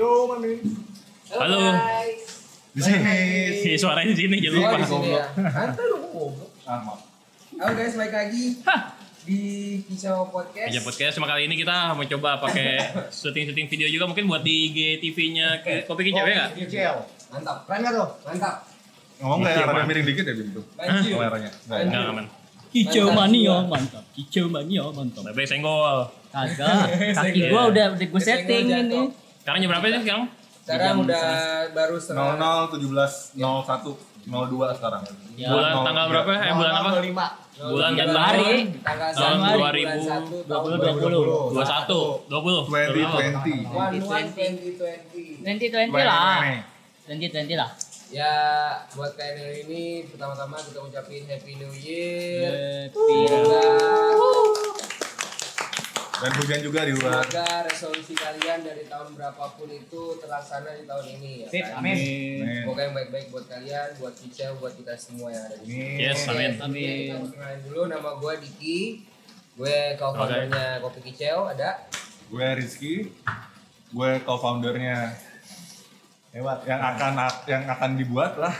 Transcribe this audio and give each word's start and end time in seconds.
Yo, 0.00 0.24
mami. 0.24 0.64
Halo. 1.28 1.60
guys. 1.60 2.24
Di 2.72 2.80
sini. 2.80 3.12
Si 3.60 3.70
suaranya 3.76 4.08
di 4.08 4.16
sini 4.16 4.40
jangan 4.40 4.80
Oh, 4.80 4.96
lupa. 4.96 4.96
ya. 5.04 5.24
Santai 5.52 5.84
lu 5.84 5.96
goblok. 6.00 6.48
Ah. 6.64 6.96
Halo 7.60 7.72
guys, 7.76 7.92
balik 8.00 8.14
lagi 8.16 8.44
di 9.28 9.40
Kicau 9.84 10.32
Podcast. 10.32 10.72
Aja 10.72 10.80
podcast 10.80 11.12
cuma 11.12 11.28
kali 11.28 11.44
ini 11.44 11.54
kita 11.54 11.92
mau 11.92 12.00
coba 12.00 12.40
pakai 12.40 12.80
syuting-syuting 13.20 13.68
video 13.68 13.92
juga 13.92 14.08
mungkin 14.08 14.24
buat 14.24 14.40
di 14.40 14.72
IG 14.72 14.78
TV-nya 15.04 15.60
ke 15.60 15.84
Kopi 15.84 16.08
Kicau 16.08 16.24
ya 16.24 16.48
nggak? 16.48 16.50
Kicau. 16.64 16.96
Mantap. 17.28 17.56
Keren 17.68 17.78
nggak 17.84 17.92
tuh? 17.92 18.08
Mantap. 18.24 18.54
Ngomong 19.20 19.40
kayak 19.44 19.52
Kicau, 19.52 19.68
rada 19.68 19.82
miring 19.84 20.06
dikit 20.08 20.24
ya 20.24 20.32
begitu. 20.32 20.60
Lanjut. 20.80 21.12
Kameranya. 21.12 21.50
Nggak? 21.68 21.78
Enggak 21.84 22.02
aman. 22.08 22.24
Kicau 22.72 23.06
mania 23.12 23.56
mantap. 23.68 24.04
Kicau 24.16 24.48
mania 24.48 24.82
mantap. 24.88 25.22
Tapi 25.28 25.44
senggol. 25.44 26.08
Kagak. 26.32 26.88
Kaki 27.12 27.40
gua 27.52 27.68
udah 27.68 27.86
udah 27.92 28.06
gue 28.08 28.22
setting 28.24 28.64
ini. 28.64 29.28
Sekarang 29.50 29.66
jam 29.66 29.74
berapa 29.74 29.86
sih 29.90 30.06
sekarang? 30.06 30.30
Sekarang 30.62 31.02
udah 31.02 31.26
baru 31.74 31.98
setengah 31.98 32.38
00 32.38 32.70
17 32.70 33.34
01 33.34 33.98
02 34.30 34.78
sekarang. 34.78 35.02
Ya. 35.34 35.50
Bulan 35.50 35.82
tanggal 35.82 36.06
berapa? 36.06 36.30
Eh 36.38 36.54
bulan 36.54 36.70
apa? 36.78 36.90
05. 37.02 37.10
Bulan 37.58 37.90
dan 37.98 38.14
Januari. 38.14 38.46
tahun 38.46 38.78
Tanggal 38.86 39.10
Tahun 39.10 39.42
1 39.42 39.58
2000, 39.58 39.90
bulan 39.90 39.98
1 40.06 40.46
tahun 40.46 40.70
2020. 40.86 41.50
21, 41.50 42.30
20. 42.30 42.62
2020. 42.94 43.66
2020. 45.42 45.42
2020 45.42 45.98
lah. 46.06 46.46
2020 47.10 47.58
lah. 47.58 47.70
Ya, 48.14 48.30
buat 48.94 49.18
kalian 49.18 49.34
yang 49.34 49.66
ini 49.66 50.06
pertama-tama 50.14 50.62
kita 50.62 50.78
ucapin 50.78 51.26
Happy 51.26 51.58
New 51.58 51.74
Year. 51.74 52.86
Happy. 52.86 53.18
Semoga, 53.26 54.69
Dan 56.20 56.30
hujan 56.36 56.60
juga 56.60 56.80
di 56.84 56.92
luar. 56.92 57.24
semoga 57.24 57.48
resolusi 57.64 58.12
kalian 58.12 58.60
dari 58.60 58.84
tahun 58.84 59.16
berapapun 59.16 59.72
itu 59.72 60.02
terlaksana 60.20 60.76
di 60.76 60.84
tahun 60.84 61.06
ini 61.16 61.30
ya. 61.44 61.48
Sip, 61.48 61.64
kan? 61.64 61.80
amin. 61.80 61.96
Amin. 61.96 62.60
Semoga 62.60 62.80
yang 62.84 62.94
baik-baik 62.94 63.26
buat 63.32 63.46
kalian, 63.48 63.88
buat 63.96 64.14
Kicau, 64.20 64.52
buat 64.60 64.72
kita 64.76 64.92
semua 65.00 65.28
yang 65.32 65.42
ada 65.48 65.56
di 65.56 65.64
sini. 65.64 65.80
Amin. 65.80 66.04
Yes, 66.04 66.20
amin. 66.28 66.50
Oke, 66.60 66.64
Amin. 66.68 66.98
Kita 67.00 67.16
perkenalan 67.24 67.60
dulu 67.64 67.80
nama 67.88 68.10
gue 68.20 68.32
Diki. 68.44 68.80
Gue 69.56 69.76
co-foundernya 69.96 70.66
Kopi 70.84 71.00
Kicau, 71.08 71.48
ada 71.48 71.70
Gue 72.28 72.46
Rizky. 72.60 72.94
Gue 73.90 74.10
co-foundernya 74.22 75.16
Lewat 76.30 76.62
yang 76.62 76.78
akan 76.78 77.12
yang 77.50 77.64
akan 77.66 77.90
dibuat 77.98 78.38
lah. 78.38 78.54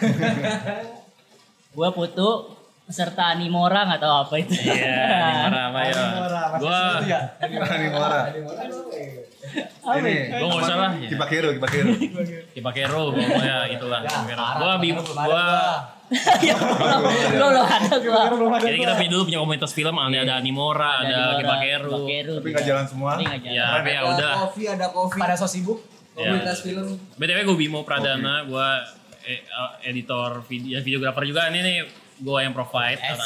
Gua 1.75 1.95
Putu 1.95 2.59
peserta 2.91 3.31
Animora 3.31 3.87
nggak 3.87 4.03
tahu 4.03 4.15
apa 4.27 4.35
itu. 4.43 4.51
Iya, 4.67 5.07
di 5.31 5.39
mana 5.47 5.61
apa 5.71 5.81
ya? 5.87 6.03
Gua 6.59 6.79
Animora. 7.71 8.21
Ini 9.95 10.15
Gua 10.35 10.47
nggak 10.51 10.63
usah 10.67 10.77
lah, 10.77 10.93
ya. 10.99 11.09
Kipakero, 11.15 11.49
Kipakero. 11.55 11.89
Kipakero 12.51 13.03
pokoknya 13.15 13.57
itulah. 13.71 14.01
Gua 14.59 14.73
bi 14.83 14.91
gua 14.91 15.47
Lo 17.39 17.47
lo 17.55 17.63
ada 17.63 17.95
gua. 18.03 18.23
jadi 18.59 18.77
kita 18.83 18.99
punya 18.99 19.11
dulu 19.15 19.23
punya 19.31 19.39
komunitas 19.39 19.71
film 19.71 19.95
ada 19.95 20.19
ada 20.27 20.35
Animora, 20.43 21.07
ada 21.07 21.39
Kipakero. 21.39 21.95
Kipakero. 21.95 22.33
Tapi 22.43 22.49
nggak 22.51 22.67
jalan 22.67 22.85
semua. 22.91 23.11
Ya, 23.47 23.79
tapi 23.79 23.95
ya 23.95 24.03
ada 24.03 24.11
udah. 24.19 24.33
Kopi, 24.51 24.63
ada 24.67 24.87
Kopi. 24.91 25.15
pada 25.23 25.39
so 25.39 25.47
sibuk 25.47 25.79
Komunitas 26.11 26.67
film. 26.67 26.99
BTW 27.17 27.39
gue 27.47 27.57
Bimo 27.57 27.87
Pradana, 27.87 28.43
gue 28.43 28.69
eh, 29.25 29.47
eh, 29.47 29.89
editor 29.95 30.43
video, 30.43 30.77
ya, 30.77 30.81
videografer 30.83 31.23
juga. 31.23 31.47
Ini 31.49 31.61
nih 31.63 31.79
gue 32.21 32.39
yang 32.39 32.53
provide. 32.53 33.01
Eh. 33.01 33.17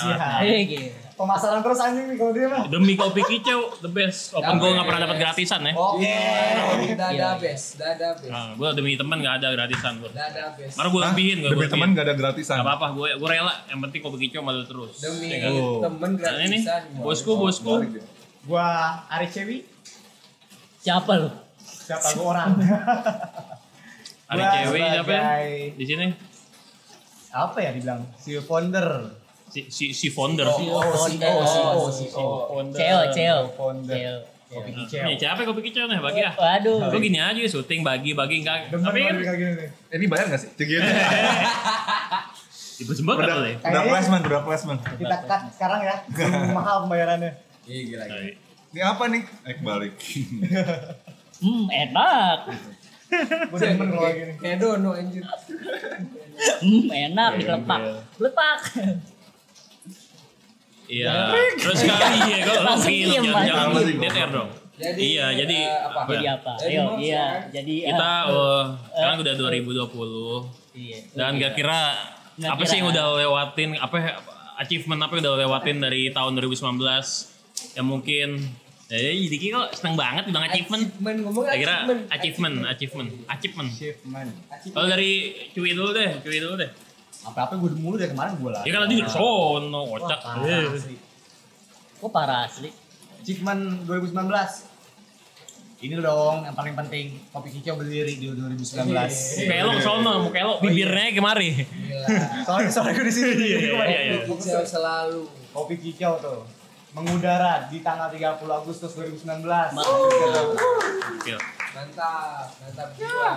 Eh, 0.41 0.61
gitu. 0.65 0.87
pemasaran 1.15 1.61
terus 1.61 1.79
anjing 1.79 2.07
nih 2.07 2.17
kalau 2.17 2.31
dia 2.31 2.47
mah 2.47 2.67
Demi 2.67 2.95
kopi 2.95 3.23
kicau, 3.25 3.75
the 3.79 3.87
best. 3.89 4.31
Open 4.33 4.55
gue 4.57 4.67
nggak 4.69 4.83
pernah 4.85 5.03
dapat 5.05 5.17
gratisan 5.21 5.63
ya. 5.63 5.73
oke 5.73 5.99
Iya, 6.01 6.95
dada 6.95 7.11
Iya. 7.11 7.29
best, 7.37 7.67
dada 7.75 8.09
best. 8.15 8.31
Nah, 8.31 8.55
gue 8.55 8.69
demi 8.73 8.95
teman 8.95 9.19
nggak 9.19 9.35
ada 9.37 9.49
gratisan 9.53 9.93
gue. 9.99 10.11
Dada 10.11 10.45
best. 10.53 10.75
Baru 10.75 10.89
gue 10.91 11.03
lebihin 11.05 11.37
gue. 11.41 11.51
Demi 11.51 11.67
teman 11.69 11.89
nggak 11.91 12.05
ada 12.05 12.15
gratisan. 12.15 12.57
Gak 12.57 12.67
apa-apa, 12.69 12.87
gue 12.93 13.09
gue 13.15 13.29
rela. 13.29 13.55
Yang 13.67 13.79
penting 13.85 14.01
kopi 14.01 14.17
kicau 14.21 14.43
malu 14.43 14.63
terus. 14.65 14.95
Demi 14.97 15.27
Ya 15.29 15.39
kan? 15.41 15.51
Oh. 15.53 15.79
temen 15.81 16.11
Nah, 16.15 16.33
ini 16.41 16.59
gratisan. 16.63 16.83
bosku, 16.97 17.33
bosku. 17.35 17.73
gua 18.45 18.67
Ari 19.09 19.27
Cewi 19.27 19.59
Siapa 20.79 21.13
lu? 21.17 21.31
siapa 21.65 22.09
gua 22.13 22.27
orang 22.33 22.51
Ada 24.25 24.41
Gua 24.41 24.53
cewek 24.55 24.81
siapa 24.91 25.13
ya? 25.13 25.23
Di 25.73 25.85
sini 25.85 26.07
apa 27.35 27.59
ya 27.59 27.75
dibilang 27.75 28.07
si 28.15 28.39
founder 28.39 29.11
si 29.51 29.61
si, 29.71 29.85
si 29.95 30.09
founder. 30.11 30.47
Si 30.51 30.67
oh 30.67 30.83
si 31.07 31.19
founder. 31.19 31.31
oh 31.31 31.91
si 31.91 32.07
oh 32.15 32.47
founder. 32.51 32.79
Ceo, 32.79 33.01
Ceo. 33.15 33.39
founder 33.55 33.95
Ceo. 33.95 34.17
kopi 34.55 34.71
Nih, 34.71 34.87
kicau 34.87 35.19
siapa 35.19 35.41
kopi 35.43 35.61
kicau 35.67 35.85
nih? 35.91 35.99
Bagi 35.99 36.23
ah. 36.23 36.35
Waduh. 36.39 36.91
Gue 36.95 37.01
gini 37.03 37.19
aja 37.19 37.39
syuting 37.43 37.83
bagi 37.83 38.15
bagi 38.15 38.43
enggak. 38.43 38.71
Tapi 38.71 38.99
kan 39.03 39.15
nih 39.19 39.27
Eh, 39.91 39.99
Ini 39.99 40.07
bayar 40.07 40.31
nggak 40.31 40.41
sih? 40.43 40.51
Gitu. 40.55 40.79
ibu 42.83 42.91
sembah 42.91 43.15
kan 43.15 43.27
boleh. 43.39 43.55
udah 43.63 43.83
placement, 43.87 44.23
udah 44.27 44.43
placement. 44.43 44.81
kita 44.83 45.17
cut 45.31 45.43
sekarang 45.55 45.81
ya 45.87 45.97
mahal 46.51 46.87
pembayarannya 46.87 47.39
Iya 47.71 47.81
gila. 47.87 48.05
Ini 48.75 48.81
apa 48.83 49.05
nih? 49.07 49.23
Eh 49.47 49.57
balik. 49.63 49.95
Hmm, 51.39 51.67
enak. 51.71 52.39
gua 53.51 53.59
demen 53.61 53.87
kalau 53.93 54.03
kayak 54.03 54.17
gini 54.17 54.33
Kayak 54.41 54.57
dono 54.61 54.91
anjir. 54.97 55.23
Hmm, 56.61 56.85
enak 56.91 57.31
dikelepak. 57.39 57.81
Lepak. 58.19 58.59
Iya. 60.85 61.13
Terus 61.57 61.81
kali 61.89 62.19
ya 62.29 62.39
kalau 62.45 62.63
Langsung 62.69 62.93
film 62.93 63.23
jangan 63.25 63.69
air 64.05 64.31
dong. 64.31 64.51
Jadi 64.75 65.01
Iya, 65.15 65.27
jadi 65.39 65.59
eh, 65.71 65.87
apa? 65.87 66.01
apa? 66.03 66.11
Jadi 66.11 66.27
apa? 66.27 66.53
Jadi 66.59 66.75
Ayo, 66.75 66.85
iya. 66.99 67.27
Jadi 67.47 67.75
Kita 67.87 68.11
oh, 68.27 68.63
sekarang 68.91 69.17
udah 69.23 69.35
2020 69.39 70.75
iya. 70.75 70.99
dan 71.15 71.39
gak 71.39 71.55
kira 71.55 71.81
Nggak 72.35 72.51
apa 72.51 72.63
kira. 72.67 72.71
sih 72.75 72.77
yang 72.83 72.89
udah 72.91 73.05
lewatin 73.23 73.71
apa 73.79 73.97
achievement 74.59 75.01
apa 75.07 75.13
yang 75.15 75.23
udah 75.31 75.35
lewatin 75.47 75.79
dari 75.79 76.11
tahun 76.11 76.35
2019 76.43 76.83
yang 77.79 77.87
mungkin 77.87 78.29
eh 78.87 79.17
Diki 79.25 79.49
kok 79.49 79.73
seneng 79.73 79.95
banget 79.95 80.29
bilang 80.29 80.45
achievement. 80.45 80.85
Achievement 80.87 81.19
ngomong 81.23 81.43
Saya 81.43 81.57
kira 81.57 81.75
achievement. 81.75 82.01
achievement, 82.11 82.57
achievement, 82.67 83.11
achievement. 83.27 83.71
achievement 83.71 84.31
Kalau 84.71 84.87
dari 84.87 85.11
Cuy 85.51 85.73
dulu 85.73 85.91
deh, 85.91 86.11
Cuy 86.21 86.39
dulu 86.39 86.55
deh. 86.57 86.71
apa-apa 87.25 87.57
gua 87.57 87.73
mulu 87.73 87.97
dari 87.97 88.13
kemarin 88.13 88.37
gua 88.37 88.51
lah 88.53 88.63
Ya 88.63 88.71
kan 88.71 88.85
tadi 88.85 88.95
di 88.95 89.05
sono, 89.07 89.81
kocak. 89.89 90.21
parah 90.21 90.45
Eh. 90.45 90.69
asli. 90.71 90.97
Kok 91.97 92.11
parah 92.11 92.41
asli? 92.45 92.69
achievement 93.17 93.63
2019 93.89 94.69
ini 95.81 95.97
dong 95.99 96.45
yang 96.45 96.53
paling 96.53 96.73
penting 96.75 97.25
kopi 97.29 97.49
kicau 97.51 97.75
berdiri 97.75 98.15
di 98.15 98.29
2019 98.29 98.85
Muka 98.85 99.57
lo 99.59 99.71
ke 99.71 99.81
sono, 99.81 100.13
muka 100.23 100.41
lo 100.43 100.53
bibirnya 100.59 101.09
kemari. 101.11 101.57
Gila. 101.57 102.09
soalnya 102.45 102.69
soalnya 102.69 102.93
gua 102.95 103.05
di 103.05 103.15
sini 103.15 103.33
Iya, 103.43 103.59
iya, 103.59 103.73
iya, 103.83 104.01
iya. 104.07 104.19
Kicau 104.27 104.61
selalu. 104.63 105.25
kopi 105.51 105.75
kicau 105.79 106.17
tuh 106.19 106.45
mengudara 106.95 107.67
di 107.67 107.79
tanggal 107.81 108.07
30 108.09 108.39
Agustus 108.41 108.95
2019 108.95 109.43
Gokil. 109.75 111.41
Mantap, 111.75 112.47
mantap 112.57 112.89
jiwa. 112.95 113.33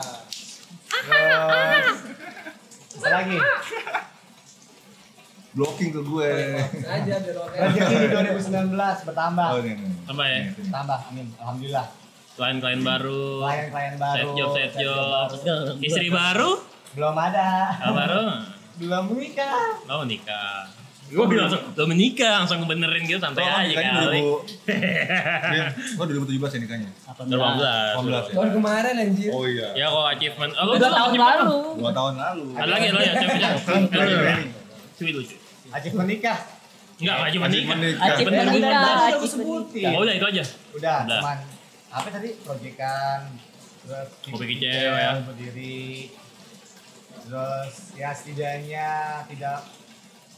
Terus, 0.88 1.97
apa 2.97 3.09
lagi 3.12 3.38
Blocking 5.50 5.90
ke 5.90 6.01
gue. 6.03 6.31
Aja 6.85 7.16
rezeki 7.18 7.95
di 7.97 8.07
2019 8.45 8.78
bertambah 9.03 9.47
Oh, 9.50 9.59
ini, 9.59 9.74
ini. 9.74 9.89
Tambah 10.06 10.25
ya. 10.28 10.41
bertambah 10.53 10.97
amin 11.09 11.28
alhamdulillah 11.35 11.88
Klien-klien 12.38 12.81
baru. 12.85 13.41
klien-klien 13.41 13.95
baru 13.97 14.13
Set 14.13 14.38
job, 14.38 14.50
set 14.53 14.72
job. 14.78 15.28
Istri 15.81 16.07
baru? 16.07 16.62
belum 16.94 17.16
ada 17.16 17.74
Ah, 17.75 17.89
baru? 17.91 18.22
belum 18.78 19.03
menikah 19.09 19.81
Mau 19.84 20.06
nikah. 20.06 20.69
Gue 21.07 21.23
bilang 21.25 21.47
langsung, 21.47 21.63
lo 21.72 21.84
menikah, 21.88 22.44
langsung 22.44 22.59
benerin 22.63 23.03
gitu 23.03 23.16
santai 23.18 23.40
Oh, 23.41 23.56
aja 23.57 23.79
kali. 23.79 24.19
2000. 24.19 25.95
Oh, 25.95 26.03
2017 26.03 26.35
ya 26.35 26.59
nikahnya. 26.59 26.90
18. 27.07 27.31
18 27.31 28.28
ya. 28.28 28.35
Tahun 28.35 28.50
kemarin 28.53 28.94
anjir. 28.97 29.31
Oh 29.31 29.44
iya. 29.44 29.68
Ya 29.73 29.88
kok 29.88 30.03
achievement. 30.09 30.51
Oh, 30.54 30.75
Udah 30.75 30.89
tahun 30.89 31.13
lalu. 31.15 31.57
Dua 31.80 31.92
tahun 31.92 32.13
lalu. 32.18 32.45
Ada 32.54 32.68
lagi 32.69 32.88
lo 32.89 33.00
ya, 33.00 33.13
coba. 33.15 33.50
Cuy 34.94 35.12
lucu. 35.12 35.36
Ajik 35.69 35.92
menikah 35.94 36.39
Enggak, 36.98 37.15
achievement 37.24 37.53
nikah. 37.53 37.75
Menikah. 37.77 38.06
Achievement 38.10 38.50
nikah, 38.50 38.81
achievement 39.06 39.30
sebutin. 39.30 39.80
nikah. 39.80 39.92
Oh 39.94 40.01
udah 40.01 40.13
itu 40.13 40.25
aja. 40.27 40.44
udah 40.74 40.98
Udah. 41.06 41.19
cuman 41.19 41.38
apa 41.88 42.07
tadi 42.10 42.30
proyekan 42.42 43.19
terus 43.80 44.07
Kopi 44.25 44.45
kicau 44.50 44.68
ya. 44.94 45.12
berdiri 45.21 46.12
terus 47.21 47.74
ya 47.94 48.10
setidaknya 48.12 48.88
tidak 49.25 49.63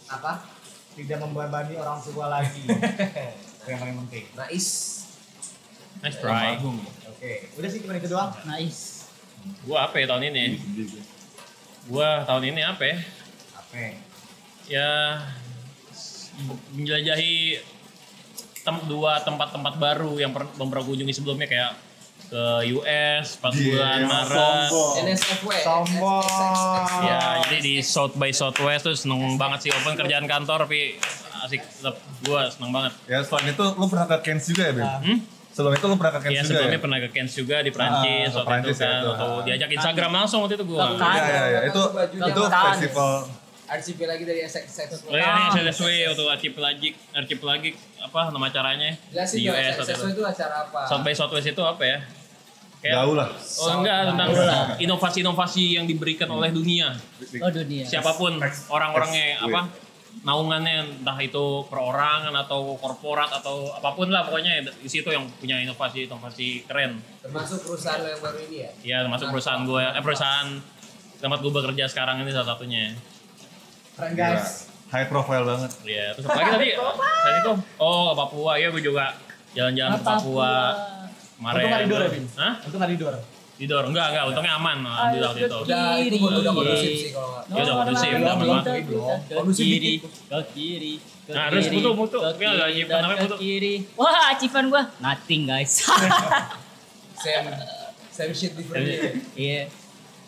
apa 0.07 0.31
tidak 1.05 1.17
membebani 1.23 1.73
orang 1.79 1.99
tua 2.03 2.25
lagi 2.27 2.63
itu 2.65 3.67
yang 3.71 3.79
paling 3.79 3.95
penting 4.05 4.25
Nice. 4.35 4.71
Nice 5.99 6.17
try. 6.19 6.59
Oke 7.11 7.51
udah 7.55 7.69
sih 7.69 7.79
cuma 7.83 7.95
itu 7.99 8.09
doang 8.11 8.31
Nice. 8.47 9.11
Gua 9.63 9.87
apa 9.87 9.95
ya 9.99 10.05
tahun 10.11 10.35
ini? 10.35 10.59
Gua 11.87 12.27
tahun 12.27 12.43
ini 12.51 12.61
apa 12.63 12.83
ya? 12.83 12.97
apa 13.55 13.75
Ya 14.69 14.91
menjelajahi 16.75 17.59
tem 18.63 18.75
dua 18.87 19.23
tempat-tempat 19.23 19.73
baru 19.79 20.19
yang 20.19 20.31
belum 20.35 20.67
pernah 20.69 20.85
kunjungi 20.85 21.13
sebelumnya 21.15 21.47
kayak 21.47 21.71
ke 22.21 22.43
US 22.71 23.25
4 23.37 23.49
Gila, 23.49 23.63
bulan 23.71 23.99
Maret. 24.05 24.69
NSFW. 25.01 25.49
Sombong. 25.59 26.25
Ya, 27.01 27.19
jadi 27.41 27.57
di 27.59 27.75
South 27.79 28.13
by 28.13 28.29
Southwest 28.29 28.83
tuh 28.83 28.93
seneng 28.93 29.35
banget 29.35 29.59
sih 29.63 29.71
open 29.71 29.95
kerjaan 29.95 30.25
kantor 30.25 30.67
tapi 30.67 30.99
asik 31.39 31.63
tetap 31.63 31.95
gua 32.21 32.45
seneng 32.45 32.69
banget. 32.69 32.91
Ya 33.05 33.21
selain 33.21 33.47
itu 33.47 33.65
lu 33.71 33.85
pernah 33.85 34.05
ke 34.05 34.17
Cairns 34.21 34.45
juga 34.45 34.63
ya, 34.63 34.73
Bim? 34.73 34.83
Hmm? 34.85 35.17
Sebelum 35.49 35.73
itu 35.73 35.85
lu 35.85 35.95
pernah 35.95 36.13
ke 36.13 36.19
Cairns 36.19 36.29
Iya 36.29 36.41
juga 36.41 36.49
sebelumnya 36.53 36.75
ya? 36.75 36.83
pernah 36.83 36.97
ke 36.99 37.07
Cairns 37.09 37.33
juga 37.33 37.55
di 37.59 37.71
Prancis 37.71 38.27
Ah, 38.27 38.35
waktu 38.35 38.45
Prancis 38.45 38.69
itu 38.69 38.79
ya, 38.79 38.85
kan. 38.85 38.99
itu. 38.99 39.07
Waktu 39.09 39.25
Ah. 39.25 39.41
diajak 39.43 39.69
Instagram 39.71 40.11
langsung 40.13 40.39
waktu 40.41 40.55
itu 40.55 40.65
gua. 40.65 40.85
Ke 40.91 41.05
Iya, 41.07 41.23
iya, 41.23 41.43
iya. 41.47 41.59
Itu, 41.65 41.81
itu 42.13 42.41
festival 42.45 43.11
RCP 43.69 43.99
lagi 44.09 44.23
dari 44.25 44.41
SXX. 44.41 45.05
Oh 45.05 45.13
ya 45.13 45.53
ini 45.53 45.61
SSW 45.69 46.09
waktu 46.09 46.23
archipelagic 46.25 46.93
archipelagic 47.13 47.73
apa 48.01 48.33
nama 48.33 48.49
acaranya 48.49 48.97
Jelasin 49.13 49.37
di 49.37 49.45
dong, 49.45 49.55
US 49.55 49.75
itu. 49.85 50.23
acara 50.25 50.55
apa? 50.65 50.79
South 50.89 51.03
by 51.05 51.13
Southwest 51.13 51.53
itu 51.53 51.61
apa 51.61 51.83
ya? 51.85 51.99
jauh 52.79 53.11
lah. 53.11 53.27
Oh 53.59 53.83
enggak 53.83 54.15
tentang 54.15 54.29
inovasi-inovasi 54.79 55.75
yang 55.75 55.83
diberikan 55.83 56.31
oleh 56.31 56.49
dunia. 56.49 56.95
Oh 57.43 57.51
dunia. 57.51 57.83
Siapa 57.83 58.15
pun 58.15 58.39
orang-orangnya 58.71 59.43
apa 59.43 59.67
naungannya 60.19 60.99
entah 60.99 61.15
itu 61.21 61.63
perorangan 61.71 62.35
atau 62.35 62.75
korporat 62.75 63.31
atau 63.31 63.71
apa 63.71 63.95
pun 63.95 64.11
lah 64.11 64.27
pokoknya 64.27 64.67
di 64.67 64.89
situ 64.89 65.07
yang 65.11 65.27
punya 65.39 65.59
inovasi-inovasi 65.63 66.67
keren. 66.67 66.99
Termasuk 67.23 67.63
perusahaan 67.63 68.03
lo 68.03 68.09
yang 68.11 68.21
baru 68.23 68.37
ini 68.47 68.57
ya? 68.59 68.71
Ya 68.83 68.97
termasuk 69.05 69.31
perusahaan 69.31 69.63
gue, 69.63 69.83
eh 69.83 70.03
perusahaan 70.03 70.49
tempat 71.19 71.39
gue 71.43 71.51
bekerja 71.51 71.83
sekarang 71.87 72.23
ini 72.23 72.31
salah 72.31 72.55
satunya. 72.55 72.95
Keren 73.99 74.13
Gila. 74.13 74.27
guys. 74.31 74.71
High 74.89 75.05
profile 75.05 75.43
banget. 75.45 75.71
Iya, 75.83 76.05
terus 76.13 76.25
apa 76.25 76.39
lagi 76.39 76.49
tadi? 76.51 76.67
Tadi 76.73 77.37
itu 77.37 77.53
oh 77.77 78.09
Papua, 78.11 78.51
ya 78.55 78.67
gue 78.69 78.81
juga 78.81 79.05
jalan-jalan 79.51 79.91
ke 79.93 80.01
Papua 80.01 80.51
kemarin. 81.35 81.61
Untung 81.61 81.81
tidur 81.83 81.99
ya, 81.99 82.09
Bin? 82.09 82.25
Hah? 82.33 82.53
Itu 82.59 82.75
nggak 82.75 82.91
tidur. 82.91 83.13
Tidur? 83.59 83.83
Enggak, 83.85 84.05
enggak, 84.09 84.23
untungnya 84.25 84.53
aman 84.55 84.77
alhamdulillah 84.81 85.29
waktu 85.29 85.41
itu. 85.43 85.57
Udah, 85.61 85.83
itu 85.99 86.15
Kiri. 86.15 86.39
udah 86.39 86.53
kondusif 86.55 86.91
sih 86.95 87.11
kalau. 87.11 87.31
Ya 87.45 87.61
udah 87.61 87.75
kondusif, 87.77 88.09
udah 88.09 88.35
belum, 88.39 88.55
aman. 88.55 88.63
Ke 89.19 89.33
Kondusif 89.35 89.63
kiri, 89.67 89.93
ke 90.01 90.37
kiri, 90.49 90.93
ke 91.27 91.31
Nah, 91.35 91.45
terus 91.51 91.65
kiri, 91.67 91.75
butuh, 91.75 91.93
butuh. 91.93 92.21
ke 92.23 92.29
Tapi 92.31 92.43
agak 92.47 92.67
dan 92.87 92.99
namanya 93.03 93.19
ke 93.19 93.25
butuh. 93.27 93.37
kiri. 93.37 93.73
Wah, 93.93 94.31
achievement 94.31 94.67
gua 94.69 94.83
nothing 94.97 95.41
guys. 95.45 95.71
Same, 97.19 97.51
same 98.09 98.31
shit 98.31 98.55
different 98.55 98.87
ya. 98.87 99.11
Iya. 99.35 99.61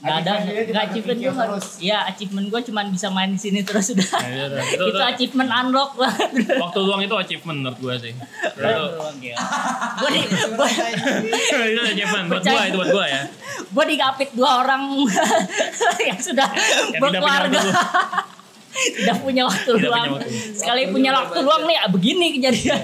Gak 0.01 0.25
ada, 0.25 0.33
Achievement 0.41 0.57
dia 0.57 0.65
cuma 0.65 0.73
gak 0.73 0.85
achievement 0.89 1.19
terus. 1.45 1.67
Iya, 1.77 1.97
achievement 2.09 2.47
gua 2.49 2.61
cuma 2.65 2.81
bisa 2.89 3.07
main 3.13 3.29
di 3.29 3.37
sini 3.37 3.61
terus 3.61 3.93
udah. 3.93 4.09
Ya, 4.17 4.29
ya, 4.33 4.43
udah. 4.49 4.63
Itu, 4.73 4.97
achievement 4.97 5.51
unlock 5.53 5.93
banget. 5.93 6.29
waktu 6.57 6.79
luang 6.81 7.01
itu 7.05 7.15
achievement 7.21 7.57
menurut 7.61 7.77
gue 7.77 7.95
sih. 8.09 8.13
Gua 8.17 10.09
di, 10.09 10.21
itu 11.77 11.81
achievement 11.85 12.25
buat 12.33 12.41
gue, 12.41 12.63
itu 12.65 12.77
buat 12.81 12.89
gue 12.89 13.05
ya. 13.05 13.21
gua 13.69 13.85
digapit 13.85 14.29
dua 14.33 14.49
orang 14.65 15.05
yang 16.09 16.17
sudah 16.17 16.49
punya 16.49 16.97
berkeluarga. 16.97 17.59
waktu. 17.61 18.97
tidak 19.05 19.17
punya 19.21 19.43
waktu 19.45 19.71
luang. 19.85 20.17
Sekali 20.57 20.81
punya 20.89 21.13
waktu 21.13 21.37
luang 21.45 21.69
nih, 21.69 21.77
ah, 21.77 21.89
begini 21.93 22.41
kejadian. 22.41 22.81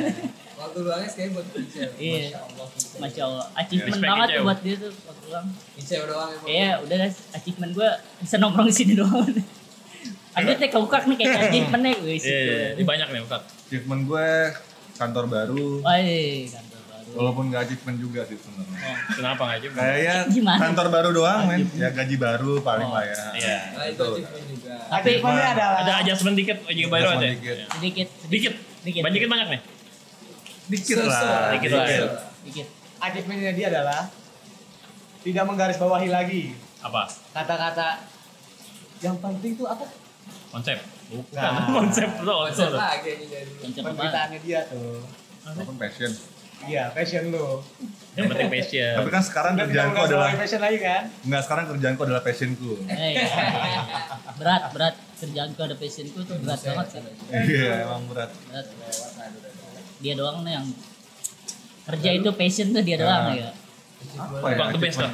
Waktu 0.67 0.79
luangnya 0.83 1.07
sekali 1.07 1.29
buat 1.31 1.47
Ice. 1.49 1.79
Iya. 1.95 2.19
Masya 2.27 2.39
Allah. 2.43 2.67
Masya 2.97 3.21
Allah, 3.23 3.45
achievement 3.55 3.93
Respect 3.93 4.11
banget 4.11 4.27
tuh 4.29 4.43
buat 4.43 4.59
dia 4.59 4.75
tuh 4.77 4.91
waktu 5.01 5.23
luang. 5.25 5.47
Ice 5.73 5.93
doang 6.03 6.29
emang. 6.29 6.47
Iya, 6.47 6.71
udah 6.81 6.95
guys, 6.97 7.17
achievement 7.31 7.71
gue 7.71 7.89
bisa 8.19 8.35
nongkrong 8.37 8.67
di 8.67 8.75
sini 8.75 8.93
doang. 8.93 9.27
Abis 10.33 10.53
teh 10.55 10.69
keukak 10.69 11.03
nih 11.05 11.15
kayak 11.17 11.33
achievementnya, 11.47 11.91
wih 11.97 12.19
Iya, 12.19 12.37
iya, 12.37 12.67
ini 12.75 12.83
banyak 12.83 13.07
nih 13.09 13.21
Ustaz. 13.23 13.41
Achievement 13.65 14.01
gue 14.05 14.27
kantor 14.93 15.25
baru. 15.25 15.65
Woi, 15.81 16.05
kantor 16.45 16.81
baru. 16.85 17.09
Walaupun 17.15 17.43
gak 17.49 17.61
achievement 17.63 17.97
juga 17.97 18.21
sih 18.23 18.37
sebenarnya. 18.37 18.77
Oh, 18.77 18.95
kenapa 19.15 19.41
nggak 19.41 19.57
achievement? 19.57 19.81
Kayaknya 19.81 20.15
Gimana? 20.29 20.59
kantor 20.61 20.87
baru 20.91 21.09
doang 21.11 21.39
men. 21.43 21.61
Ya 21.73 21.89
gaji 21.89 22.15
baru 22.15 22.53
paling 22.61 22.85
Oh, 22.85 22.93
lah 22.93 23.03
ya. 23.03 23.23
iya. 23.33 23.57
Nah 23.73 23.85
itu 23.87 24.03
achievement 24.13 24.45
juga. 24.47 24.73
Tapi 24.85 25.09
Achievementnya 25.09 25.49
adalah 25.51 25.77
Ada 25.81 25.93
adjustment 25.97 26.35
dikit, 26.35 26.57
juga 26.61 26.87
baru 26.87 27.05
Adjustment 27.07 27.17
ada. 27.17 27.25
Ya. 27.25 27.65
sedikit, 27.71 28.07
Dikit, 28.27 28.53
Dikit. 28.83 29.01
banyak 29.01 29.15
dikit 29.15 29.29
banyak 29.31 29.47
nih. 29.49 29.61
Dikit 30.67 30.95
lah. 30.99 31.55
Dikit 31.55 31.71
lah. 31.71 31.85
sedikit. 32.37 32.67
achievementnya 32.97 33.53
dia 33.53 33.67
adalah 33.69 34.01
tidak 35.19 35.43
menggarisbawahi 35.43 36.07
lagi 36.07 36.55
Apa? 36.79 37.07
kata-kata 37.31 38.03
yang 38.99 39.15
penting 39.17 39.53
tuh 39.53 39.65
apa 39.65 39.85
Konsep. 40.47 40.79
Bukan 41.07 41.35
Nah. 41.35 41.67
konsep 41.69 42.07
tuh. 42.17 42.47
Konsep 42.47 42.71
lagi 42.73 43.09
ini 43.13 43.25
dari 43.27 43.51
Konsep 43.57 43.81
apa? 43.81 43.89
penderitaannya 43.91 44.39
dia 44.41 44.59
tuh 44.65 45.03
Apa 45.43 45.61
pun 45.61 45.75
passion. 45.75 46.11
iya 46.63 46.89
passion 46.89 47.29
lu 47.29 47.61
Yang 48.13 48.25
penting 48.33 48.49
passion. 48.49 48.93
Tapi 48.97 49.09
kan 49.09 49.21
sekarang 49.21 49.51
tidak 49.53 49.67
kerjaanku 49.69 49.99
adalah 50.03 50.27
passion 50.33 50.59
lagi 50.59 50.79
kan 50.79 51.01
enggak 51.21 51.41
sekarang 51.43 51.63
kerjaanku 51.69 52.01
adalah 52.01 52.21
passionku. 52.21 52.71
Eh, 52.87 53.13
berat, 54.35 54.61
berat. 54.71 54.95
Kerjaanku 55.17 55.59
ada 55.59 55.75
passionku 55.75 56.19
tuh 56.19 56.35
berat 56.39 56.59
banget 56.59 56.87
sih. 56.89 57.01
Iya, 57.29 57.73
emang 57.85 58.03
berat. 58.07 58.29
Berat. 58.43 58.65
Dia 59.97 60.13
doang 60.13 60.41
nih 60.41 60.53
yang 60.53 60.67
kerja 61.85 62.09
itu 62.13 62.29
passion 62.33 62.67
tuh 62.69 62.83
dia 62.83 62.97
doang 62.97 63.23
Nah. 63.27 63.35
ya. 63.35 63.49
Apa 64.15 64.47
ya? 64.47 64.65
The 64.69 64.79
best 64.79 64.97
nah, 64.99 65.13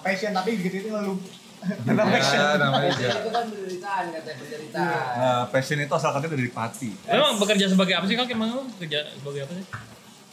passion 0.00 0.30
tapi 0.32 0.58
gitu 0.58 0.76
itu 0.80 0.90
lu 0.90 1.14
Ya, 1.56 1.72
namanya 1.82 2.20
Passion 2.20 2.38
aja. 2.62 3.08
itu 3.16 3.30
kan 3.32 3.44
penderitaan 3.48 4.04
katanya 4.12 4.36
penderitaan. 4.38 5.12
Nah, 5.16 5.42
passion 5.50 5.78
itu 5.80 5.90
asal 5.90 6.10
katanya 6.12 6.36
dari 6.36 6.50
pati. 6.52 6.90
Emang 7.08 7.42
bekerja 7.42 7.66
sebagai 7.66 7.94
apa 7.96 8.06
sih 8.06 8.14
kak? 8.14 8.28
Emang 8.28 8.50
lu 8.52 8.62
kerja 8.76 9.02
sebagai 9.10 9.40
apa 9.42 9.52
sih? 9.56 9.64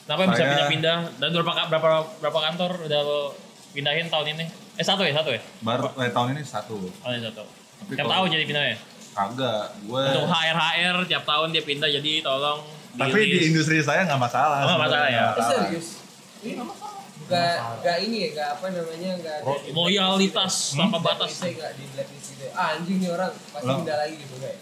Kenapa 0.03 0.21
bisa 0.29 0.43
pindah-pindah? 0.45 0.97
Dan 1.17 1.27
berapa 1.33 1.51
berapa 1.71 1.89
berapa 2.21 2.39
kantor 2.43 2.71
udah 2.85 2.99
lo 3.01 3.19
pindahin 3.71 4.11
tahun 4.11 4.35
ini? 4.35 4.45
Eh 4.77 4.85
satu 4.85 5.01
ya 5.01 5.15
satu 5.15 5.31
ya? 5.33 5.41
Baru 5.63 5.89
eh, 5.95 6.11
tahun 6.11 6.37
ini 6.37 6.41
satu. 6.43 6.75
Oh 6.77 7.09
ini 7.09 7.23
satu. 7.23 7.41
Tapi 7.47 7.91
Tiap 7.97 8.05
tahun 8.05 8.27
jadi 8.29 8.43
pindahnya. 8.43 8.77
Kagak, 9.13 9.63
gue. 9.79 10.03
Untuk 10.03 10.25
HR 10.27 10.57
HR 10.59 10.97
tiap 11.07 11.23
tahun 11.23 11.47
dia 11.49 11.63
pindah 11.63 11.89
jadi 11.89 12.13
tolong 12.21 12.59
Tapi 12.95 13.19
di 13.25 13.39
industri 13.47 13.77
saya 13.79 14.05
nggak 14.05 14.21
masalah. 14.21 14.57
Oh, 14.59 14.67
nggak 14.69 14.81
masalah 14.83 15.07
ya? 15.07 15.13
Nggak 15.15 15.29
Eh, 15.29 15.35
masalah. 15.35 15.65
serius? 15.65 15.87
Gak, 17.23 17.55
gak 17.79 17.97
ini 18.03 18.17
ya, 18.19 18.29
gak 18.35 18.49
apa 18.53 18.65
namanya, 18.69 19.11
gak 19.17 19.35
ada 19.39 19.51
di 19.57 19.71
loyalitas 19.71 20.53
blacklist 20.67 20.75
tanpa 20.75 20.97
batas. 20.99 21.31
Blacklist 21.31 21.55
gak 21.55 21.71
di 21.73 21.85
blacklist 21.89 22.27
gitu 22.29 22.43
ya? 22.43 22.51
Ah, 22.53 22.67
anjing 22.75 22.97
nih 22.99 23.09
orang 23.09 23.31
pasti 23.31 23.69
pindah 23.71 23.97
lagi 23.97 24.15
gitu 24.17 24.35
kayak 24.37 24.57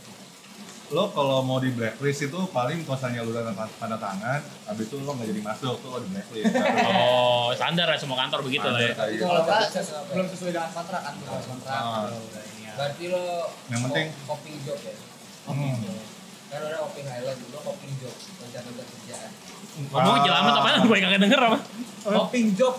Lo 0.91 1.03
kalau 1.09 1.39
mau 1.41 1.57
di 1.57 1.71
blacklist 1.71 2.21
itu 2.21 2.39
paling 2.49 2.83
kalau 2.83 2.95
misalnya 2.95 3.19
lu 3.23 3.31
udah 3.31 3.43
tanda- 3.49 3.75
tanda 3.75 3.97
tangan, 3.97 4.39
habis 4.67 4.85
itu 4.85 4.95
lo 4.99 5.11
nggak 5.11 5.27
jadi 5.27 5.41
masuk 5.41 5.73
tuh 5.75 5.89
lo 5.89 5.97
di 5.97 6.09
blacklist. 6.11 6.53
Oh 6.85 7.47
standar 7.51 7.87
ya 7.87 7.97
semua 7.97 8.17
kantor 8.19 8.39
begitu 8.43 8.67
lah 8.67 8.79
ya. 8.79 8.93
Itu 8.93 9.03
gitu. 9.09 9.23
kalau 9.25 9.41
belum 10.05 10.27
sesuai 10.29 10.51
dengan 10.53 10.69
kontrak 10.69 11.01
kan 11.01 11.13
belum 11.17 11.41
kontrak 11.41 11.73
Ah. 11.73 12.07
Ini 12.13 12.61
ya. 12.61 12.71
Berarti 12.77 13.03
lo 13.07 13.23
Yang 13.67 13.81
penting- 13.81 14.09
co- 14.13 14.25
coping 14.29 14.55
job 14.61 14.79
ya? 14.81 14.93
Hmm. 15.43 15.75
Kan 16.51 16.59
orang 16.67 16.79
coping 16.83 17.07
highlight, 17.07 17.39
lo 17.47 17.59
coping 17.63 17.93
job, 18.03 18.11
loncat-loncat 18.43 18.85
kerjaan 18.91 19.29
Ngomong 19.87 20.17
jelamet 20.27 20.53
apaan? 20.59 20.79
Gue 20.83 20.97
kagak 20.99 21.21
denger 21.23 21.39
apa? 21.39 21.57
Coping 22.03 22.47
job, 22.59 22.75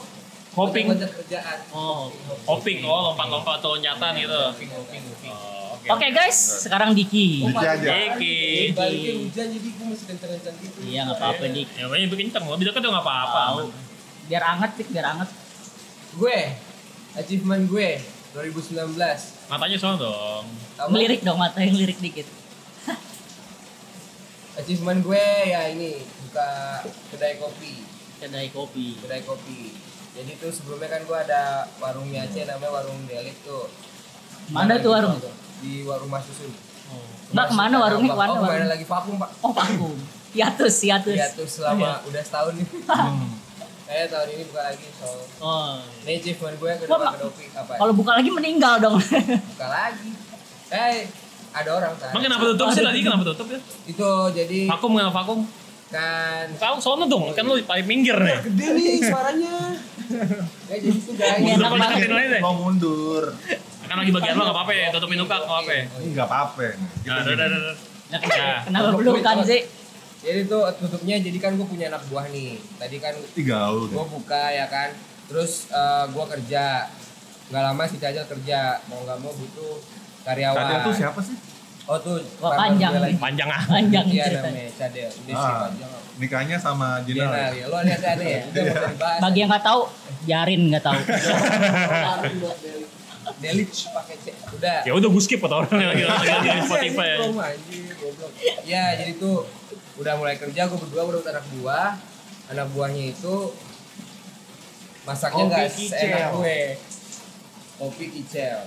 Hopping. 0.53 0.93
kerjaan 0.93 1.59
Oh, 1.73 2.13
hopping. 2.45 2.85
Oh 2.85 3.13
lompat-lompat 3.13 3.65
atau 3.65 3.73
loncatan 3.81 4.13
gitu. 4.21 4.43
Coping, 4.53 4.69
coping, 4.69 5.03
coping 5.09 5.33
Oh, 5.33 5.81
Oke. 5.81 5.89
Oke 5.89 6.07
guys, 6.13 6.37
sekarang 6.69 6.93
Diki. 6.93 7.49
Diki 7.49 7.65
aja. 7.65 7.89
Diki. 7.89 8.37
Balikin 8.77 9.15
hujan 9.25 9.47
jadi 9.49 9.69
gue 9.73 9.87
mesti 9.89 10.05
kenceng-kenceng 10.05 10.55
gitu 10.61 10.79
Iya 10.85 11.01
nggak 11.09 11.19
apa-apa 11.19 11.45
Dik. 11.49 11.69
Ya 11.73 11.85
makanya 11.89 12.09
bikin 12.13 12.27
kenceng, 12.29 12.45
lebih 12.53 12.65
dekat 12.69 12.81
juga 12.85 12.93
nggak 13.01 13.07
apa-apa. 13.09 13.43
Biar 14.29 14.43
anget 14.45 14.71
Dik, 14.77 14.89
biar 14.93 15.07
anget. 15.17 15.29
Gue, 16.13 16.39
achievement 17.17 17.65
gue 17.65 17.89
2019 18.37 18.93
Matanya 19.49 19.77
soal 19.81 19.97
dong. 19.97 20.45
Melirik 20.93 21.25
dong 21.25 21.41
mata 21.41 21.65
yang 21.65 21.75
lirik 21.81 21.97
dikit. 21.97 22.29
Achievement 24.53 25.01
gue 25.01 25.25
ya 25.49 25.73
ini 25.73 25.97
buka 26.29 26.49
kedai 27.09 27.41
kopi, 27.41 27.81
Kedai 28.21 28.53
kopi. 28.53 29.01
kedai 29.01 29.23
kopi. 29.25 29.73
Jadi 30.13 30.37
tuh 30.37 30.53
sebelumnya 30.53 30.93
kan 30.93 31.09
gue 31.09 31.19
ada 31.19 31.65
warung 31.81 32.05
mie 32.05 32.21
Aceh 32.21 32.45
namanya 32.45 32.69
warung 32.69 33.01
Delit 33.09 33.33
tuh. 33.49 33.65
Mana 34.53 34.77
tuh 34.77 34.93
warung? 34.93 35.17
Di 35.65 35.89
warung 35.89 36.13
Mas 36.13 36.29
Susun. 36.29 36.53
Mbak 37.33 37.47
ke 37.49 37.55
mana 37.57 37.81
warungnya? 37.81 38.13
Oh, 38.13 38.21
warung? 38.21 38.45
lagi 38.45 38.85
vakum 38.85 39.17
pak? 39.17 39.31
Oh 39.41 39.57
vakum. 39.57 39.97
Hiatus, 40.37 40.85
hiatus. 40.85 41.17
Iya 41.17 41.33
tuh 41.33 41.49
selama 41.49 42.05
udah 42.05 42.23
setahun 42.23 42.53
nih. 42.61 42.67
Hmm. 42.93 43.29
Kayak 43.93 44.09
tahun 44.09 44.29
ini 44.33 44.43
buka 44.49 44.63
lagi 44.73 44.87
so. 44.97 45.09
Oh. 45.41 45.77
Ini 46.05 46.13
achievement 46.17 46.57
gue 46.61 46.73
ke 46.77 46.85
kedai 46.85 47.17
kopi 47.21 47.45
apa? 47.57 47.73
ya? 47.73 47.79
Kalau 47.81 47.93
buka 47.97 48.13
lagi 48.21 48.31
meninggal 48.33 48.75
dong. 48.85 48.97
Buka 49.01 49.67
lagi. 49.69 50.11
Eh 50.73 51.09
ada 51.53 51.71
orang 51.73 51.93
kan. 51.95 52.11
Emang 52.11 52.23
kenapa 52.23 52.43
tutup 52.49 52.67
sih 52.71 52.81
tadi? 52.81 52.99
Kenapa 53.01 53.25
tutup 53.27 53.47
ya? 53.47 53.59
Itu 53.85 54.09
jadi 54.33 54.59
Vakum 54.67 54.91
nggak 54.93 55.13
vakum? 55.13 55.41
kan 55.93 56.49
Kau 56.57 56.81
sono 56.81 57.05
dong, 57.05 57.37
kan 57.37 57.45
lu 57.45 57.61
paling 57.63 57.85
minggir 57.85 58.17
nih. 58.17 58.41
gede 58.43 58.67
nih 58.73 58.97
suaranya. 59.05 59.77
Ya 60.67 60.77
jadi 60.79 60.99
guys. 61.13 61.37
Enak 61.53 61.69
Mundur 61.69 61.73
banget. 61.77 62.41
Mau 62.41 62.55
mundur. 62.57 63.25
Kan 63.85 63.97
lagi 64.01 64.09
bagian 64.11 64.35
lo 64.35 64.43
nggak 64.43 64.57
apa-apa 64.57 64.73
ya, 64.73 64.87
tutupin 64.89 65.21
nuka 65.21 65.37
nggak 65.37 65.45
apa-apa 65.47 65.71
ya. 65.71 65.85
Ini 65.93 66.09
nggak 66.17 66.27
apa-apa. 66.27 66.61
Gitu 66.65 67.09
Nah, 67.09 67.21
udah, 67.21 67.35
udah, 67.37 67.47
udah. 67.47 67.77
Nah, 68.09 68.19
kenapa- 68.19 68.61
kenapa 68.65 68.89
belum 68.97 69.15
kan 69.21 69.37
sih? 69.45 69.61
Jadi 70.23 70.41
tuh 70.47 70.63
tutupnya 70.79 71.17
jadi 71.19 71.39
kan 71.39 71.53
gue 71.59 71.67
punya 71.67 71.87
anak 71.89 72.03
buah 72.09 72.27
nih. 72.31 72.57
Tadi 72.81 72.97
kan 72.97 73.15
Tiga 73.37 73.69
gue 73.69 74.05
buka 74.09 74.45
ya 74.49 74.67
kan. 74.73 74.97
Terus 75.29 75.69
eh, 75.69 76.05
gua 76.09 76.25
kerja. 76.25 76.89
Nggak 77.49 77.63
lama 77.69 77.83
si 77.85 77.97
Cajal 77.99 78.25
kerja. 78.25 78.81
Mau 78.89 79.05
nggak 79.05 79.19
mau 79.19 79.29
butuh 79.29 79.77
karyawan. 80.23 80.59
Cadel 80.59 80.79
tuh 80.83 80.95
siapa 80.95 81.21
sih? 81.21 81.37
Oh 81.83 81.99
tuh. 81.99 82.23
Wah, 82.39 82.55
panjang 82.55 82.93
nih. 82.97 83.15
Panjang 83.19 83.49
ah. 83.49 83.63
Panjang 83.67 84.05
Iya 84.07 84.25
ceritanya. 84.25 84.51
namanya 84.55 84.73
Cadel. 84.79 85.11
Udah 85.11 85.27
sih 85.27 85.35
Ah, 85.35 85.61
panjang. 85.67 85.91
nikahnya 86.13 86.57
sama 86.57 86.89
Jenal. 87.03 87.31
Jenal 87.31 87.53
ya. 87.53 87.65
Lo 87.67 87.79
lihat 87.83 88.03
ada 88.05 88.23
ya. 88.25 88.41
Udah 88.45 88.63
mau 88.63 88.87
dibahas. 88.87 89.19
Bagi 89.21 89.39
yang 89.39 89.51
nggak 89.51 89.65
tahu, 89.65 89.81
Jarin 90.23 90.63
nggak 90.71 90.85
tahu. 90.85 91.01
Delich 93.39 93.75
pakai 93.89 94.17
C. 94.19 94.27
Udah. 94.55 94.79
Ya 94.83 94.93
udah 94.93 95.09
gue 95.09 95.23
skip 95.23 95.41
atau 95.41 95.63
orang 95.63 95.75
yang 95.77 95.91
lagi 95.91 96.05
lagi 96.07 96.49
di 96.49 96.63
Spotify 96.63 97.07
ya. 97.07 97.19
Ya 98.63 98.85
jadi 98.97 99.13
tuh 99.17 99.47
udah 99.97 100.15
mulai 100.17 100.35
kerja 100.37 100.67
gue 100.67 100.79
berdua 100.79 101.03
udah 101.05 101.23
anak 101.29 101.47
buah. 101.53 101.91
Anak 102.51 102.67
buahnya 102.71 103.05
itu 103.11 103.55
masaknya 105.03 105.43
Kopi 105.43 105.51
nggak 105.51 105.69
kicel. 105.73 105.99
seenak 105.99 106.27
gue. 106.33 106.59
Kopi 107.79 108.05
kicel. 108.13 108.59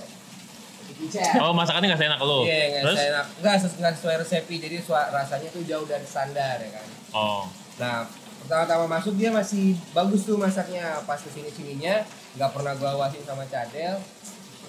Oh 1.38 1.52
masakannya 1.52 1.86
nggak 1.88 2.00
seenak 2.00 2.20
lo. 2.20 2.42
Iya 2.42 2.64
nggak 2.68 2.82
Terus? 2.82 2.98
seenak. 2.98 3.26
Nggak 3.38 3.56
ses- 3.58 3.76
nggak 3.76 3.92
sesuai 3.94 4.16
resepi 4.20 4.54
jadi 4.58 4.76
rasanya 4.86 5.48
tuh 5.50 5.62
jauh 5.62 5.84
dari 5.84 6.04
standar 6.04 6.56
ya 6.58 6.70
kan. 6.72 6.86
Oh. 7.12 7.42
Nah 7.76 8.06
pertama-tama 8.40 8.86
masuk 8.88 9.14
dia 9.14 9.28
masih 9.28 9.74
bagus 9.90 10.22
tuh 10.22 10.38
masaknya 10.38 11.02
pas 11.02 11.18
ke 11.18 11.26
sini 11.28 11.50
sininya 11.50 12.06
nggak 12.34 12.50
pernah 12.52 12.72
gua 12.74 12.94
awasin 12.94 13.26
sama 13.26 13.42
cadel 13.44 13.98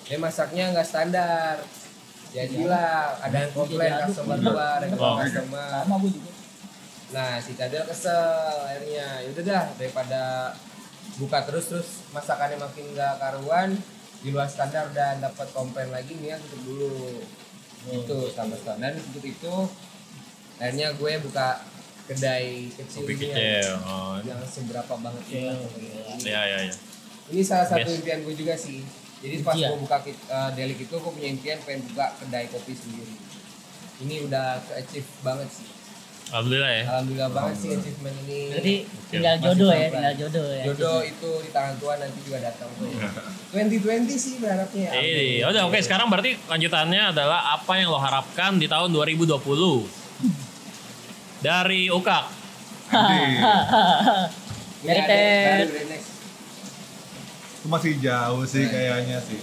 dia 0.02 0.18
masaknya 0.18 0.74
nggak 0.74 0.88
standar 0.88 1.62
jadilah 2.28 3.22
ada 3.22 3.38
yang 3.40 3.54
komplain 3.54 3.94
customer 4.02 4.36
bener. 4.36 4.52
luar 4.52 4.80
yang 4.82 4.92
Oh. 4.98 5.16
customer 5.16 5.70
Sama 5.80 5.96
gue 6.00 6.12
juga. 6.12 6.32
nah 7.08 7.32
si 7.38 7.52
cadel 7.54 7.84
kesel 7.86 8.28
akhirnya 8.66 9.08
yaudah 9.24 9.44
dah 9.46 9.64
daripada 9.78 10.22
buka 11.16 11.40
terus 11.46 11.66
terus 11.68 11.90
masakannya 12.12 12.58
makin 12.58 12.86
nggak 12.92 13.14
karuan 13.18 13.70
di 14.18 14.30
luar 14.30 14.46
standar 14.46 14.90
dan 14.92 15.20
dapat 15.20 15.48
komplain 15.52 15.90
lagi 15.90 16.14
nih 16.16 16.36
tutup 16.40 16.62
dulu 16.66 17.22
itu 17.88 18.18
sama 18.32 18.56
standar 18.56 18.92
dan 18.92 19.02
tutup 19.04 19.24
itu 19.24 19.54
akhirnya 20.58 20.92
gue 20.92 21.12
buka 21.22 21.62
kedai 22.06 22.72
kecil 22.72 23.04
Kopi 23.04 23.14
kecil. 23.16 23.78
Oh. 23.84 24.16
yang 24.22 24.40
seberapa 24.42 24.94
banget 24.98 25.24
Iya, 25.28 25.52
ini. 25.76 25.88
Ya 26.24 26.42
ya 26.42 26.60
ya. 26.64 26.76
Ini 27.28 27.42
salah 27.44 27.68
satu 27.68 27.84
Best. 27.84 28.00
impian 28.00 28.20
gue 28.24 28.34
juga 28.34 28.56
sih. 28.56 28.80
Jadi 29.18 29.44
pas 29.44 29.54
gue 29.54 29.78
buka 29.78 29.98
kit- 30.02 30.26
eh, 30.26 30.50
delik 30.56 30.80
itu 30.80 30.96
gue 30.96 31.12
punya 31.12 31.28
impian 31.28 31.60
pengen 31.62 31.84
buka 31.86 32.16
kedai 32.18 32.48
kopi 32.48 32.74
sendiri. 32.74 33.12
Ini 34.00 34.24
udah 34.24 34.62
ke 34.62 34.74
achieve 34.78 35.10
banget 35.20 35.50
sih. 35.52 35.68
Alhamdulillah 36.28 36.72
ya. 36.76 36.84
Alhamdulillah 36.92 37.30
banget 37.32 37.56
sih 37.56 37.70
achievement 37.72 38.16
ini. 38.28 38.40
Jadi 38.52 38.74
tinggal 39.08 39.36
Masih 39.40 39.48
jodoh 39.48 39.72
ya, 39.72 39.88
tinggal 39.88 40.14
jodoh 40.20 40.48
ya. 40.52 40.64
Jodoh 40.68 41.00
itu 41.08 41.30
di 41.40 41.50
tangan 41.56 41.76
Tuhan 41.80 41.98
nanti 42.04 42.20
juga 42.28 42.38
datang. 42.44 42.70
2020 42.76 44.12
sih 44.28 44.34
berharapnya. 44.44 44.88
Ini, 44.92 45.48
udah 45.48 45.62
oke 45.72 45.80
sekarang 45.80 46.12
berarti 46.12 46.36
lanjutannya 46.52 47.16
adalah 47.16 47.56
apa 47.56 47.72
yang 47.80 47.88
lo 47.88 48.00
harapkan 48.00 48.60
di 48.60 48.68
tahun 48.68 48.92
2020 48.92 49.40
dari 51.40 51.88
Ukak. 51.88 52.26
Next. 54.88 56.08
Itu 57.58 57.68
masih 57.72 58.00
jauh 58.04 58.44
sih 58.44 58.68
kayaknya 58.68 59.24
sih. 59.24 59.40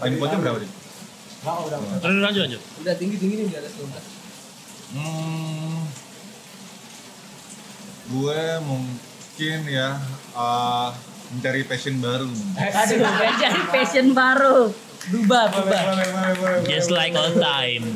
Code 0.00 0.38
berapa 0.38 0.58
nih? 0.62 0.70
Udah 1.40 1.56
udah. 1.66 1.78
Terus 2.00 2.16
lanjut 2.22 2.42
lanjut. 2.46 2.60
Udah 2.80 2.94
tinggi 2.96 3.16
tinggi 3.20 3.34
nih 3.42 3.46
di 3.52 3.56
atas 3.58 3.72
tuntas. 3.76 4.04
Hmm, 4.90 5.79
gue 8.10 8.42
mungkin 8.66 9.58
ya 9.64 9.88
eh, 10.34 10.88
mencari 11.30 11.62
passion 11.62 11.96
baru. 12.02 12.26
Aduh, 12.58 12.98
jadi 13.38 13.60
passion 13.70 14.06
baru. 14.10 14.74
Berubah, 15.00 15.48
berubah. 15.48 15.80
Just 16.68 16.92
like 16.92 17.16
all 17.16 17.32
time. 17.32 17.88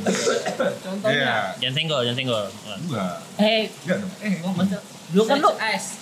Contohnya. 0.81 1.13
Iya. 1.13 1.37
Jangan 1.61 1.75
senggol, 1.77 2.01
jangan 2.01 2.17
senggol. 2.17 2.45
Enggak. 2.81 3.15
Eh, 3.37 3.63
Enggak 3.85 3.97
dong. 4.01 4.13
Eh, 4.25 4.33
masa 4.41 4.77
dulu 5.05 5.23
kan 5.29 5.37
lu 5.37 5.51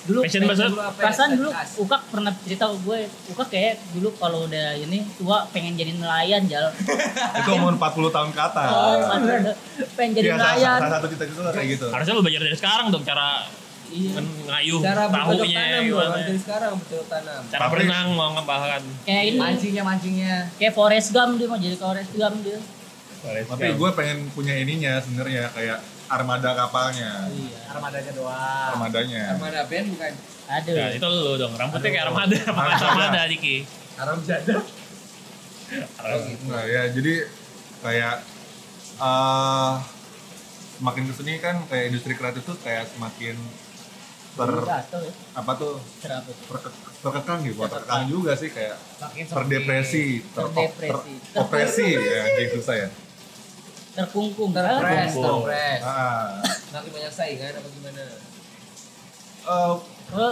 dulu 0.08 0.18
Passion 0.22 0.42
bahasa 0.46 0.64
perasaan 0.94 1.30
dulu 1.34 1.50
Ukak 1.82 2.00
pernah 2.08 2.32
cerita 2.46 2.70
ke 2.70 2.76
gue 2.80 2.98
Ukak 3.34 3.48
kayak 3.50 3.74
dulu 3.92 4.08
kalau 4.14 4.46
udah 4.46 4.78
ini 4.78 5.02
tua 5.18 5.42
pengen 5.50 5.74
jadi 5.74 5.98
nelayan 5.98 6.46
jal 6.46 6.70
itu 7.42 7.50
umur 7.50 7.74
40 7.76 8.14
tahun 8.14 8.30
ke 8.30 8.40
atas. 8.40 8.68
oh 8.70 8.94
pengen 9.98 10.12
jadi 10.16 10.26
Iya, 10.32 10.34
nelayan 10.38 10.78
salah 10.80 10.92
satu 10.96 11.06
cita-cita 11.12 11.50
kayak 11.50 11.68
gitu. 11.76 11.86
Harusnya 11.90 12.14
lo 12.14 12.22
belajar 12.22 12.40
dari 12.46 12.56
sekarang 12.56 12.86
dong 12.88 13.02
cara 13.02 13.28
iya 13.92 14.16
ngayuh 14.18 14.80
Cara 14.80 15.04
tahunya 15.06 15.60
tanam 15.60 15.82
gimana. 15.84 16.16
dari 16.18 16.38
sekarang 16.38 16.72
bercocok 16.74 17.06
tanam. 17.06 17.40
Cara 17.46 17.64
berenang 17.68 18.06
mau 18.12 18.30
ngembangkan. 18.32 18.82
kayak 19.02 19.22
ini 19.26 19.36
Mancingnya 19.36 19.82
mancingnya. 19.82 20.34
kayak 20.56 20.72
Forest 20.72 21.08
Gump 21.10 21.32
dia 21.36 21.46
mau 21.46 21.56
jadi 21.56 21.76
Forest 21.76 22.12
Gump 22.12 22.36
dia 22.40 22.58
Tapi 23.22 23.68
gue 23.70 23.90
pengen 23.92 24.18
punya 24.30 24.54
ininya 24.56 24.98
sebenarnya 24.98 25.46
kayak 25.50 25.78
armada 26.08 26.52
kapalnya, 26.52 27.24
iya 27.30 27.60
Armadanya 27.68 28.12
doang. 28.12 28.70
armadanya. 28.74 29.22
Armada 29.32 29.60
band 29.64 29.86
bukan 29.88 30.12
aduh 30.44 30.74
Ya, 30.74 30.86
itu 30.90 31.06
lu 31.06 31.32
dong. 31.36 31.52
Rambutnya 31.54 31.88
kayak 31.88 32.06
armada, 32.06 32.36
pakai 32.36 32.76
armada 32.82 33.20
Diki. 33.24 33.56
Aram 33.94 34.18
jada. 34.22 34.58
Oh 36.02 36.18
gitu. 36.20 36.44
Nah 36.48 36.64
ya 36.66 36.82
jadi 36.88 37.14
kayak 37.80 38.14
eh 38.98 39.74
semakin 40.74 41.02
ke 41.06 41.14
sini 41.14 41.32
kan 41.38 41.56
kayak 41.64 41.84
industri 41.88 42.12
kreatif 42.12 42.42
tuh 42.42 42.58
kayak 42.58 42.84
semakin 42.88 43.38
ter 44.32 44.50
ya. 44.64 44.80
apa 45.36 45.52
tuh? 45.54 45.76
Terkekang 47.02 47.38
gitu, 47.42 47.54
bukan 47.56 47.70
terkekang 47.70 48.04
juga 48.08 48.32
sih 48.32 48.48
kayak 48.48 48.76
Makin 48.96 49.24
terdepresi, 49.26 50.04
ter 50.24 50.44
Terdepresi. 50.46 51.12
opresi 51.34 51.86
ya, 51.92 52.22
jadi 52.32 52.48
susah 52.50 52.76
ya. 52.78 52.88
terkungkung. 53.92 54.50
Terpres, 54.56 55.12
Terkungkung. 55.12 55.44
terpres. 55.44 55.80
Ah, 55.84 56.40
Nanti 56.72 56.88
banyak 56.88 57.12
saingan 57.12 57.52
apa 57.52 57.68
gimana? 57.68 58.04
eh, 59.42 59.74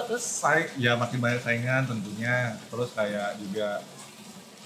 terus? 0.09 0.25
sai- 0.25 0.73
ya 0.77 0.97
makin 0.97 1.19
banyak 1.21 1.41
saingan 1.43 1.83
tentunya, 1.85 2.57
terus 2.71 2.89
kayak 2.95 3.37
juga 3.37 3.85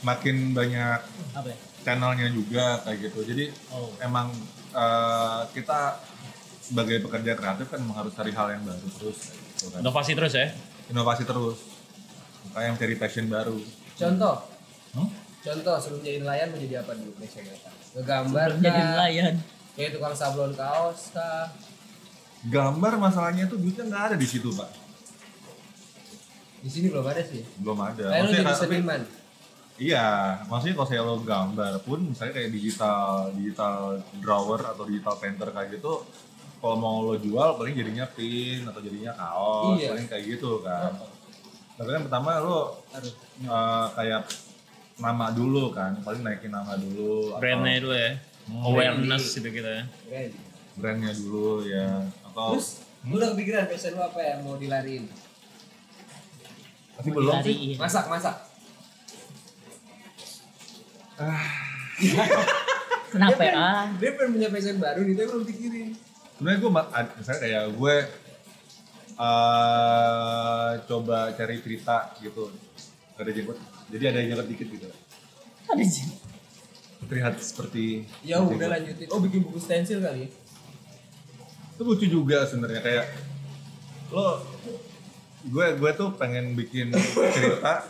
makin 0.01 0.53
banyak 0.53 1.01
apa 1.33 1.49
ya? 1.51 1.57
channelnya 1.83 2.29
juga 2.31 2.79
kayak 2.87 2.99
gitu. 3.03 3.21
Jadi 3.25 3.45
oh. 3.73 3.91
emang 3.99 4.31
eh, 4.71 5.41
kita 5.51 5.99
sebagai 6.65 6.97
pekerja 7.01 7.33
kreatif 7.35 7.67
kan 7.67 7.79
emang 7.79 7.99
harus 7.99 8.13
cari 8.13 8.31
hal 8.31 8.49
yang 8.51 8.63
baru 8.63 8.89
terus 8.91 9.19
gitu 9.53 9.67
kan. 9.69 9.81
Inovasi 9.81 10.13
terus 10.13 10.33
ya. 10.33 10.47
inovasi 10.87 11.23
terus 11.23 11.59
makanya 12.47 12.71
mencari 12.73 12.95
passion 12.95 13.27
baru 13.27 13.57
Contoh, 13.95 14.37
Hmm? 14.91 15.11
contoh 15.41 15.77
sebelum 15.77 16.01
jadi 16.01 16.19
nelayan 16.21 16.49
mau 16.49 16.59
jadi 16.59 16.75
apa 16.79 16.93
dulu 16.95 17.13
passion 17.17 17.45
apa? 17.45 17.71
Ngegambar 17.95 18.49
jadi 18.59 18.81
nelayan 18.87 19.35
Kayak 19.75 19.91
tukang 19.93 20.15
sablon 20.15 20.53
kaos 20.53 21.11
kah? 21.11 21.51
gambar 22.45 22.93
masalahnya 22.97 23.45
itu 23.45 23.57
duitnya 23.57 23.85
nggak 23.87 24.05
ada 24.05 24.17
di 24.17 24.25
situ 24.25 24.49
pak 24.51 24.71
Di 26.59 26.71
sini 26.71 26.87
belum 26.89 27.05
ada 27.05 27.23
sih. 27.23 27.43
belum 27.59 27.79
ada 27.79 28.05
Kayak 28.07 28.21
Maksudnya, 28.23 28.41
jadi 28.41 28.53
tapi- 28.55 28.73
seniman. 28.73 29.01
iya 29.75 30.07
maksudnya 30.47 30.75
kalau 30.75 30.87
saya 30.87 31.03
lo 31.03 31.17
gambar 31.19 31.73
pun 31.81 31.99
misalnya 32.07 32.33
kayak 32.33 32.51
digital 32.51 33.03
digital 33.33 33.75
drawer 34.17 34.61
atau 34.65 34.85
digital 34.85 35.15
painter 35.17 35.51
kayak 35.51 35.75
gitu 35.75 36.07
kalau 36.65 36.77
mau 36.77 37.05
lo 37.05 37.15
jual 37.15 37.49
paling 37.55 37.77
jadinya 37.77 38.09
pin 38.09 38.65
atau 38.65 38.81
jadinya 38.81 39.13
kaos 39.13 39.77
Iya. 39.77 39.89
paling 39.93 40.09
kayak 40.09 40.25
gitu 40.31 40.65
kan 40.65 40.97
tapi 41.75 41.89
kan 41.91 42.03
pertama 42.03 42.41
lo 42.41 42.81
Harus. 42.89 43.13
eh, 43.37 43.87
kayak 43.93 44.25
nama 44.97 45.29
dulu 45.29 45.69
kan 45.69 45.93
paling 46.01 46.25
naikin 46.25 46.49
nama 46.49 46.73
dulu 46.75 47.35
atau 47.35 47.43
Brandnya 47.43 47.77
dulu 47.79 47.93
ya. 47.95 48.11
Hmm. 48.45 48.63
Awareness 48.63 49.25
gitu 49.35 49.49
gitu 49.51 49.67
ya. 49.67 49.85
Keren. 50.03 50.31
brandnya 50.75 51.13
dulu 51.15 51.65
ya 51.65 51.87
atau 52.25 52.55
Terus, 52.55 52.69
lu 53.03 53.15
udah 53.15 53.29
kepikiran 53.31 53.65
passion 53.67 53.93
lu 53.93 54.03
apa 54.03 54.19
ya 54.19 54.35
mau 54.39 54.55
dilariin? 54.55 55.05
masih 56.95 57.11
belum 57.11 57.35
sih 57.37 57.53
Dilariin. 57.53 57.77
Masak, 57.77 58.05
masak. 58.07 58.37
kenapa 63.09 63.33
Dia 63.33 63.47
ya 63.47 63.53
pengen- 63.53 63.57
ah 63.57 63.85
Dia 63.95 64.11
pengen 64.15 64.31
punya 64.33 64.49
passion 64.49 64.77
baru 64.79 65.01
nih, 65.03 65.15
tapi 65.15 65.29
belum 65.29 65.45
pikirin. 65.47 65.89
Sebenarnya 66.35 66.59
gue 66.59 66.71
misalnya 67.15 67.41
kayak 67.41 67.65
gue 67.73 67.95
eh 69.15 70.71
coba 70.85 71.19
cari 71.33 71.57
cerita 71.59 71.97
gitu 72.19 72.51
Gak 73.15 73.23
ada 73.23 73.33
jenggot 73.33 73.59
jadi 73.89 74.05
ada 74.11 74.21
jenggot 74.21 74.47
dikit 74.47 74.69
gitu 74.69 74.89
ada 75.65 75.83
sih 75.83 76.07
terlihat 77.05 77.37
seperti 77.37 78.09
Ya 78.21 78.41
udah 78.41 78.57
gue. 78.57 78.65
lanjutin. 78.67 79.07
Oh 79.09 79.21
bikin 79.21 79.45
buku 79.45 79.59
stensil 79.59 80.01
kali. 80.01 80.33
itu 81.71 81.83
lucu 81.83 82.07
juga 82.09 82.43
sebenarnya 82.43 82.81
kayak 82.81 83.07
lo 84.09 84.41
gue 85.45 85.67
gue 85.75 85.91
tuh 85.93 86.15
pengen 86.15 86.55
bikin 86.55 86.91
cerita 87.29 87.85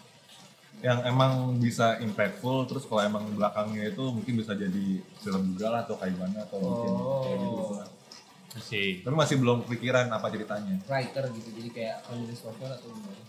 yang 0.86 1.02
emang 1.04 1.32
bisa 1.56 1.98
impactful 1.98 2.64
terus 2.64 2.84
kalau 2.84 3.02
emang 3.02 3.26
belakangnya 3.30 3.88
itu 3.88 4.02
mungkin 4.04 4.34
bisa 4.36 4.52
jadi 4.52 4.86
film 5.16 5.52
juga 5.52 5.66
lah 5.68 5.80
atau 5.82 5.94
kayak 5.94 6.12
gimana 6.12 6.38
atau 6.42 6.56
mungkin 6.56 6.90
Oh. 6.92 7.20
kayak 7.22 7.36
gitu, 7.36 7.56
gitu 7.56 7.75
lah. 8.56 8.64
Sih. 8.64 9.04
tapi 9.04 9.14
masih 9.14 9.36
belum 9.36 9.68
kepikiran 9.68 10.08
apa 10.08 10.26
ceritanya 10.32 10.80
Writer 10.88 11.24
gitu, 11.36 11.48
jadi 11.52 11.68
kayak 11.70 11.96
penulis 12.08 12.40
novel 12.40 12.70
atau 12.72 12.88
gimana? 12.90 13.22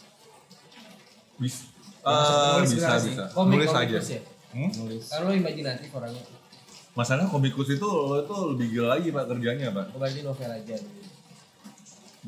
Eh, 2.07 2.51
penulis 2.55 2.71
bisa 2.73 2.95
sih. 2.97 3.11
bisa. 3.13 3.23
Komik, 3.35 3.51
Nulis 3.59 3.71
aja. 3.71 3.77
komikus 3.99 4.09
ya? 4.09 4.21
Hmm? 4.55 4.69
Nulis. 4.79 5.03
Lo 5.11 5.31
imajinatif 5.35 5.89
orangnya. 5.91 6.23
Masalahnya 6.97 7.29
komikus 7.29 7.69
itu 7.69 7.85
lo 7.85 8.15
itu 8.25 8.35
lebih 8.55 8.67
gila 8.73 8.87
lagi 8.97 9.07
pak 9.13 9.25
kerjanya 9.29 9.67
pak. 9.75 9.85
Lo 9.93 9.97
berarti 9.99 10.19
novel 10.23 10.49
aja. 10.49 10.75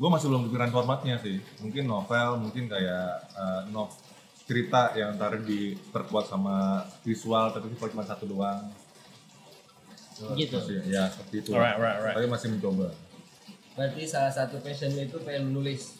Gue 0.00 0.08
masih 0.08 0.26
belum 0.32 0.42
kepikiran 0.48 0.70
formatnya 0.72 1.16
sih. 1.20 1.36
Mungkin 1.60 1.84
novel, 1.88 2.28
mungkin 2.40 2.64
kayak 2.70 3.08
eh, 3.34 3.60
nov 3.72 3.90
cerita 4.46 4.90
yang 4.98 5.14
ntar 5.14 5.38
diperkuat 5.46 6.26
sama 6.26 6.82
visual 7.06 7.54
tapi 7.54 7.70
cuma 7.70 8.04
satu 8.04 8.26
doang. 8.26 8.66
Gitu. 10.36 10.56
Masih- 10.56 10.84
ya 10.86 11.08
seperti 11.08 11.34
itu. 11.40 11.50
Alright, 11.52 11.76
alright, 11.76 11.96
alright. 11.96 12.16
Tapi 12.16 12.26
masih 12.28 12.48
mencoba. 12.52 12.88
Berarti 13.72 14.02
salah 14.04 14.28
satu 14.28 14.60
passion 14.60 14.92
itu 14.92 15.16
pengen 15.22 15.48
menulis. 15.48 15.96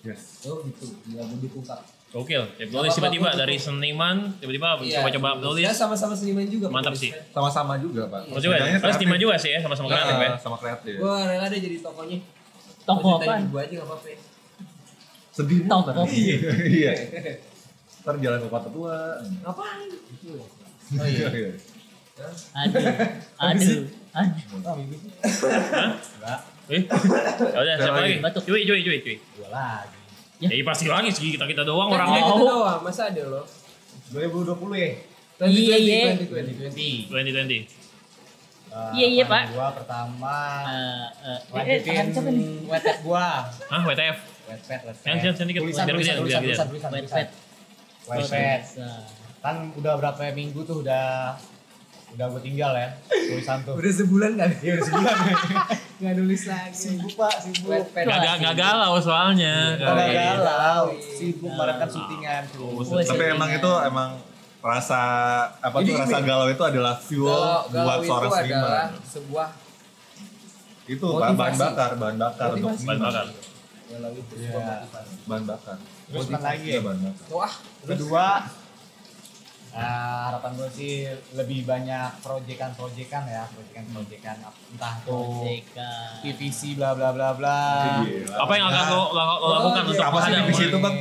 Yes. 0.00 0.44
Oh 0.44 0.60
gitu, 0.62 0.84
gila 1.04 1.24
budi 1.26 1.48
kukak. 1.48 1.80
Gokil. 2.14 2.44
Ya, 2.56 2.64
nulis 2.70 2.94
tiba-tiba 2.94 3.34
dari 3.34 3.56
seniman, 3.58 4.38
tiba-tiba 4.38 4.78
coba-coba 4.78 5.28
nulis. 5.36 5.64
Ya 5.64 5.74
sama-sama 5.74 6.14
seniman 6.14 6.46
juga. 6.46 6.70
Mantap 6.70 6.94
sih. 6.94 7.10
Sama-sama 7.34 7.74
juga 7.76 8.06
pak. 8.06 8.30
Terus 8.30 8.42
juga, 8.44 8.56
terus 8.62 8.94
seniman 8.94 9.18
juga 9.18 9.34
sih 9.34 9.50
ya, 9.50 9.58
sama-sama 9.58 9.90
kreatif 9.90 10.14
ya. 10.14 10.28
Nah, 10.28 10.38
sama 10.38 10.56
kreatif. 10.56 10.94
Gua 10.96 11.26
rela 11.26 11.46
deh 11.50 11.58
jadi 11.58 11.76
tokonya. 11.82 12.18
Toko 12.84 13.08
apaan? 13.18 13.42
Gua 13.50 13.60
aja 13.64 13.74
gak 13.74 13.86
apa-apa. 13.88 14.06
ya. 14.06 14.18
Sedih. 15.34 15.58
Toko. 15.66 16.02
Iya. 16.06 16.36
Iya. 16.62 16.92
Ntar 18.04 18.14
jalan 18.20 18.38
ke 18.38 18.48
kota 18.48 18.68
tua. 18.70 18.96
Ngapain? 19.42 19.88
Gitu. 19.90 20.36
Oh 20.94 21.06
iya. 21.08 21.28
Aduh. 22.14 22.82
Aduh. 23.50 23.80
Aduh. 24.14 24.98
Eh, 26.64 26.80
ya 27.44 27.58
udah 27.60 27.74
siapa 27.76 27.98
lagi? 28.00 28.16
Batuk. 28.22 28.42
Cuy, 28.46 28.62
cuy, 28.64 28.80
cuy, 28.80 28.98
cuy. 29.02 29.16
Dua 29.36 29.48
lagi. 29.50 29.98
Ya. 30.40 30.48
Ya 30.50 30.64
pasti 30.64 30.86
lagi 30.86 31.10
sih 31.10 31.28
kita 31.30 31.44
kita 31.44 31.62
doang 31.62 31.90
Kan 31.90 31.98
orangnya. 32.00 32.20
kita 32.22 32.32
Oh. 32.32 32.40
doang, 32.40 32.80
masa 32.80 33.10
ada 33.10 33.22
lo? 33.22 33.42
2020 34.10 34.74
ya? 34.74 34.90
2020, 35.36 35.50
Iya, 35.50 35.76
iya. 35.76 36.02
2020. 36.16 37.10
2020. 37.10 37.60
Eh, 38.74 38.90
Iya, 38.92 39.06
iya, 39.08 39.24
Pak. 39.24 39.42
Gua 39.52 39.68
pertama 39.70 40.34
Eh, 40.64 41.06
eh, 41.22 41.38
eh, 41.60 41.80
lanjutin 41.84 42.24
nih? 42.32 42.66
wetpad 42.66 42.96
gua. 43.02 43.26
Hah, 43.46 43.82
WTF? 43.84 44.16
Wetpad, 44.44 44.80
wetpad. 44.84 45.04
Yang 45.04 45.18
siap 45.20 45.34
sedikit 45.36 45.60
Tulisan, 45.62 45.84
tulisan, 45.84 46.14
tulisan, 46.16 46.40
tulisan, 46.40 46.66
tulisan, 46.90 46.90
pet. 47.12 47.28
Wetpad. 48.04 48.60
Kan 49.40 49.56
udah 49.74 49.92
berapa 49.94 50.22
minggu 50.32 50.60
tuh 50.62 50.80
udah 50.80 51.36
udah 52.14 52.26
gue 52.28 52.42
tinggal 52.42 52.72
ya 52.72 52.88
tulisan 53.04 53.58
tuh. 53.62 53.74
Udah 53.74 53.92
sebulan 53.92 54.30
kali. 54.34 54.54
Iya 54.60 54.72
udah 54.72 54.84
sebulan. 54.86 55.14
Gak 56.04 56.12
nulis 56.14 56.42
lagi. 56.44 56.74
sibuk 56.74 57.12
pak, 57.14 57.34
sibuk. 57.40 57.68
Wetpad. 57.70 58.02
Gak, 58.04 58.18
gak, 58.20 58.36
gak 58.40 58.54
galau 58.56 58.94
soalnya. 58.98 59.56
Gak 59.74 59.88
Kali. 59.88 60.14
galau, 60.14 60.84
sibuk 60.94 61.48
kemarin 61.48 61.74
kan 61.76 61.88
syutingan 61.88 62.42
tuh. 62.50 62.70
Oh. 62.72 63.00
Tapi 63.00 63.24
emang 63.26 63.50
itu 63.50 63.72
emang 63.82 64.10
rasa 64.60 65.00
apa 65.58 65.76
Jadi 65.78 65.90
tuh 65.90 65.96
rasa 66.00 66.18
galau 66.20 66.46
itu 66.48 66.62
adalah 66.62 66.94
fuel 66.96 67.28
Galau, 67.68 67.84
buat 67.84 67.98
seorang 68.00 68.30
seniman. 68.32 68.90
sebuah 69.04 69.48
Itu 70.84 71.06
Pak, 71.10 71.30
bahan 71.32 71.56
bakar, 71.56 71.90
bahan 71.96 72.16
bakar 72.16 72.48
untuk. 72.52 72.70
Bahan 72.76 73.00
bakar. 73.00 73.26
galau 73.84 74.10
itu 74.12 74.32
Iya. 74.34 74.44
sebuah 74.46 74.64
motivasi. 74.64 75.14
bahan 75.24 75.44
bakar. 75.44 75.76
Terus 76.04 76.26
lagi 76.30 76.64
Iya 76.64 76.72
ya? 76.72 76.80
bahan 76.80 76.98
bakar. 77.00 77.24
Wah, 77.30 77.54
Kedua, 77.84 78.26
eh, 79.74 80.18
harapan 80.30 80.50
gue 80.54 80.68
sih 80.70 80.92
lebih 81.34 81.66
banyak 81.66 82.10
proyekan-proyekan 82.22 83.22
ya, 83.26 83.42
proyekan-proyekan 83.50 84.36
entah 84.46 84.94
tuh 85.02 85.42
Jeka. 85.42 86.22
PVC 86.22 86.78
bla 86.78 86.94
bla 86.94 87.10
bla 87.10 87.34
bla. 87.34 87.58
Apa 88.38 88.52
yang 88.54 88.70
akan 88.70 88.84
lo, 88.88 89.02
lo, 89.10 89.22
lo 89.42 89.46
lakukan 89.50 89.82
Oh, 89.84 89.90
untuk 89.90 90.06
apa 90.06 90.18
sih 90.22 90.32
divisi 90.38 90.64
itu, 90.70 90.78
Bang? 90.78 90.94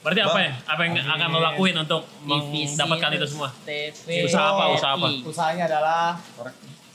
Berarti 0.00 0.20
apa 0.24 0.38
ya? 0.40 0.52
Apa 0.64 0.80
yang 0.86 0.94
akan 0.96 1.28
lo 1.28 1.40
lakuin 1.42 1.76
untuk 1.76 2.02
mendapatkan 2.24 3.10
itu 3.18 3.26
semua? 3.28 3.48
TV. 3.66 4.06
Usaha 4.24 4.46
apa, 4.54 4.64
usaha 4.72 4.92
apa? 4.96 5.08
Usahanya 5.26 5.64
adalah 5.68 6.16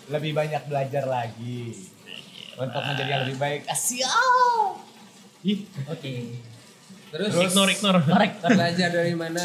lebih 0.09 0.31
banyak 0.33 0.61
belajar 0.69 1.03
lagi 1.05 1.73
untuk 2.55 2.81
menjadi 2.81 3.09
yang 3.11 3.21
lebih 3.27 3.37
baik. 3.37 3.61
Asyik. 3.67 4.07
Oke. 5.91 6.13
terus, 7.13 7.31
Ignore, 7.31 7.71
ignore. 7.71 8.01
Korek. 8.01 8.31
belajar 8.57 8.89
dari 8.91 9.13
mana? 9.13 9.43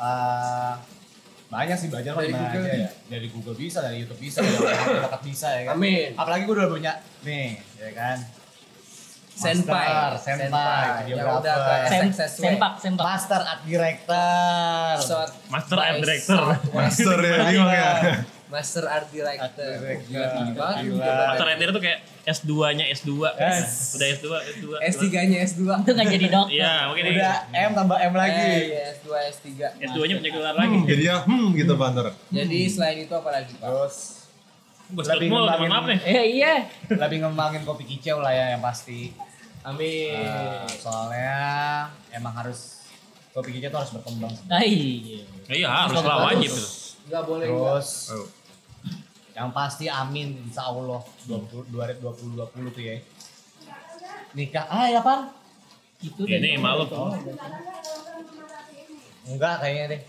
Eh, 0.00 0.72
banyak 1.50 1.76
sih 1.76 1.88
belajar 1.90 2.14
Dari 2.14 2.30
dari 2.30 2.32
mana 2.32 2.46
Google 2.46 2.62
aja 2.62 2.72
ya. 2.78 2.90
Dari 3.10 3.26
Google 3.26 3.56
bisa, 3.58 3.78
dari 3.82 3.96
YouTube 4.06 4.20
bisa, 4.22 4.38
dari 4.46 5.02
bakat 5.02 5.22
bisa 5.26 5.46
ya 5.50 5.62
kan. 5.66 5.74
Amin. 5.74 6.10
Apalagi 6.14 6.42
gue 6.46 6.54
udah 6.54 6.70
punya 6.70 6.92
nih, 7.26 7.58
ya 7.74 7.90
kan. 7.92 8.18
Senpai, 9.40 9.88
Master, 9.88 10.36
senpai, 10.36 10.84
videographer. 11.08 11.80
Sem, 11.88 12.12
SXSW. 12.12 12.42
sempak, 12.44 12.72
sempak. 12.76 13.04
Master 13.08 13.40
art 13.40 13.62
director. 13.64 14.94
Master 15.48 15.76
art 15.80 15.96
director. 16.04 16.42
Master 16.76 17.18
ya, 17.24 17.36
bingung 17.48 17.70
ya. 17.72 17.90
Master 18.50 18.84
art 18.84 19.06
director. 19.08 19.40
Art 19.40 19.54
director. 19.54 20.10
Gila, 20.10 20.26
tinggi 20.28 20.52
banget. 20.52 20.82
Gila. 20.84 21.14
Master 21.24 21.46
editor 21.48 21.70
tuh 21.70 21.82
kayak 21.82 21.98
S2-nya 22.22 22.84
S2. 22.90 23.10
Yes. 23.32 23.94
Udah 23.94 24.06
S2, 24.10 24.26
S2. 24.52 24.66
S3-nya 24.84 25.38
S2. 25.46 25.62
Itu 25.80 25.90
nggak 25.92 26.08
jadi 26.10 26.26
dokter. 26.28 26.54
Iya, 26.56 26.72
mungkin 26.86 27.04
ini 27.06 27.16
Udah 27.16 27.36
M 27.48 27.70
tambah 27.72 27.96
M 27.96 28.12
lagi. 28.12 28.42
Eh, 28.42 28.60
iya, 28.68 28.80
S2, 28.92 29.08
S3. 29.30 29.46
S2-nya 29.80 30.14
punya 30.16 30.30
gelar 30.32 30.54
lagi. 30.54 30.74
Hmm, 30.74 30.84
jadinya 30.84 31.16
hmm 31.22 31.46
gitu 31.54 31.72
Pak 31.74 31.86
ntar. 31.90 32.06
Jadi 32.28 32.58
selain 32.66 32.98
itu 33.00 33.14
apa 33.14 33.30
lagi, 33.32 33.52
Pak? 33.54 33.64
Terus 33.64 33.96
Gue 34.90 35.06
Lebih 35.06 35.30
ngembangin- 35.30 35.70
maaf 35.70 35.84
nih. 35.86 35.98
Eh 36.02 36.24
iya. 36.34 36.54
lebih 36.90 37.22
ngembangin 37.22 37.62
kopi 37.62 37.86
kicau 37.86 38.18
lah 38.18 38.34
ya 38.34 38.44
yang 38.50 38.60
pasti. 38.60 39.14
Amin. 39.62 40.18
Eh, 40.18 40.66
soalnya 40.74 41.38
emang 42.10 42.34
harus 42.34 42.82
kopi 43.30 43.54
kicau 43.54 43.70
tuh 43.70 43.78
harus 43.78 43.92
berkembang. 43.94 44.34
Ah, 44.50 44.58
iya. 44.58 45.22
Ya, 45.46 45.54
Iya, 45.56 45.68
harus 45.68 45.94
lah 45.96 46.26
wajib 46.26 46.50
itu. 46.50 46.64
Enggak 47.06 47.22
boleh. 47.22 47.46
Terus 47.46 47.88
Oh. 48.10 48.26
Yang 49.40 49.56
pasti 49.56 49.88
amin 49.88 50.36
insya 50.36 50.68
Allah 50.68 51.00
20, 51.24 51.72
2020 51.72 52.76
tuh 52.76 52.82
ya. 52.84 53.00
Nikah, 54.36 54.68
ah 54.68 54.84
ya 54.84 55.00
pan? 55.00 55.32
Itu 56.04 56.28
Ini 56.28 56.60
malu. 56.60 56.84
Enggak 59.24 59.64
kayaknya 59.64 59.96
deh. 59.96 60.02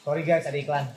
Sorry 0.00 0.24
guys 0.24 0.48
ada 0.48 0.56
iklan. 0.56 0.88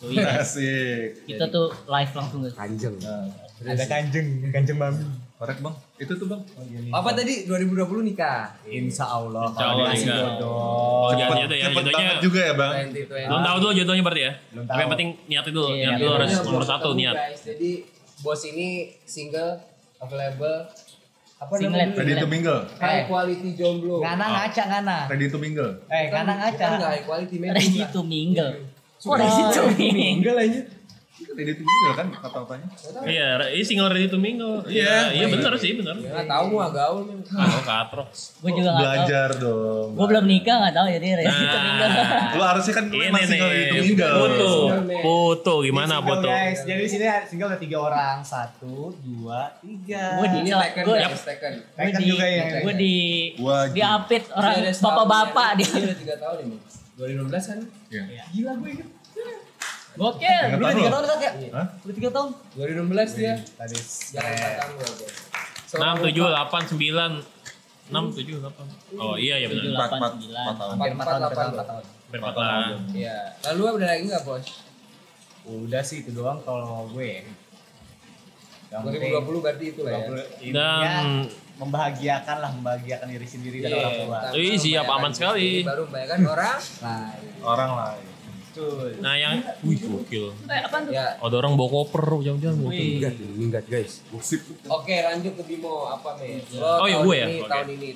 Asik. 0.00 1.26
Kita 1.26 1.44
tuh 1.48 1.66
live 1.84 2.12
langsung 2.12 2.40
guys. 2.40 2.54
Kanjeng. 2.54 2.94
Nah, 2.98 3.26
Ada 3.58 3.84
kanjeng, 3.84 4.26
kanjeng 4.48 4.78
mami. 4.78 5.02
korek 5.34 5.58
bang. 5.58 5.74
Itu 5.96 6.14
tuh 6.14 6.26
bang. 6.26 6.42
Apa 6.90 7.10
tadi 7.12 7.42
2020 7.44 7.82
nikah? 8.04 8.54
Insya 8.64 9.06
Allah. 9.08 9.46
Insya 9.48 9.66
Allah 9.68 9.86
nikah. 9.88 10.18
jodoh. 10.32 10.50
Oh, 10.50 11.10
Cepet, 11.12 11.26
ya, 11.48 11.66
cepet 11.68 11.82
jodohnya. 11.84 11.98
banget 11.98 12.18
juga 12.20 12.40
ya 12.40 12.54
bang. 12.54 12.72
2020. 12.88 13.26
Belum 13.26 13.42
tahu 13.42 13.56
dulu 13.58 13.72
jodohnya 13.72 14.02
berarti 14.02 14.22
ya. 14.22 14.32
Belum 14.48 14.64
Tapi 14.64 14.78
yang 14.78 14.90
penting 14.92 15.08
niat 15.26 15.44
itu, 15.44 15.62
Iya, 15.64 15.74
niat 15.74 15.90
iya. 15.90 15.98
dulu 16.00 16.12
harus 16.14 16.30
nomor 16.40 16.64
satu 16.64 16.88
niat. 16.92 17.14
Guys. 17.16 17.40
Jadi 17.44 17.70
bos 18.18 18.42
ini 18.44 18.68
single, 19.04 19.52
available, 19.98 20.58
apa 21.36 21.52
Singlet. 21.52 21.86
namanya? 21.88 21.98
Ready 21.98 22.14
to 22.16 22.26
mingle. 22.28 22.60
High 22.76 23.04
quality 23.04 23.48
jomblo. 23.54 23.96
Ngana 23.98 24.26
ngaca 24.28 24.62
ngana. 24.64 24.98
Ready 25.06 25.26
to 25.28 25.38
mingle. 25.38 25.70
Eh 25.88 26.02
Kan- 26.04 26.22
ngana 26.22 26.32
ngaca. 26.36 26.62
Kan 26.64 26.70
nggak 26.76 26.90
high 26.92 27.04
quality 27.04 27.36
men. 27.36 27.50
Ready 27.52 27.82
to 27.84 28.00
mingle. 28.00 28.54
Sudah. 28.98 29.18
ready 29.20 29.42
to 29.48 29.62
mingle. 29.70 30.02
Mingle 30.18 30.38
aja. 30.38 30.60
Ready 31.30 31.52
to 31.52 31.62
mingle 31.62 31.94
kan 31.94 32.06
kata-katanya. 32.12 32.66
Iya, 33.04 33.26
ini 33.48 33.62
single 33.62 33.86
ready 33.88 34.06
to 34.06 34.18
mingle. 34.18 34.62
Iya, 34.64 35.10
iya 35.12 35.26
benar 35.26 35.54
sih, 35.54 35.70
benar. 35.72 35.94
Ya 35.96 36.10
nggak 36.12 36.26
tahu 36.28 36.44
mau 36.48 36.66
gaul 36.68 37.00
men. 37.04 37.22
Oh, 37.22 37.62
katrok. 37.64 38.08
Gue 38.40 38.50
juga. 38.52 38.70
Belajar 38.74 39.28
dong. 39.34 39.94
Gue 39.94 40.06
belum 40.08 40.24
nikah 40.24 40.56
nggak 40.56 40.74
tahu 40.74 40.86
jadi 40.92 41.08
ready 41.16 41.26
to 41.26 41.38
Nah. 41.48 41.62
mingle. 41.64 41.90
Lu 42.34 42.42
harusnya 42.44 42.72
kan 42.72 42.84
lu 42.88 42.98
emang 43.00 43.22
single 43.24 43.48
ready 43.48 43.64
to 43.64 43.70
nih, 43.72 43.82
mingle. 43.84 44.14
foto, 44.14 44.50
foto 45.00 45.52
gimana 45.62 45.94
foto? 46.00 46.26
guys. 46.28 46.60
Jadi 46.62 46.80
di 46.80 46.90
sini 46.90 47.04
single 47.26 47.48
ada 47.50 47.58
tiga 47.58 47.78
orang. 47.80 48.16
Satu, 48.20 48.74
dua, 48.96 49.40
tiga. 49.58 50.02
Gue 50.18 50.26
di 50.28 50.38
Ini 50.40 50.50
gue 50.80 50.96
Taken 51.18 51.52
di 51.96 52.04
juga 52.04 52.26
ya. 52.26 52.44
gue 52.62 52.74
di 52.74 52.94
di 53.68 53.80
update 53.80 54.26
orang 54.32 54.54
bapak-bapak 54.72 55.48
dia. 55.56 55.70
Udah 55.72 55.96
3 55.98 56.14
tahun 56.16 56.38
ini. 56.44 56.56
2016 56.98 57.30
kan? 57.48 57.60
Iya. 57.88 58.02
Gila 58.28 58.52
gue 58.56 58.70
inget. 58.74 58.88
Gokil. 59.94 60.42
Lu 60.44 60.56
udah 60.56 60.58
tahun 60.60 60.76
tiga 60.76 60.84
lo? 60.84 60.94
tahun 60.94 61.06
kan 61.08 61.18
ya? 61.18 61.32
Hah? 61.50 61.66
Udah 61.80 61.94
tiga 61.94 62.10
tahun. 62.10 62.28
2016 62.54 63.18
dia. 63.18 63.34
Tadi 63.38 63.76
Jangan 64.12 64.34
kata 64.34 64.64
gue 64.68 64.84
aja. 64.84 65.06
Enam, 65.68 65.94
tujuh, 66.00 66.24
delapan, 66.24 66.62
sembilan, 66.64 67.10
enam, 67.88 68.04
tujuh, 68.10 68.36
delapan. 68.40 68.66
Oh 68.96 69.14
iya 69.14 69.36
ya 69.36 69.46
benar. 69.46 69.62
Empat, 69.62 69.68
delapan, 69.68 69.98
empat, 69.98 70.10
sembilan. 70.10 70.42
empat 70.42 70.56
tahun. 70.56 70.70
hampir 70.72 70.90
empat 70.90 71.06
tahun, 71.06 71.20
Empat, 71.20 71.36
tahun, 71.36 71.52
delapan. 71.52 71.80
empat. 72.08 72.94
Iya. 72.96 73.18
Lalu 73.44 73.62
ada 73.68 73.86
lagi 73.86 74.02
nggak 74.06 74.22
bos? 74.24 74.46
Udah 75.44 75.82
sih 75.82 75.98
itu 76.00 76.10
doang 76.10 76.38
kalau 76.42 76.88
gue. 76.88 77.10
Yang 78.68 78.80
penting 78.82 79.00
2020 79.16 79.44
berarti 79.44 79.64
itu 79.66 79.80
lah 79.80 79.92
ya. 79.92 80.00
20 80.04 80.24
ini 80.40 80.52
Dan- 80.52 80.84
ya, 80.84 81.00
membahagiakan 81.58 82.36
lah, 82.38 82.50
membahagiakan 82.54 83.06
diri 83.10 83.26
sendiri 83.26 83.58
dan 83.60 83.70
Iya, 83.74 83.78
orang 83.82 83.94
tua. 84.06 84.18
Ih, 84.38 84.54
siap, 84.56 84.86
aman 84.86 85.10
sekali. 85.10 85.66
Baru 85.66 85.90
membayangkan 85.90 86.18
orang 86.30 86.60
lain. 86.62 87.22
Orang 87.42 87.70
lain. 87.74 88.17
Nah 88.98 89.14
yang, 89.14 89.38
wih 89.62 89.78
gokil. 89.78 90.34
Eh? 90.50 90.60
Ya. 90.90 91.16
Ada 91.18 91.34
orang 91.38 91.54
bawa 91.54 91.68
koper, 91.82 92.04
jangan-jangan 92.24 92.56
bawa 92.58 92.70
koper. 92.72 92.84
Minggat, 92.84 93.14
minggat 93.38 93.64
guys. 93.70 93.92
Gosip. 94.10 94.40
Oke 94.66 94.94
lanjut 94.98 95.32
ke 95.38 95.42
Bimo 95.46 95.86
apa 95.86 96.18
nih? 96.18 96.42
Oh, 96.58 96.86
ya, 96.86 96.98
tahun 96.98 97.06
gue 97.06 97.16
ya? 97.16 97.26
Ini, 97.26 97.38
Oke. 97.40 97.50
Tahun 97.50 97.68
ini 97.70 97.88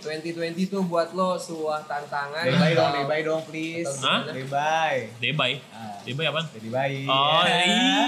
2020 0.54 0.72
tuh 0.72 0.82
buat 0.86 1.08
lo 1.12 1.34
sebuah 1.36 1.84
tantangan. 1.90 2.44
Bye 2.46 2.74
dong, 2.76 2.92
bye 3.08 3.22
dong 3.22 3.42
please. 3.48 3.92
Hah? 4.00 4.26
Bye. 4.46 5.10
Debay. 5.18 5.52
Ah. 5.74 5.98
Debay? 6.06 6.26
Jadi 6.30 6.68
baik. 6.70 7.06
Oh, 7.08 7.42
iya. 7.46 8.02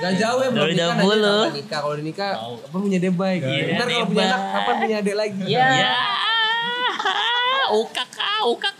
Gak 0.00 0.12
jauh 0.16 0.40
ya 0.40 0.48
belum 0.48 0.66
nikah 0.72 0.96
dahulu. 0.96 1.34
nanti 1.44 1.62
kapan 1.68 1.68
nikah 1.68 1.78
kalau 1.84 1.92
udah 1.92 2.04
nikah 2.08 2.30
apa 2.40 2.76
punya 2.80 2.98
debay 2.98 3.34
gitu. 3.36 3.52
Iya, 3.52 3.64
Ntar 3.76 3.86
kalau 3.92 4.08
punya 4.08 4.24
debay. 4.24 4.32
anak 4.32 4.40
kapan 4.48 4.74
punya 4.80 4.96
adik 5.04 5.16
lagi? 5.16 5.42
Iya. 5.44 5.66
Ya. 5.76 5.92
Ukak 7.84 8.10
ah, 8.18 8.42
ukak. 8.50 8.74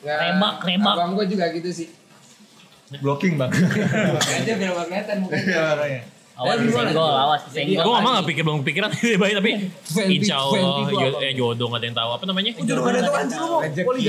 Nggak, 0.00 0.16
Rebak, 0.16 0.56
rebak. 0.64 0.94
Abang 0.96 1.12
gue 1.16 1.26
juga 1.28 1.44
gitu 1.52 1.70
sih. 1.72 1.88
Blocking 2.98 3.38
bang. 3.38 3.50
Aja 3.54 4.52
biar 4.58 4.72
mukanya. 5.22 5.46
Iya 5.46 5.62
makanya. 5.78 6.02
Awas 6.40 6.56
disenggol, 6.56 7.12
awas 7.12 7.40
disenggol. 7.46 7.84
Gue 7.84 7.92
ngomong 7.92 8.12
gak 8.16 8.26
pikir 8.26 8.42
belum 8.42 8.58
kepikiran 8.64 8.88
Debay 8.90 9.32
tapi 9.38 9.50
insya 10.08 10.40
Allah 10.40 10.88
20 10.88 10.88
jo- 10.88 11.12
apa? 11.12 11.18
eh, 11.20 11.32
jodoh 11.36 11.66
gak 11.68 11.78
ada 11.78 11.86
yang 11.86 11.98
tahu 12.00 12.10
apa 12.16 12.24
namanya? 12.24 12.50
Jodoh 12.56 12.80
gak 12.80 12.92
ada 12.96 13.00
tuh 13.04 13.14
anjir 13.14 13.40
lu. 13.44 13.58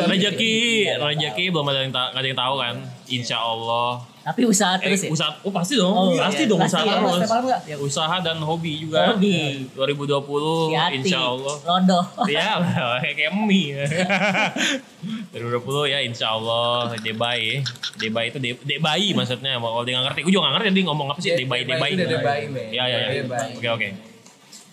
Rezeki, 0.07 0.55
rezeki 0.95 1.45
belum 1.51 1.65
ada 1.67 1.79
yang 1.83 1.91
tahu, 1.91 2.07
gak 2.07 2.21
ada 2.23 2.27
yang 2.31 2.39
tahu 2.39 2.53
kan? 2.55 2.75
Insya 3.05 3.37
Allah. 3.37 3.89
Tapi 4.21 4.45
usaha 4.45 4.77
Eh, 4.77 4.85
terus 4.85 5.01
ya. 5.01 5.09
usaha, 5.09 5.31
oh 5.41 5.49
pasti 5.49 5.73
dong, 5.75 5.89
Oh, 5.89 6.13
pasti 6.13 6.45
iya. 6.45 6.49
dong 6.49 6.61
Pasti 6.61 6.77
usaha 6.77 6.85
ya, 6.85 6.93
terus. 6.93 7.29
Ya. 7.65 7.75
Usaha 7.75 8.15
dan 8.21 8.37
hobi 8.37 8.73
juga. 8.79 9.09
Hobi. 9.09 9.65
2020, 9.73 10.69
Hati-hati. 10.69 10.95
insya 11.01 11.19
Allah. 11.23 11.55
Lodoh. 11.59 12.05
Ya, 12.29 12.49
kayak 13.17 13.33
mie. 13.33 13.81
2020 15.33 15.65
ya 15.87 15.99
insya 15.99 16.27
Allah 16.31 16.93
Debay 16.95 17.65
Debay 17.97 18.25
itu 18.27 18.37
de, 18.37 18.53
Debay 18.59 19.11
maksudnya 19.11 19.57
kalau 19.57 19.81
dia 19.81 19.97
nggak 19.97 20.05
ngerti 20.07 20.19
gue 20.21 20.31
juga 20.31 20.41
nggak 20.43 20.53
ngerti 20.55 20.69
dia 20.71 20.83
ngomong 20.85 21.07
apa 21.09 21.19
sih 21.19 21.29
De- 21.31 21.37
Debay 21.41 21.59
Debay 21.63 21.73
Debay 21.73 21.89
itu 21.91 22.05
Debay, 22.07 22.41
men. 22.45 22.69
ya 22.69 22.83
ya 22.85 22.97
ya 23.09 23.23
oke 23.55 23.69
oke 23.71 23.87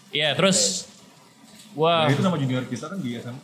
Iya 0.08 0.28
terus 0.34 0.88
gua 1.70 2.04
Nah, 2.04 2.12
itu 2.12 2.20
nama 2.20 2.36
junior 2.36 2.64
kita 2.64 2.88
kan 2.88 2.98
di 2.98 3.16
SMA. 3.16 3.40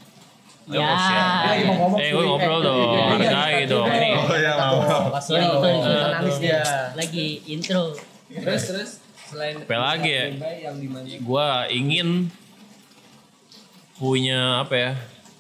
Eh, 0.64 0.72
Ya. 0.74 0.80
oh, 0.80 0.96
lagi 1.44 1.62
mau 1.68 1.76
ngomong, 1.76 2.00
eh 2.00 2.08
gue 2.08 2.22
ngobrol 2.24 2.56
Eh, 2.56 2.64
dong 2.64 2.78
iya, 2.80 2.88
iya, 2.88 3.04
hargai 3.04 3.52
iya, 3.52 3.66
dong 3.68 3.84
iya. 3.86 3.96
ini 4.00 4.10
Oh 4.16 4.32
iya 4.32 4.52
mau. 4.56 4.76
Iya. 4.80 5.20
sorry. 5.20 5.44
nangis 6.10 6.36
dia. 6.40 6.62
Lagi 6.96 7.26
intro. 7.44 7.84
Terus 8.32 8.62
terus 8.64 8.90
selain 9.28 9.54
Apa 9.60 9.76
lagi 9.76 10.08
ya? 10.08 10.24
Gue 11.20 11.48
ingin 11.68 12.08
punya 13.94 14.40
apa 14.60 14.74
ya 14.74 14.92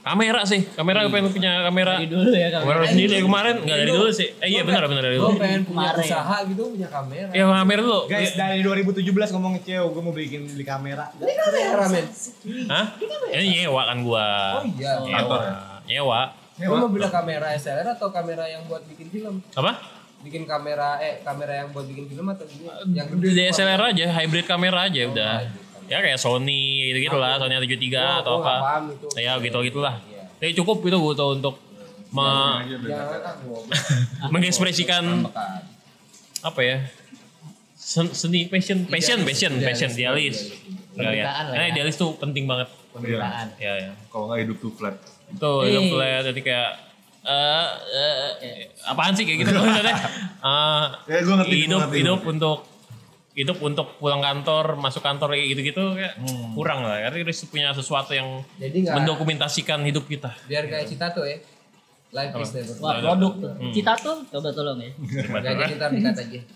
kamera 0.04 0.44
sih 0.44 0.60
kamera 0.68 0.98
gue 1.00 1.10
pengen 1.10 1.32
punya 1.32 1.64
kamera 1.64 1.96
Dari 1.96 2.06
dulu 2.06 2.28
ya 2.30 2.48
kamu. 2.50 2.62
kamera 2.62 2.84
sendiri 2.84 3.08
dari 3.10 3.24
kemarin 3.24 3.54
nggak 3.58 3.78
dari 3.78 3.90
dulu 3.90 4.08
sih 4.10 4.28
eh 4.36 4.48
iya 4.48 4.60
benar 4.60 4.84
benar 4.84 5.02
dari 5.02 5.16
Gue 5.16 5.24
dulu 5.26 5.40
pengen 5.40 5.60
punya 5.64 5.80
Kemarin. 5.88 6.04
usaha 6.04 6.36
gitu 6.44 6.62
punya 6.68 6.88
kamera. 6.88 7.28
ya 7.30 7.44
kamera 7.48 7.80
dulu 7.80 8.00
Guys, 8.04 8.32
dari 8.34 8.58
2017 8.60 9.00
ngomong 9.32 9.54
cewek, 9.58 9.88
gue 9.88 10.02
mau 10.02 10.12
bikin 10.12 10.40
beli 10.46 10.62
kamera. 10.62 11.04
Ini 11.10 11.32
kamera 11.34 11.84
men. 11.88 12.06
Hah? 12.66 12.86
Ini 13.32 13.44
nyewa 13.64 13.82
kan 13.82 13.98
gua. 14.00 14.26
Oh 14.54 14.64
iya. 14.70 14.92
Nyewa. 15.00 15.38
Nyewa. 15.82 16.20
Lo 16.60 16.74
mau 16.76 16.90
beli 16.92 17.08
kamera 17.08 17.46
SLR 17.50 17.88
atau 17.90 18.08
kamera 18.08 18.44
yang 18.44 18.62
buat 18.64 18.84
bikin 18.84 19.08
film? 19.08 19.40
Apa? 19.50 19.72
Bikin 20.20 20.44
kamera 20.44 20.96
eh 20.98 21.20
kamera 21.20 21.52
yang 21.58 21.68
buat 21.70 21.84
bikin 21.84 22.06
film 22.06 22.28
atau 22.28 22.44
gimana? 22.44 22.80
Yang 22.86 23.06
Di 23.18 23.28
DSLR 23.34 23.82
aja, 23.88 24.04
hybrid 24.14 24.44
kamera 24.44 24.84
aja 24.84 25.00
udah. 25.06 25.32
Ya 25.84 25.98
kayak 25.98 26.16
Sony 26.16 26.60
gitu-gitu 26.88 27.14
lah, 27.14 27.36
Sony 27.36 27.54
A73 27.54 27.76
Gua- 27.88 28.20
atau 28.20 28.34
apa. 28.40 28.54
itu. 28.86 29.06
Ya 29.16 29.32
gitu-gitulah. 29.36 29.94
Iya. 30.02 30.22
Jadi 30.40 30.52
cukup 30.56 30.80
itu 30.82 30.96
gue 30.96 31.14
tuh 31.14 31.28
untuk 31.32 31.54
me- 32.10 32.22
ah 32.22 32.60
gua. 32.62 33.60
mengekspresikan 34.32 35.28
apa 36.40 36.60
ya? 36.60 36.76
Sen- 37.74 38.12
Seni 38.12 38.48
passion, 38.48 38.86
passion, 38.86 39.20
passion, 39.22 39.52
passion, 39.58 39.90
idealis. 39.90 40.56
Ya, 40.94 41.10
ya. 41.10 41.24
Nah, 41.46 41.58
ya. 41.60 41.68
idealis 41.68 41.94
tuh 41.94 42.14
penting 42.14 42.44
banget. 42.44 42.68
Penderitaan. 42.90 43.52
Ya, 43.58 43.72
ya. 43.78 43.92
Kalau 44.08 44.30
nggak 44.30 44.40
hidup 44.40 44.56
tuh 44.58 44.72
flat. 44.72 44.96
Itu 45.28 45.50
Eh. 45.60 45.68
hidup 45.68 45.84
flat 45.92 46.22
jadi 46.24 46.40
kayak 46.40 46.70
eh 47.24 47.68
eh, 47.90 48.56
apaan 48.84 49.12
sih 49.12 49.24
kayak 49.24 49.38
gitu 49.42 49.50
maksudnya? 49.58 49.96
Eh, 50.38 50.84
Ya, 51.06 51.18
gua 51.20 51.34
ngerti, 51.38 51.54
gua 51.54 51.64
hidup 51.66 51.80
ngerti. 51.82 51.98
hidup 51.98 52.20
untuk 52.22 52.58
hidup 53.34 53.58
untuk 53.60 53.98
pulang 53.98 54.22
kantor, 54.22 54.78
masuk 54.78 55.02
kantor 55.02 55.34
kayak 55.34 55.46
gitu-gitu 55.58 55.98
kayak 55.98 56.14
kurang 56.54 56.86
lah. 56.86 57.02
Karena 57.02 57.16
kita 57.18 57.30
harus 57.34 57.42
punya 57.50 57.68
sesuatu 57.74 58.14
yang 58.14 58.46
Jadi 58.62 58.86
nggak 58.86 58.94
mendokumentasikan 58.94 59.82
hidup 59.82 60.06
kita. 60.06 60.30
biar 60.46 60.70
kayak 60.70 60.86
Cita 60.86 61.10
tuh 61.10 61.26
ya. 61.26 61.38
Life 62.14 62.30
is 62.38 62.54
never. 62.54 62.78
Wah, 62.78 63.02
produk 63.02 63.32
tuh. 63.42 63.50
Cita 63.74 63.92
tuh 63.98 64.22
coba 64.30 64.54
tolong 64.54 64.78
ya. 64.78 64.90
Gak 65.34 65.42
jadi 65.50 65.74
ntar 65.74 65.90
dikat 65.90 66.14
aja. 66.14 66.22
Gitu. 66.30 66.46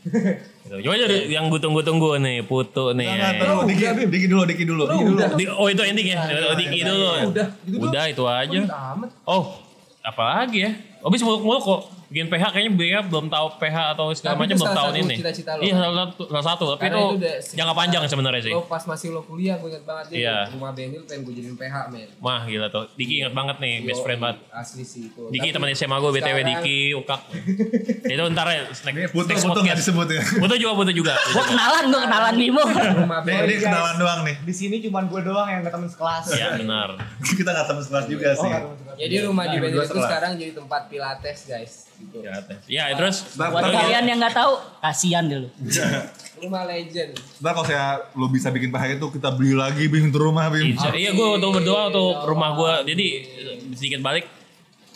Coba 0.70 0.94
aja 0.94 1.04
deh 1.10 1.22
yang 1.34 1.50
gue 1.50 1.58
tunggu-tunggu 1.58 2.22
nih, 2.22 2.46
Putu 2.46 2.94
nih. 2.94 3.10
Enggak, 3.10 3.42
tahu 3.42 3.66
Diki, 3.66 3.84
Diki 4.06 4.26
dulu, 4.30 4.42
Diki 4.46 4.62
dulu. 4.62 4.84
Diki 4.86 5.02
dulu. 5.02 5.18
Di- 5.34 5.50
oh 5.50 5.66
itu 5.66 5.82
ending 5.82 6.14
ya? 6.14 6.18
Oh, 6.46 6.54
Diki 6.54 6.86
dulu. 6.86 7.34
Udah, 7.34 7.48
gitu 7.66 8.14
itu 8.14 8.24
aja. 8.30 8.58
Amat. 8.94 9.10
Oh, 9.26 9.58
apalagi 10.06 10.58
ya? 10.62 10.72
Habis 11.00 11.20
muluk-muluk 11.20 11.62
kok. 11.62 11.82
Bikin 12.08 12.24
PH 12.26 12.44
kayaknya 12.48 12.72
dia 12.74 12.98
belum 13.04 13.28
tahu 13.28 13.60
PH 13.60 13.76
atau 13.92 14.08
segala 14.10 14.32
Tapi 14.32 14.40
macam 14.42 14.56
belum 14.56 14.72
tahun 14.72 14.94
ini. 14.98 15.14
cita-cita 15.14 15.50
lo. 15.52 15.60
Iya 15.60 15.74
salah 15.76 15.96
satu, 16.08 16.22
salah 16.24 16.46
satu. 16.48 16.64
Tapi 16.72 16.80
Karena 16.82 16.96
itu, 16.96 17.08
itu 17.20 17.52
jangka 17.52 17.74
panjang 17.76 18.02
sebenarnya 18.02 18.42
sih. 18.42 18.48
Lo 18.50 18.64
pas 18.64 18.80
masih 18.82 19.08
lo 19.10 19.20
kuliah 19.20 19.54
gue 19.54 19.68
inget 19.68 19.84
banget 19.84 20.04
dia 20.08 20.16
Iya. 20.16 20.36
rumah 20.50 20.72
Benil 20.72 21.04
pengen 21.04 21.20
gue 21.20 21.34
jadiin 21.36 21.52
PH 21.54 21.74
men. 21.92 22.08
Mah 22.16 22.40
gila 22.42 22.66
tuh. 22.68 22.88
Diki 22.96 23.14
ingat 23.20 23.34
banget 23.34 23.56
nih, 23.60 23.74
best 23.84 23.92
Yoi, 23.94 24.04
friend 24.08 24.20
banget. 24.24 24.38
Asli 24.48 24.82
sih 24.82 25.02
itu. 25.06 25.20
Diki 25.28 25.52
Tapi 25.52 25.56
teman 25.60 25.68
SMA 25.70 25.96
gue 25.98 26.10
BTW 26.10 26.24
sekarang- 26.32 26.48
Diki, 26.48 26.78
Ukak. 26.96 27.20
itu 28.08 28.22
ntar 28.30 28.46
ya, 28.48 28.60
next, 28.64 28.82
Ini 28.82 29.00
putu, 29.06 29.28
next 29.28 29.44
putu 29.44 29.60
nggak 29.60 29.68
podcast. 29.68 29.80
disebut 29.84 30.06
ya. 30.08 30.22
Putu 30.40 30.54
juga, 30.56 30.72
Putu 30.74 30.92
juga. 30.94 31.12
Gua 31.36 31.44
kenalan, 31.44 31.84
gua 31.86 32.00
kenalan 32.02 32.34
Bimo. 32.34 32.62
Rumah 32.64 33.20
ini 33.20 33.28
Benil. 33.28 33.60
kenalan 33.60 33.94
doang 33.94 34.20
nih. 34.24 34.36
Di 34.42 34.54
sini 34.54 34.76
cuma 34.80 35.04
gue 35.04 35.20
doang 35.20 35.44
yang 35.46 35.60
temen 35.62 35.84
sekelas. 35.86 36.24
Ya 36.32 36.56
benar. 36.56 36.96
Kita 37.36 37.52
nggak 37.52 37.66
temen 37.68 37.82
sekelas 37.82 38.04
juga 38.08 38.26
Oh, 38.32 38.40
sih. 38.40 38.50
Jadi 38.98 39.14
rumah 39.22 39.44
di 39.46 39.54
Nah, 39.54 39.62
Benil 39.62 39.76
dua 39.76 39.84
itu 39.84 39.94
sekarang 39.94 40.32
jadi 40.34 40.52
tempat 40.54 40.82
pilates 40.88 41.46
guys. 41.46 41.86
Gitu. 41.98 42.24
Ya 42.70 42.94
terus. 42.94 43.36
Buat 43.36 43.68
kalian 43.68 44.04
yang 44.08 44.18
nggak 44.18 44.34
tahu, 44.34 44.58
kasihan 44.80 45.24
dulu. 45.28 45.48
Rumah 46.38 46.62
legend. 46.70 47.18
ntar 47.42 47.50
kalau 47.50 47.66
saya 47.66 47.98
lo 48.14 48.30
bisa 48.30 48.48
bikin 48.54 48.70
PH 48.70 49.02
itu 49.02 49.06
kita 49.10 49.34
beli 49.34 49.58
lagi 49.58 49.90
Bim 49.90 50.08
untuk 50.08 50.30
rumah 50.30 50.46
Bim. 50.48 50.74
Insya, 50.74 50.94
iya 50.94 51.10
gue 51.10 51.28
untuk 51.34 51.50
berdoa 51.58 51.90
untuk 51.90 52.14
rumah 52.30 52.54
gue. 52.54 52.72
Jadi 52.94 53.06
sedikit 53.74 54.00
balik. 54.02 54.26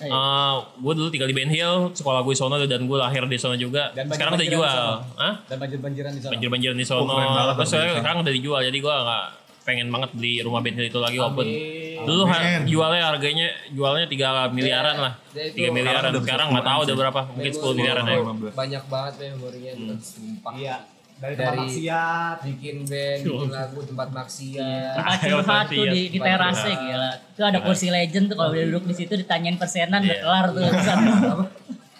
Ayo. 0.02 0.66
gue 0.82 0.92
dulu 0.98 1.08
tinggal 1.14 1.30
di 1.30 1.36
Ben 1.36 1.46
Hill, 1.46 1.94
sekolah 1.94 2.26
gue 2.26 2.34
di 2.34 2.40
sono 2.42 2.58
dan 2.58 2.90
gue 2.90 2.98
lahir 2.98 3.22
di 3.30 3.38
sono 3.38 3.54
juga. 3.54 3.94
Dan 3.94 4.10
sekarang 4.10 4.34
udah 4.34 4.48
jual. 4.50 4.66
sono. 4.66 4.94
Hah? 5.14 5.34
Dan 5.46 5.56
banjir-banjiran 5.62 6.10
di 6.10 6.20
sana. 6.22 6.32
Banjir-banjiran 6.34 6.76
di 6.78 6.86
Oh, 6.90 7.06
sono. 7.06 7.14
banget 7.14 7.54
Terus 7.62 7.70
sekarang 8.02 8.18
udah 8.26 8.34
dijual. 8.34 8.60
Jadi 8.66 8.78
gue 8.82 8.94
nggak 8.94 9.24
pengen 9.62 9.86
banget 9.94 10.10
beli 10.18 10.42
rumah 10.42 10.58
Ben 10.58 10.74
Hill 10.74 10.90
itu 10.90 10.98
lagi 10.98 11.22
walaupun 11.22 11.46
Amin. 11.46 11.81
Dulu 12.04 12.22
ha- 12.24 12.38
Amin. 12.38 12.62
jualnya 12.64 13.02
harganya 13.04 13.46
jualnya 13.68 14.06
3 14.06 14.50
miliaran 14.50 14.96
lah. 14.96 15.12
Ya, 15.30 15.42
itu 15.44 15.56
3 15.60 15.70
miliaran. 15.70 16.00
sekarang 16.00 16.12
udah 16.12 16.22
Sekarang 16.22 16.46
bisa 16.46 16.54
nggak 16.54 16.66
tahu 16.66 16.80
10 16.80 16.84
udah 16.84 16.96
berapa. 16.96 17.20
Mungkin 17.28 17.52
10 17.52 17.72
miliaran 17.74 18.04
ya. 18.04 18.16
Banyak 18.52 18.82
banget 18.86 19.12
memorinya 19.30 19.72
tuh 19.74 19.96
sumpah. 19.98 20.52
Iya. 20.54 20.76
Dari 21.14 21.34
Dari- 21.34 21.46
tempat 21.46 21.62
maksiat. 21.62 22.36
Bikin 22.42 22.76
band, 22.82 23.20
bikin 23.22 23.50
lagu, 23.52 23.78
tempat 23.84 24.08
maksiat. 24.10 24.92
Tempat 24.92 25.18
Ayo, 25.22 25.30
curhat 25.38 25.66
tuh 25.68 25.84
di, 25.86 26.00
di 26.04 26.18
Tempat 26.18 26.28
terasnya 26.34 26.74
gila. 26.76 27.10
Itu 27.30 27.42
ada 27.44 27.58
kursi 27.60 27.86
legend 27.88 28.24
tuh 28.26 28.36
kalau 28.36 28.50
udah 28.50 28.64
duduk 28.66 28.84
di 28.84 28.94
situ 28.96 29.12
ditanyain 29.14 29.54
persenan 29.54 30.00
udah 30.00 30.10
Iya. 30.10 30.18
kelar 30.20 30.46
tuh? 30.50 30.62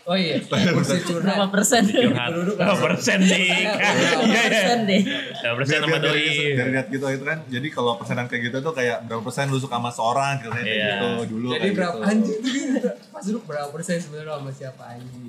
Oh 0.03 0.19
iya, 0.19 0.43
kursi 0.75 0.99
curhat. 1.07 1.39
Berapa 1.39 1.47
persen? 1.55 1.87
Curhat. 1.87 2.31
Berapa 2.59 2.77
persen 2.77 3.19
nih? 3.23 3.71
Berapa 3.71 4.03
Iya 4.19 4.35
iya. 4.35 4.43
persen 4.43 4.79
deh. 4.83 5.03
Berapa 5.39 5.55
persen 5.63 5.77
sama 5.79 5.99
doi. 5.99 6.27
dari 6.53 6.71
lihat 6.75 6.87
gitu 6.91 7.07
itu 7.07 7.23
kan, 7.23 7.39
jadi 7.47 7.67
kalau 7.71 7.93
persenan 7.95 8.27
kayak 8.27 8.43
gitu 8.51 8.57
tuh 8.59 8.75
kayak 8.75 9.07
berapa 9.07 9.23
persen 9.23 9.47
lu 9.47 9.63
suka 9.63 9.79
sama 9.79 9.95
seorang 9.95 10.43
gitu 10.43 10.51
kayak 10.51 10.67
Iya. 10.67 10.87
gitu 10.89 11.09
dulu 11.31 11.49
Jadi 11.53 11.63
kayak 11.63 11.77
berapa 11.79 11.97
gitu. 11.97 12.11
anjing 12.11 12.39
tuh 12.39 12.51
gitu. 12.51 12.89
Pas 13.09 13.23
dulu 13.23 13.39
berapa 13.47 13.69
persen 13.71 13.97
sebenarnya 13.97 14.35
sama 14.35 14.51
siapa 14.51 14.83
anjing. 14.91 15.25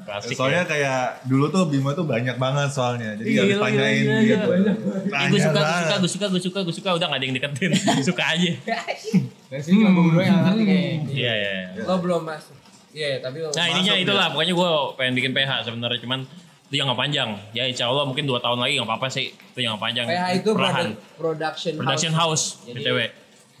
Klasik 0.00 0.36
Soalnya 0.38 0.62
ya. 0.62 0.70
kayak 0.70 1.00
dulu 1.26 1.44
tuh 1.48 1.62
Bimo 1.66 1.90
tuh 1.90 2.06
banyak 2.06 2.36
banget 2.36 2.68
soalnya, 2.70 3.10
jadi 3.18 3.42
harus 3.42 3.50
iya, 3.50 3.58
tanyain 3.58 4.04
iya, 4.06 4.18
gitu. 4.22 4.48
gue 5.10 5.40
suka, 5.40 5.60
gue 5.60 5.74
suka, 5.74 5.96
gue 5.98 6.08
suka, 6.08 6.26
gue 6.30 6.40
suka, 6.40 6.58
gue 6.62 6.74
suka, 6.76 6.88
udah 6.94 7.06
gak 7.10 7.18
ada 7.18 7.24
yang 7.26 7.34
deketin, 7.34 7.70
suka 8.08 8.22
aja. 8.22 8.50
Dari 9.50 9.58
sini 9.58 9.82
cuma 9.82 9.90
gue 9.90 10.04
berdua 10.06 10.22
yang 10.22 10.38
ngerti 10.46 10.62
kayaknya. 10.62 11.10
Iya, 11.10 11.32
iya. 11.34 11.50
iya. 11.74 11.82
Lo 11.82 11.98
belum 11.98 12.22
masuk. 12.22 12.54
Iya, 12.90 13.20
tapi 13.20 13.38
lo 13.38 13.48
Nah 13.50 13.66
ininya 13.68 13.94
itulah, 13.94 14.26
pokoknya 14.28 14.52
gue 14.52 14.70
pengen 14.94 15.14
bikin 15.14 15.30
PH 15.30 15.50
sebenarnya, 15.62 15.98
cuman 16.00 16.20
itu 16.66 16.74
yang 16.74 16.86
gak 16.86 17.00
panjang. 17.00 17.30
Ya 17.50 17.64
insya 17.64 17.86
Allah 17.86 18.02
mungkin 18.02 18.24
2 18.24 18.38
tahun 18.38 18.58
lagi 18.58 18.76
gak 18.76 18.86
apa-apa 18.86 19.06
sih, 19.06 19.30
itu 19.30 19.58
yang 19.58 19.74
gak 19.74 19.84
panjang. 19.84 20.06
PH 20.06 20.24
itu 20.36 20.50
Perlahan. 20.50 20.86
produ- 20.90 20.98
production, 21.16 21.72
Production 21.76 22.12
house, 22.12 22.44
Jadi, 22.64 22.78
BTW. 22.80 22.98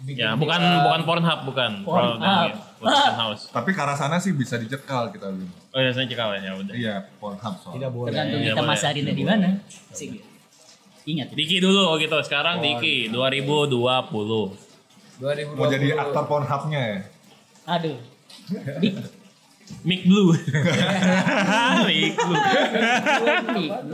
bikin 0.00 0.18
Ya, 0.18 0.32
bukan 0.32 0.58
film. 0.58 0.80
bukan 0.82 1.00
Pornhub, 1.04 1.40
bukan. 1.44 1.70
Pornhub. 1.82 2.18
Pro- 2.18 2.58
Production 2.80 3.16
house. 3.16 3.42
Tapi 3.50 3.70
ke 3.70 3.80
arah 3.80 3.92
sana 3.92 4.16
sih 4.16 4.32
bisa 4.32 4.56
dicekal 4.56 5.10
kita 5.10 5.28
Bim. 5.28 5.46
Oh 5.70 5.78
ya, 5.78 5.90
saya 5.92 6.06
cekal 6.06 6.32
ya, 6.34 6.50
udah. 6.52 6.74
Iya, 6.74 6.94
Pornhub 7.16 7.54
soalnya. 7.56 7.76
Tidak 7.76 7.90
boleh. 7.92 8.08
Tergantung 8.10 8.40
Iya, 8.40 8.48
kita 8.48 8.58
boleh. 8.58 8.70
masarin 8.72 9.04
di 9.06 9.22
mana. 9.22 9.48
Sih. 9.90 10.08
Ingat. 11.02 11.28
Diki 11.30 11.56
dulu 11.58 11.86
gitu, 11.96 12.16
sekarang 12.20 12.58
Diki 12.58 13.06
2020. 13.08 14.56
2020. 15.18 15.54
Mau 15.54 15.66
jadi 15.66 15.88
aktor 15.94 16.24
Pornhubnya 16.24 16.80
ya? 16.80 16.98
Aduh. 17.68 17.98
Dik. 18.80 19.19
Mic 19.80 20.04
Blue. 20.04 20.36
Mic 21.88 22.12
Blue. 22.16 22.38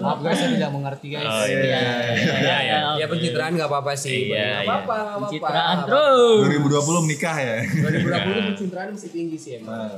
Maaf 0.02 0.18
guys, 0.22 0.36
saya 0.38 0.50
tidak 0.58 0.70
mengerti 0.74 1.06
guys. 1.14 1.26
Oh 1.26 1.44
iya. 1.46 1.58
Iya 1.62 1.80
iya. 2.16 2.56
iya. 2.64 2.78
Ya 2.98 3.06
pencitraan 3.06 3.54
nggak 3.54 3.68
apa-apa 3.70 3.92
sih. 3.94 4.34
Iya, 4.34 4.66
nggak 4.66 4.66
apa-apa. 4.66 4.98
Pencitraan 5.30 5.76
terus. 5.86 6.42
2020 6.50 7.06
menikah 7.06 7.36
ya. 7.38 7.56
2020 7.62 8.48
pencitraan 8.54 8.88
mesti 8.96 9.08
tinggi 9.14 9.36
sih 9.38 9.52
emang. 9.62 9.92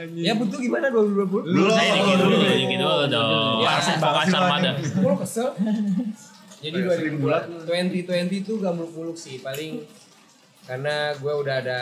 Ya 0.00 0.32
betul 0.32 0.58
gimana 0.64 0.88
2020? 0.88 1.44
Belum. 1.44 1.72
Saya 1.76 1.90
dikit 2.00 2.16
dulu, 2.24 2.36
dikit 2.40 2.78
dulu 2.80 3.04
dong. 3.12 3.56
Ya, 3.60 3.68
pasar 3.76 3.96
banyak. 4.00 4.40
pada. 4.48 4.70
Gue 4.80 5.14
kesel. 5.20 5.48
Jadi 6.60 6.76
Kayak 6.76 6.96
sering 7.00 7.16
bulat. 7.20 7.42
2020 7.68 8.40
itu 8.44 8.52
gak 8.60 8.72
muluk-muluk 8.76 9.16
sih, 9.16 9.40
paling 9.40 9.84
karena 10.68 11.16
gue 11.16 11.32
udah 11.34 11.56
ada 11.64 11.80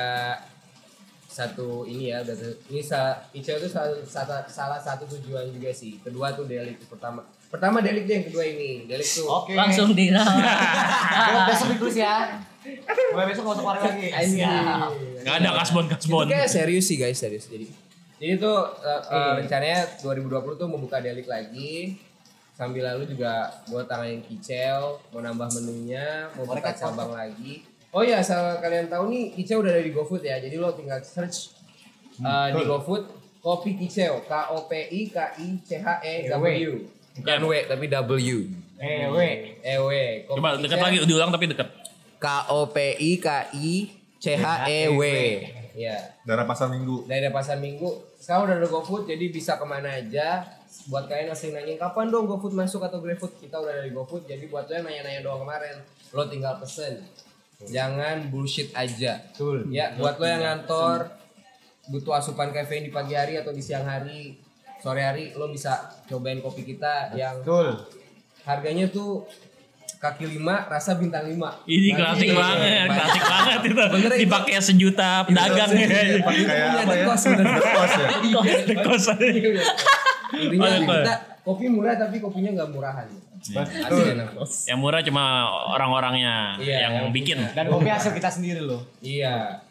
satu 1.29 1.85
ini 1.85 2.09
ya, 2.09 2.25
udah 2.25 2.35
ini 2.73 2.81
sa, 2.81 3.21
Ica 3.37 3.61
itu 3.61 3.69
salah, 3.69 3.93
salah, 4.09 4.41
salah 4.49 4.81
satu 4.81 5.05
tujuan 5.05 5.53
juga 5.53 5.69
sih. 5.69 6.01
Kedua 6.01 6.33
tuh 6.33 6.49
delik 6.49 6.81
pertama. 6.89 7.21
Pertama 7.53 7.85
delik 7.85 8.09
deh, 8.09 8.15
yang 8.17 8.27
kedua 8.33 8.45
ini. 8.49 8.89
Delik 8.89 9.05
tuh. 9.05 9.29
Oke. 9.29 9.53
Langsung 9.53 9.93
dirawat. 9.93 10.33
Mulai 10.33 11.45
besok 11.53 11.69
ditulis 11.77 11.97
ya. 12.01 12.41
Mulai 13.13 13.27
besok 13.29 13.43
nggak 13.45 13.55
usah 13.55 13.63
keluar 13.63 13.77
lagi. 13.85 14.09
Siap. 14.09 14.91
Gak 15.29 15.35
ada 15.45 15.51
kasbon 15.61 15.85
Itu 15.85 15.93
kasbon. 16.01 16.27
kayak 16.33 16.49
serius 16.49 16.85
sih 16.89 16.97
guys, 16.97 17.21
serius. 17.21 17.45
Jadi 17.53 17.69
jadi 18.19 18.35
tuh 18.35 18.59
uh, 18.83 19.03
uh, 19.15 19.39
rencananya 19.39 19.87
2020 20.03 20.59
tuh 20.59 20.67
mau 20.67 20.81
buka 20.81 20.99
delik 20.99 21.29
lagi. 21.31 21.95
Sambil 22.59 22.83
lalu 22.83 23.07
juga 23.07 23.47
buat 23.71 23.87
tanganin 23.87 24.19
kicel, 24.27 24.99
mau 25.15 25.23
nambah 25.23 25.47
menunya, 25.63 26.27
mau 26.35 26.43
buka 26.43 26.75
cabang 26.75 27.15
lagi. 27.15 27.63
Oh 27.89 28.05
ya, 28.05 28.21
asal 28.21 28.61
kalian 28.61 28.93
tahu 28.93 29.09
nih, 29.09 29.33
kicel 29.33 29.65
udah 29.65 29.73
ada 29.73 29.81
di 29.81 29.93
GoFood 29.97 30.21
ya. 30.21 30.37
Jadi 30.37 30.61
lo 30.61 30.77
tinggal 30.77 31.01
search 31.01 31.57
uh, 32.21 32.53
di 32.53 32.63
GoFood 32.69 33.05
kopi 33.41 33.81
kicel, 33.81 34.21
K 34.29 34.33
O 34.53 34.69
P 34.69 34.93
I 34.93 35.09
K 35.09 35.17
I 35.41 35.49
C 35.65 35.81
H 35.81 36.05
E 36.05 36.29
W. 36.29 36.85
Bukan 37.17 37.39
W 37.49 37.53
tapi 37.65 37.85
W. 37.89 38.39
Eh, 38.79 39.09
we. 39.09 39.29
E 39.65 39.75
W. 39.81 39.93
Coba 40.29 40.61
dekat 40.61 40.79
lagi, 40.79 40.97
diulang 41.09 41.33
tapi 41.33 41.49
dekat. 41.49 41.69
K 42.21 42.27
O 42.53 42.69
P 42.69 42.77
I 43.01 43.11
K 43.17 43.29
I 43.57 43.89
C 44.21 44.37
H 44.37 44.69
E 44.69 44.93
W. 44.93 45.03
Ya. 45.79 46.19
Darah 46.29 46.45
pasar 46.45 46.69
minggu. 46.69 47.07
Dari 47.09 47.31
pasar 47.33 47.57
minggu. 47.57 47.89
Sekarang 48.19 48.51
udah 48.51 48.57
ada 48.59 48.69
GoFood 48.69 49.09
jadi 49.09 49.31
bisa 49.33 49.57
ke 49.57 49.65
mana 49.65 49.97
aja. 49.97 50.45
Buat 50.93 51.09
kalian 51.09 51.33
yang 51.33 51.39
sering 51.39 51.57
nanyain 51.57 51.81
kapan 51.81 52.13
dong 52.13 52.29
GoFood 52.29 52.53
masuk 52.53 52.85
atau 52.85 53.01
GrabFood 53.01 53.41
kita 53.41 53.57
udah 53.57 53.73
ada 53.73 53.83
di 53.87 53.95
GoFood. 53.97 54.29
Jadi 54.29 54.45
buat 54.53 54.69
lo 54.69 54.77
yang 54.77 54.85
nanya-nanya 54.85 55.21
doang 55.25 55.47
kemarin, 55.47 55.81
lo 56.13 56.29
tinggal 56.29 56.61
pesen. 56.61 57.01
Jangan 57.67 58.31
bullshit 58.31 58.71
aja. 58.71 59.19
Betul. 59.35 59.67
Ya, 59.75 59.91
buat 59.99 60.23
lo 60.23 60.27
yang 60.31 60.43
ngantor 60.47 61.11
butuh 61.91 62.15
asupan 62.15 62.55
kafein 62.55 62.87
di 62.87 62.93
pagi 62.95 63.19
hari 63.19 63.35
atau 63.35 63.51
di 63.51 63.59
siang 63.59 63.83
hari, 63.83 64.39
sore 64.79 65.03
hari 65.03 65.35
lo 65.35 65.51
bisa 65.51 65.91
cobain 66.07 66.39
kopi 66.39 66.63
kita 66.63 67.17
yang 67.19 67.43
Betul. 67.43 67.75
harganya 68.47 68.87
tuh 68.87 69.27
kaki 69.99 70.39
lima, 70.39 70.71
rasa 70.71 70.95
bintang 70.95 71.27
lima. 71.27 71.59
Ini 71.67 71.99
Nah, 71.99 72.15
klasik 72.15 72.31
iya. 72.31 72.39
banget, 72.39 72.87
klasik 72.95 73.25
banget 73.27 73.59
itu. 73.67 73.75
Bener 73.75 74.11
itu. 74.15 74.21
Dipakai 74.23 74.55
sejuta 74.63 75.11
pedagang. 75.27 75.71
Pakai 75.75 76.07
Itu 76.23 76.45
kayak 76.47 76.67
apa 76.71 76.95
ya? 76.95 77.05
Cost 77.11 77.27
ya. 77.27 77.35
Iya. 78.23 78.77
Kos. 78.87 79.07
Intinya 80.39 80.69
iya. 80.71 80.79
kita 80.87 81.15
kopi 81.43 81.67
murah 81.67 81.99
tapi 81.99 82.23
kopinya 82.23 82.55
nggak 82.55 82.71
murahan. 82.71 83.09
Asli 83.39 84.03
enak. 84.19 84.29
Yang 84.43 84.79
murah 84.79 85.01
cuma 85.03 85.25
orang-orangnya 85.73 86.59
Iya, 86.59 86.77
yang 86.89 86.93
yang 87.05 87.09
bikin. 87.15 87.39
Dan 87.55 87.71
kopi 87.71 87.89
hasil 87.89 88.13
kita 88.13 88.29
sendiri 88.29 88.61
loh. 88.63 88.83
Iya. 89.01 89.63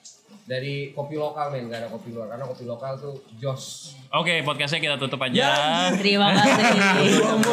Dari 0.47 0.95
kopi 0.95 1.19
lokal 1.19 1.51
men, 1.51 1.67
gak 1.67 1.83
ada 1.83 1.89
kopi 1.91 2.15
luar 2.15 2.31
karena 2.31 2.47
kopi 2.47 2.63
lokal 2.63 2.95
tuh 2.95 3.19
jos. 3.35 3.91
Oke, 4.15 4.39
podcastnya 4.47 4.79
kita 4.79 4.95
tutup 4.95 5.19
aja. 5.19 5.91
Terima 5.99 6.31
kasih. 6.31 6.63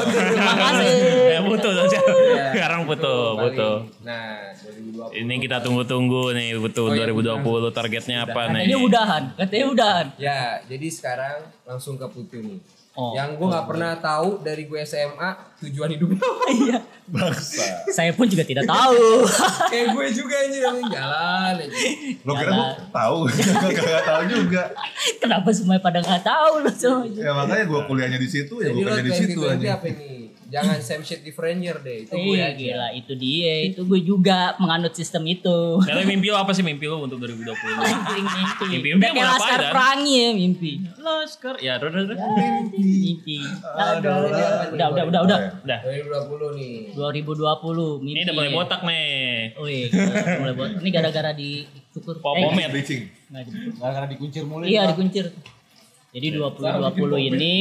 Terima 0.07 0.55
kasih. 0.55 0.95
Ya 1.27 1.41
butuh 1.43 1.73
dong. 1.75 1.91
Iya. 1.91 2.55
Sekarang 2.55 2.87
butuh, 2.87 3.35
butuh. 3.35 3.75
Nah, 4.07 4.55
2020. 4.63 5.11
Ini 5.27 5.35
kita 5.43 5.59
tunggu-tunggu 5.67 6.39
nih 6.39 6.55
butuh 6.55 6.87
Oh, 6.87 6.95
iya, 6.95 7.11
2020 7.11 7.75
targetnya 7.75 8.31
apa 8.31 8.55
nih? 8.55 8.63
Katanya 8.63 8.79
udahan, 8.79 9.23
katanya 9.35 9.67
udahan. 9.75 10.07
Ya, 10.15 10.63
jadi 10.71 10.87
sekarang 10.87 11.51
langsung 11.67 11.99
ke 11.99 12.07
Putu 12.07 12.39
nih. 12.47 12.63
Oh. 12.95 13.11
Yang 13.11 13.43
gue 13.43 13.47
nggak 13.51 13.67
pernah 13.67 13.93
tahu 13.99 14.39
dari 14.39 14.71
gue 14.71 14.79
SMA 14.87 15.31
tujuan 15.59 15.91
hidupnya 15.91 16.23
apa. 16.23 16.45
Iya. 16.55 16.79
Bangsa. 17.05 17.67
Saya 17.91 18.15
pun 18.15 18.31
juga 18.31 18.47
tidak 18.47 18.65
tahu. 18.65 19.27
Kayak 19.73 19.99
gue 19.99 20.07
juga 20.15 20.37
ini 20.47 20.59
yang 20.63 20.79
jalan 20.89 21.55
aja. 21.59 21.79
Lo 22.23 22.33
kira 22.39 22.51
gue 22.55 22.69
tahu? 22.95 23.19
Gak 23.83 24.05
tahu 24.07 24.23
juga. 24.31 24.63
Kenapa 25.19 25.49
semuanya 25.51 25.83
pada 25.83 25.99
nggak 26.01 26.23
tahu 26.23 26.53
loh 26.63 26.75
semuanya? 26.75 27.21
Ya 27.21 27.31
makanya 27.35 27.65
gue 27.67 27.81
kuliahnya 27.85 28.19
di 28.23 28.29
situ 28.31 28.55
ya 28.63 28.71
gue 28.71 28.81
lo 28.81 28.95
kerja 28.95 29.03
di 29.05 29.13
situ 29.13 29.39
2020 29.43 29.59
aja. 29.59 29.69
apa 29.75 29.87
ini? 29.91 30.24
Jangan 30.47 30.77
same 30.79 31.01
shit 31.01 31.21
different 31.21 31.59
year 31.59 31.77
deh. 31.77 32.03
Itu 32.03 32.13
gue 32.13 32.35
Eh, 32.35 32.45
aja. 32.45 32.55
gila 32.55 32.89
itu 32.93 33.13
dia, 33.15 33.55
itu 33.67 33.81
gue 33.83 34.01
juga 34.01 34.53
menganut 34.57 34.93
sistem 34.93 35.25
itu. 35.25 35.81
Kalau 35.81 36.03
mimpi 36.03 36.29
lo 36.29 36.37
apa 36.37 36.51
sih 36.51 36.61
mimpi 36.61 36.85
lo 36.85 37.01
untuk 37.01 37.17
2020? 37.17 37.57
Anjing 37.75 38.25
mimpi. 38.25 38.65
Mimpi, 38.71 38.89
Udah 38.91 39.01
mimpi 39.01 39.07
kayak 39.11 39.25
mau 39.25 39.35
laskar 39.35 39.61
perangi 39.67 40.15
ya 40.15 40.29
mimpi. 40.31 40.73
Laskar. 40.97 41.55
Ya, 41.59 41.73
udah, 41.77 41.89
udah, 41.89 42.03
udah. 42.07 42.17
Mimpi. 42.75 43.39
Aduh. 43.65 44.17
Udah, 44.71 44.89
udah, 44.91 45.05
udah, 45.05 45.21
udah. 45.23 45.39
Udah. 45.61 45.79
2020 45.83 46.49
nih. 46.55 46.75
2020 46.93 47.35
mimpi. 47.99 48.13
Ini 48.13 48.23
udah 48.23 48.35
mulai 48.35 48.51
botak 48.51 48.81
nih. 48.83 49.57
Wih, 49.57 49.85
mulai 50.39 50.55
botak. 50.55 50.79
Ini 50.79 50.91
gara-gara 50.91 51.31
dicukur. 51.33 52.15
Pop- 52.19 52.35
Eh, 52.35 52.45
pomet. 52.45 52.69
Bleaching. 52.69 53.03
nggak 53.27 53.43
di- 53.45 53.75
Gara-gara 53.75 54.07
dikuncir 54.07 54.43
mulu. 54.43 54.63
Iya 54.63 54.89
dikuncir. 54.89 55.31
Jadi 56.11 56.27
2020 56.31 57.19
ini 57.25 57.55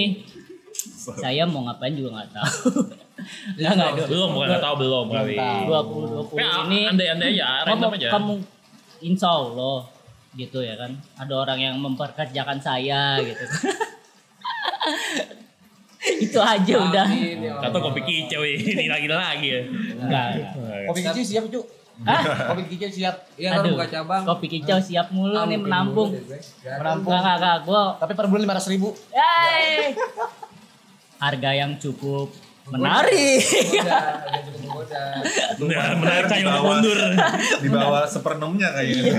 saya 1.13 1.43
mau 1.43 1.61
ngapain 1.63 1.91
juga 1.91 2.09
nggak 2.13 2.29
tahu. 2.31 2.69
Nggak 3.55 3.71
nggak. 3.73 3.91
Belum, 4.09 4.29
bukan 4.33 4.47
nggak 4.49 4.63
tahu 4.63 4.75
belum 4.81 5.05
kali. 5.07 5.35
tahu. 5.37 5.61
2020 6.27 6.35
Kayak 6.35 6.53
ini 6.65 6.79
andai-andai 6.85 7.29
aja, 7.31 7.47
random 7.67 7.87
kamu, 7.87 7.95
aja. 7.95 8.07
kamu 8.11 8.33
insya 9.01 9.29
Allah 9.31 9.79
gitu 10.33 10.59
ya 10.59 10.75
kan. 10.75 10.91
Ada 11.15 11.33
orang 11.33 11.59
yang 11.61 11.75
memperkerjakan 11.77 12.57
saya 12.57 13.21
gitu. 13.21 13.43
Itu 16.19 16.35
aja 16.35 16.73
udah. 16.83 17.07
Amin, 17.07 17.37
ya 17.39 17.53
Kata 17.63 17.77
kopi 17.79 18.01
kicau 18.03 18.43
ini 18.43 18.85
lagi-lagi 18.93 19.47
ya. 19.47 19.61
Enggak. 19.95 20.29
Kopi 20.89 20.99
kicau 21.01 21.23
siap, 21.23 21.45
Cuk. 21.47 21.65
Hah? 22.03 22.21
Kopi 22.51 22.75
kicau 22.75 22.89
siap. 22.91 23.15
Iya, 23.39 23.49
Aduh, 23.55 23.79
buka 23.79 23.87
cabang. 23.87 24.23
kopi 24.27 24.47
kicau 24.49 24.79
siap 24.83 25.15
mulu 25.15 25.31
nih 25.47 25.55
Ampun 25.55 25.63
menampung. 25.63 26.09
Menampung. 26.59 27.11
Enggak, 27.13 27.35
enggak. 27.39 27.57
Gua 27.63 27.81
Tapi 27.95 28.11
per 28.11 28.25
bulan 28.27 28.43
500 28.51 28.73
ribu. 28.75 28.91
Hey! 29.09 29.95
Harga 31.23 31.55
yang 31.55 31.79
cukup 31.79 32.35
menarik. 32.67 33.39
Nah, 35.63 35.95
menarik 35.95 36.25
saya 36.27 36.43
untuk 36.45 36.63
mundur. 36.65 36.97
Di 37.63 37.69
bawah 37.71 38.03
seperenumnya 38.05 38.69
kayaknya. 38.73 39.13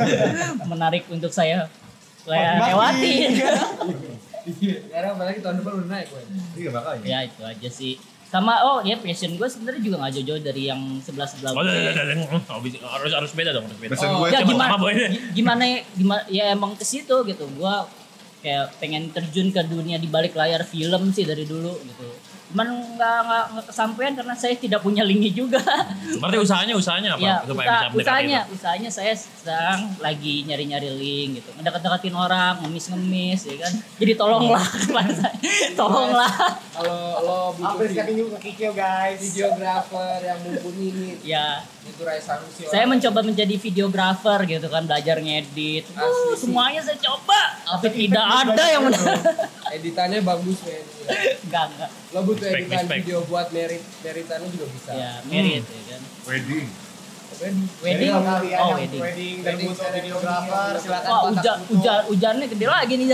menarik 0.67 1.03
untuk 1.09 1.33
saya 1.33 1.67
saya 2.21 2.61
lewati. 2.61 3.15
Sekarang 4.65 5.11
apalagi 5.17 5.39
tahun 5.41 5.57
depan 5.61 5.73
udah 5.81 5.89
naik 5.89 6.07
gue. 6.13 6.23
Iya 6.61 6.71
makanya. 6.71 7.05
ya 7.05 7.19
itu 7.25 7.43
aja 7.43 7.69
sih. 7.71 7.95
Sama 8.29 8.61
oh 8.61 8.79
ya 8.83 8.99
passion 8.99 9.35
gue 9.35 9.49
sebenarnya 9.49 9.81
juga 9.81 9.97
nggak 10.05 10.13
jauh-jauh 10.21 10.43
dari 10.43 10.63
yang 10.69 10.81
sebelah 11.01 11.29
sebelah 11.29 11.53
Oh, 11.55 11.63
udah, 11.63 11.73
udah, 11.73 11.93
udah, 11.93 12.05
udah. 12.05 12.41
Habis- 12.51 12.83
harus 12.83 13.13
harus 13.15 13.33
beda 13.33 13.51
dong, 13.57 13.65
harus 13.65 13.79
beda. 13.81 13.93
Pesan 13.97 14.09
Oh, 14.11 14.27
ya 14.29 14.41
gimana 14.43 14.75
gimana 15.33 15.65
gimana 15.97 16.23
ya 16.29 16.45
emang 16.53 16.77
ke 16.77 16.85
situ 16.85 17.15
gitu. 17.25 17.45
Gua 17.57 17.89
kayak 18.45 18.77
pengen 18.77 19.09
terjun 19.09 19.49
ke 19.49 19.65
dunia 19.65 19.97
di 19.97 20.07
balik 20.07 20.37
layar 20.37 20.61
film 20.63 21.09
sih 21.11 21.25
dari 21.25 21.43
dulu 21.43 21.73
gitu. 21.81 22.07
Cuman 22.47 22.69
nggak 22.95 23.19
nggak 23.51 23.65
kesampaian 23.65 24.13
karena 24.13 24.31
saya 24.33 24.55
tidak 24.55 24.79
punya 24.79 25.01
linknya 25.01 25.33
juga. 25.35 25.59
Berarti 26.21 26.39
usahanya 26.39 26.75
usahanya 26.75 27.11
apa? 27.13 27.25
ya 27.25 27.35
Supaya 27.41 27.57
usaha- 27.67 27.81
bisa 27.81 27.89
mendekati 27.89 28.05
usahanya 28.05 28.41
itu. 28.41 28.55
usahanya 28.55 28.91
saya 28.93 29.13
sekarang 29.17 29.81
lagi 29.99 30.35
nyari-nyari 30.45 30.89
link 30.93 31.31
gitu 31.35 31.51
ngedeket-deketin 31.53 32.15
orang 32.15 32.55
ngemis-ngemis 32.61 33.41
ya 33.45 33.57
kan 33.59 33.73
jadi 33.97 34.13
tolonglah 34.15 34.63
kepada 34.83 35.13
saya 35.15 35.37
tolonglah 35.73 36.33
Kalau 36.71 37.01
lo 37.19 37.39
butuh 37.55 37.87
ke 38.37 38.39
kicau, 38.45 38.71
guys. 38.73 39.19
videografer 39.21 40.19
yang 40.23 40.39
mumpuni 40.41 40.89
nih, 40.91 41.13
ya. 41.25 41.63
Saya 42.65 42.85
mencoba 42.85 43.21
menjadi 43.23 43.55
videografer 43.55 44.39
gitu 44.47 44.67
kan 44.67 44.83
belajar 44.83 45.17
ngedit 45.17 45.85
Asli 45.87 46.25
Uh, 46.25 46.35
semuanya 46.35 46.81
saya 46.81 46.99
coba 46.99 47.41
tapi 47.63 47.87
tidak 48.03 48.21
ada 48.25 48.65
yang 48.67 48.83
benar 48.85 49.15
editannya 49.77 50.21
bagus 50.21 50.59
men. 50.63 50.85
enggak 51.43 51.65
enggak 51.69 51.91
Lo 52.11 52.21
butuh 52.23 52.41
Respect, 52.43 52.61
editan 52.65 52.79
respect. 52.81 52.99
video 53.01 53.19
buat 53.25 53.47
merit 53.51 53.83
meritannya 54.01 54.49
juga 54.49 54.67
bisa. 54.69 54.91
ya 54.93 55.13
merit 55.25 55.63
ya 55.63 55.83
kan 55.89 56.03
wedding. 56.25 56.67
Wedding. 57.35 57.67
wedding 57.81 58.13
kalian 58.15 58.59
oh 58.59 58.69
yang 58.71 58.79
wedding 58.79 59.01
wedding 59.01 59.37
dan 59.39 59.53
Wedding 59.53 59.69
butuh 59.69 59.89
videografer 59.93 60.71
silakan 60.79 61.09
Wah 61.09 61.21
kontak 61.21 61.35
hujan 61.35 61.57
hujan 61.69 61.99
hujannya 62.07 62.47
gede 62.49 62.67
lagi 62.69 62.93
nih 62.95 63.07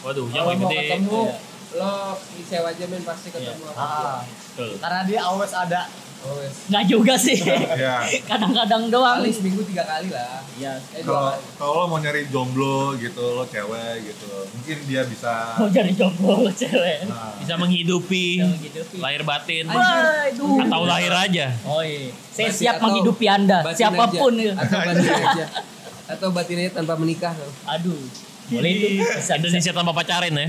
Waduh, 0.00 0.22
hujan 0.26 0.42
mau 0.42 0.54
gede. 0.64 0.78
ketemu 0.80 1.22
lo 1.70 1.94
disewa 2.34 2.68
aja 2.68 2.84
men 2.84 3.02
pasti 3.02 3.28
ketemu 3.30 3.62
apa 3.68 3.78
Ah, 3.78 4.18
Betul. 4.26 4.70
karena 4.76 5.00
dia 5.04 5.20
always 5.22 5.52
ada. 5.52 5.86
Oh, 6.20 6.36
wes. 6.36 6.68
Nggak 6.68 6.84
juga 6.84 7.14
sih. 7.16 7.40
ya 7.40 8.04
Kadang-kadang 8.30 8.92
doang. 8.92 9.24
Paling 9.24 9.32
seminggu 9.32 9.64
tiga 9.64 9.82
kali 9.82 10.08
lah. 10.08 10.44
Iya. 10.54 10.76
Eh 10.92 11.00
kalau 11.00 11.32
kali. 11.32 11.40
kalau 11.56 11.72
lo 11.74 11.84
mau 11.86 11.98
nyari 11.98 12.28
jomblo 12.28 12.92
gitu 12.94 13.24
lo 13.32 13.44
cewek 13.44 14.04
gitu 14.04 14.28
mungkin 14.50 14.76
dia 14.84 15.02
bisa 15.02 15.56
Mau 15.56 15.66
jadi 15.66 15.88
jomblo 15.90 16.44
lo 16.44 16.52
cewek. 16.52 17.08
nah, 17.08 17.32
Bisa 17.36 17.56
menghidupi 17.56 18.36
gitu. 18.60 18.84
lahir 18.96 19.24
batin 19.24 19.64
Waduh. 19.64 20.60
atau 20.60 20.82
lahir 20.84 21.08
aja. 21.10 21.46
Oh 21.64 21.80
iya. 21.80 22.12
Saya 22.28 22.46
Batin 22.46 22.60
siap 22.60 22.74
atau 22.76 22.84
menghidupi 22.86 23.26
Anda, 23.26 23.58
siapa 23.72 24.04
pun. 24.12 24.32
aja. 24.36 24.52
Atau 24.60 24.78
batin 24.78 25.08
aja. 25.24 25.44
Atau 26.06 26.28
batin 26.30 26.56
aja 26.58 26.70
tanpa 26.74 26.94
menikah. 26.94 27.32
Aduh. 27.66 27.96
Boleh 28.50 28.70
itu. 28.74 28.86
Bisa, 28.98 29.14
bisa. 29.16 29.32
Indonesia 29.38 29.72
tanpa 29.72 29.92
pacarin 29.94 30.34
ya. 30.34 30.46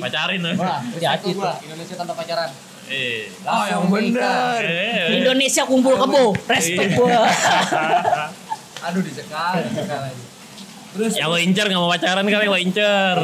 Pacarin 0.00 0.40
ya. 0.40 0.52
Wah, 0.54 0.80
gua. 1.28 1.52
Indonesia 1.60 1.94
tanpa 1.98 2.14
pacaran. 2.14 2.50
Eh. 2.90 3.30
Oh, 3.46 3.64
yang 3.70 3.86
bener. 3.86 4.58
Eh. 4.66 5.22
Indonesia 5.22 5.62
kumpul 5.62 5.94
kebo. 5.94 6.34
Respect 6.50 6.98
gua. 6.98 7.22
Aduh 8.90 9.02
disekal, 9.04 9.62
disekal 9.62 10.00
lagi. 10.10 10.22
Terus 10.90 11.12
Yang 11.14 11.28
lo 11.30 11.38
incer 11.38 11.66
nggak 11.70 11.82
mau 11.86 11.90
pacaran 11.92 12.24
kan 12.26 12.40
yang 12.42 12.50
lo 12.50 12.58
incer. 12.58 13.16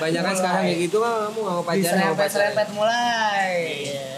banyak 0.00 0.22
kan 0.24 0.34
sekarang 0.34 0.62
kayak 0.64 0.78
gitu 0.88 0.96
mah 1.04 1.12
kamu 1.28 1.38
nggak 1.44 1.54
mau 1.54 1.64
pacaran, 1.68 1.84
nggak 1.84 2.08
mau 2.08 2.16
pacaran. 2.16 2.30
Diserempet-serempet 2.32 2.68
mulai. 2.72 3.52
Iya. 3.92 4.12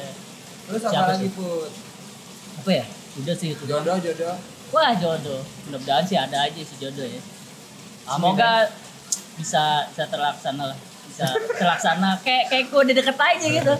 Terus 0.64 0.82
apa 0.86 0.92
Siapa 0.94 1.10
lagi 1.18 1.28
put? 1.34 1.70
Apa 2.62 2.70
ya? 2.70 2.84
Udah 3.18 3.34
sih 3.34 3.48
itu. 3.58 3.62
Jodoh 3.66 3.96
jodoh. 3.98 4.34
Wah 4.70 4.90
jodoh. 4.94 5.40
Mudah-mudahan 5.66 6.04
sih 6.06 6.14
ada 6.14 6.46
aja 6.46 6.60
sih 6.62 6.76
jodoh 6.78 7.02
ya. 7.02 7.20
Semoga 8.06 8.70
bisa 9.34 9.90
bisa 9.90 10.04
terlaksana 10.06 10.64
lah. 10.70 10.78
Bisa 11.10 11.26
terlaksana. 11.58 12.10
Kayak 12.22 12.54
kayak 12.54 12.64
gue 12.70 12.80
udah 12.86 12.94
deket 12.94 13.16
aja 13.18 13.46
gitu. 13.50 13.74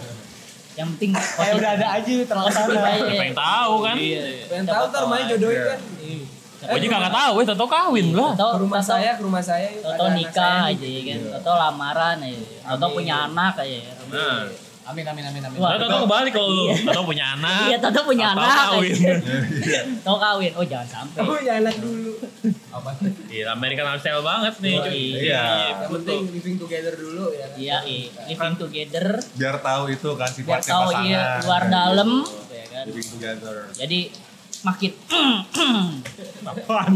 Yang 0.74 0.88
penting 0.92 1.10
Kayak 1.38 1.54
udah 1.54 1.70
ada 1.72 1.86
aja 1.92 2.14
terlaksana. 2.24 2.66
Positif 2.66 2.82
aja. 2.82 3.12
Pengen 3.14 3.36
tahu 3.36 3.74
kan? 3.80 3.96
Iya. 3.96 4.22
Pengen 4.44 4.64
Siapa 4.64 4.74
tahu 4.76 4.86
ntar 4.90 5.02
main 5.06 5.20
aja. 5.20 5.30
jodohin 5.30 5.54
Iya. 5.54 5.64
kan. 5.66 5.80
Iya. 6.00 6.24
Gue 6.64 6.80
juga 6.80 6.96
nggak 6.96 7.12
tahu, 7.14 7.32
eh 7.36 7.46
tahu 7.54 7.68
kawin 7.68 8.06
lah. 8.10 8.32
Atau 8.32 8.48
Ke 8.48 8.58
rumah 8.58 8.80
saya, 8.82 9.10
ke 9.12 9.22
rumah 9.22 9.42
saya. 9.44 9.68
anak 9.84 10.08
nikah 10.10 10.60
aja 10.66 10.86
ya 10.88 11.00
kan. 11.04 11.20
Atau 11.36 11.52
lamaran 11.54 12.16
ya. 12.20 12.34
Atau 12.64 12.86
Amin. 12.88 12.96
punya 12.96 13.14
anak 13.22 13.54
aja. 13.60 13.78
ya. 13.78 13.92
Nah, 14.08 14.48
Amin 14.84 15.04
amin 15.08 15.24
amin 15.24 15.42
amin. 15.48 15.56
Wah. 15.56 15.80
tahu 15.80 15.88
tahu 15.88 16.04
kebalik 16.04 16.32
kalau 16.36 16.48
lu, 16.52 16.64
atau 16.76 17.02
punya 17.08 17.24
anak. 17.32 17.72
Iya, 17.72 17.76
atau 17.80 18.02
punya 18.04 18.26
anak 18.36 18.48
kawin. 18.52 18.92
aja. 18.92 19.12
Atau 20.04 20.16
kawin. 20.20 20.52
Oh 20.60 20.64
jangan 20.68 20.88
sampai. 20.92 21.20
Oh 21.24 21.38
ya 21.40 21.52
anak 21.56 21.76
dulu. 21.80 22.12
Apa? 22.68 22.90
Iya, 23.32 23.44
American 23.56 23.84
lifestyle 23.88 24.20
banget 24.20 24.54
nih. 24.60 24.76
Oh, 24.76 24.84
cuy. 24.84 25.00
iya. 25.24 25.44
Yang 25.72 25.90
penting 25.96 26.20
living 26.36 26.56
together 26.60 26.94
dulu 27.00 27.24
ya. 27.32 27.46
Iya, 27.56 27.76
iya. 27.88 28.10
living 28.28 28.54
together 28.60 29.06
biar 29.40 29.56
tahu 29.64 29.82
itu 29.88 30.08
kan 30.20 30.28
biar 30.28 30.60
sifatnya 30.60 30.68
tahu 30.68 30.84
pasangan 30.92 31.08
iya 31.08 31.24
luar 31.40 31.62
dalam 31.72 32.10
kan. 32.28 32.84
living 32.84 33.08
together 33.16 33.56
Jadi 33.72 34.00
makin 34.64 34.92
Apaan 36.44 36.92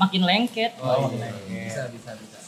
makin 0.00 0.22
lengket. 0.24 0.72
Oh, 0.80 1.12
iya. 1.12 1.28
Bisa, 1.68 1.82
bisa, 1.92 2.10
bisa. 2.16 2.38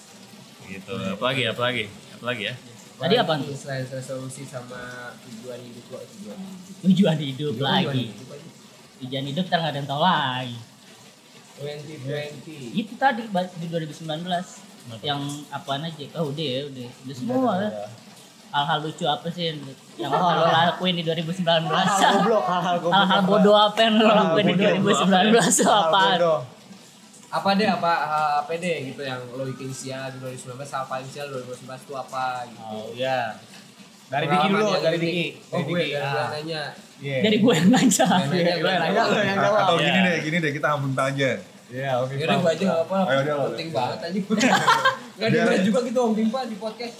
Gitu. 0.64 0.94
Apalagi, 1.12 1.42
apalagi, 1.52 1.84
apalagi 2.16 2.42
ya. 2.48 2.54
Tadi 2.96 3.14
apa 3.14 3.32
tuh? 3.36 3.52
Selain 3.52 3.84
resolusi 3.84 4.42
sama 4.48 5.12
tujuan 5.20 5.60
hidup 5.60 5.84
lo, 5.92 5.98
tujuan 6.00 6.38
Tujuan 6.80 7.16
hidup 7.20 7.52
Tujuan 7.52 7.68
lagi. 7.84 8.04
hidup. 8.08 8.40
Tujuan 9.04 9.24
hidup 9.28 9.44
ntar 9.46 9.58
nggak 9.60 9.72
ada 9.72 9.78
yang 9.78 9.88
tahu 9.88 10.00
lagi. 10.00 10.56
2020. 11.56 12.76
Itu 12.76 12.92
tadi 12.96 13.22
di 13.28 13.66
2019 13.68 14.04
yang 15.02 15.20
apaan 15.50 15.84
aja? 15.84 16.04
Oh 16.16 16.28
udah 16.28 16.46
ya, 16.46 16.60
udah, 16.68 16.86
udah 17.04 17.14
semua 17.16 17.52
lah. 17.58 17.72
Hal-hal 18.46 18.78
lucu 18.80 19.04
apa 19.04 19.28
sih 19.28 19.52
yang, 19.52 19.58
yang 20.00 20.08
lo 20.12 20.48
lakuin 20.48 20.96
di 20.96 21.04
2019? 21.04 21.44
Hal 21.44 22.00
goblok, 22.16 22.44
hal-hal 22.48 22.76
goblok. 22.80 22.96
Hal-hal 22.96 23.20
bodoh 23.28 23.56
apa 23.56 23.78
yang 23.82 23.94
lo 24.00 24.08
lakuin 24.08 24.44
di 24.48 24.54
bodoh. 24.56 25.04
2019 25.04 25.60
tuh 25.60 25.68
Hal 25.68 25.80
apaan? 25.84 26.18
Apa 27.36 27.48
deh, 27.52 27.68
apa 27.68 27.92
hal 28.02 28.26
apa 28.40 28.52
deh 28.54 28.76
gitu 28.86 29.02
yang 29.02 29.20
lo 29.28 29.44
bikin 29.46 29.68
sial 29.70 30.08
di 30.08 30.18
2019, 30.18 30.56
hal 30.56 30.84
paling 30.84 31.04
sial 31.06 31.26
2019 31.28 31.68
itu 31.78 31.92
apa 31.94 32.24
gitu. 32.46 32.64
Oh 32.64 32.88
iya. 32.90 33.36
Dari 34.06 34.24
Diki 34.24 34.46
dulu, 34.48 34.66
dari. 34.78 34.96
Diki. 34.96 35.26
Oh 35.50 35.60
gue, 35.60 35.78
dari 35.82 35.90
gue 35.90 36.00
Ah. 36.00 36.28
nanya. 36.30 36.62
Iya. 36.96 37.18
Jadi 37.20 37.36
gue 37.38 37.52
yang 37.52 37.68
nanya. 37.68 38.06
Gue 38.06 38.24
nanya, 38.32 38.54
Gue 38.56 38.70
yang 38.70 38.80
nanya, 38.80 39.02
lo 39.04 39.18
yang 39.18 39.36
A- 39.36 39.44
jawab. 39.44 39.60
atau 39.60 39.74
Iya. 39.76 39.84
gini 39.86 39.98
deh 40.00 40.16
gini 40.22 40.36
deh 40.38 40.52
kita 40.52 40.66
ampun 40.70 40.92
aja 40.94 41.30
Iya, 41.66 41.90
oke. 41.98 42.14
Yaudah 42.14 42.36
gue 42.38 42.50
aja 42.52 42.64
gak 42.64 42.80
apa 42.80 42.98
udah. 43.02 43.36
Penting 43.50 43.68
banget 43.74 43.98
aja 44.00 44.18
Gak 45.18 45.28
Biar- 45.28 45.48
ada 45.50 45.58
juga 45.60 45.78
gitu 45.82 45.98
Om 45.98 46.12
Bimpa 46.14 46.40
di 46.44 46.56
podcast 46.56 46.96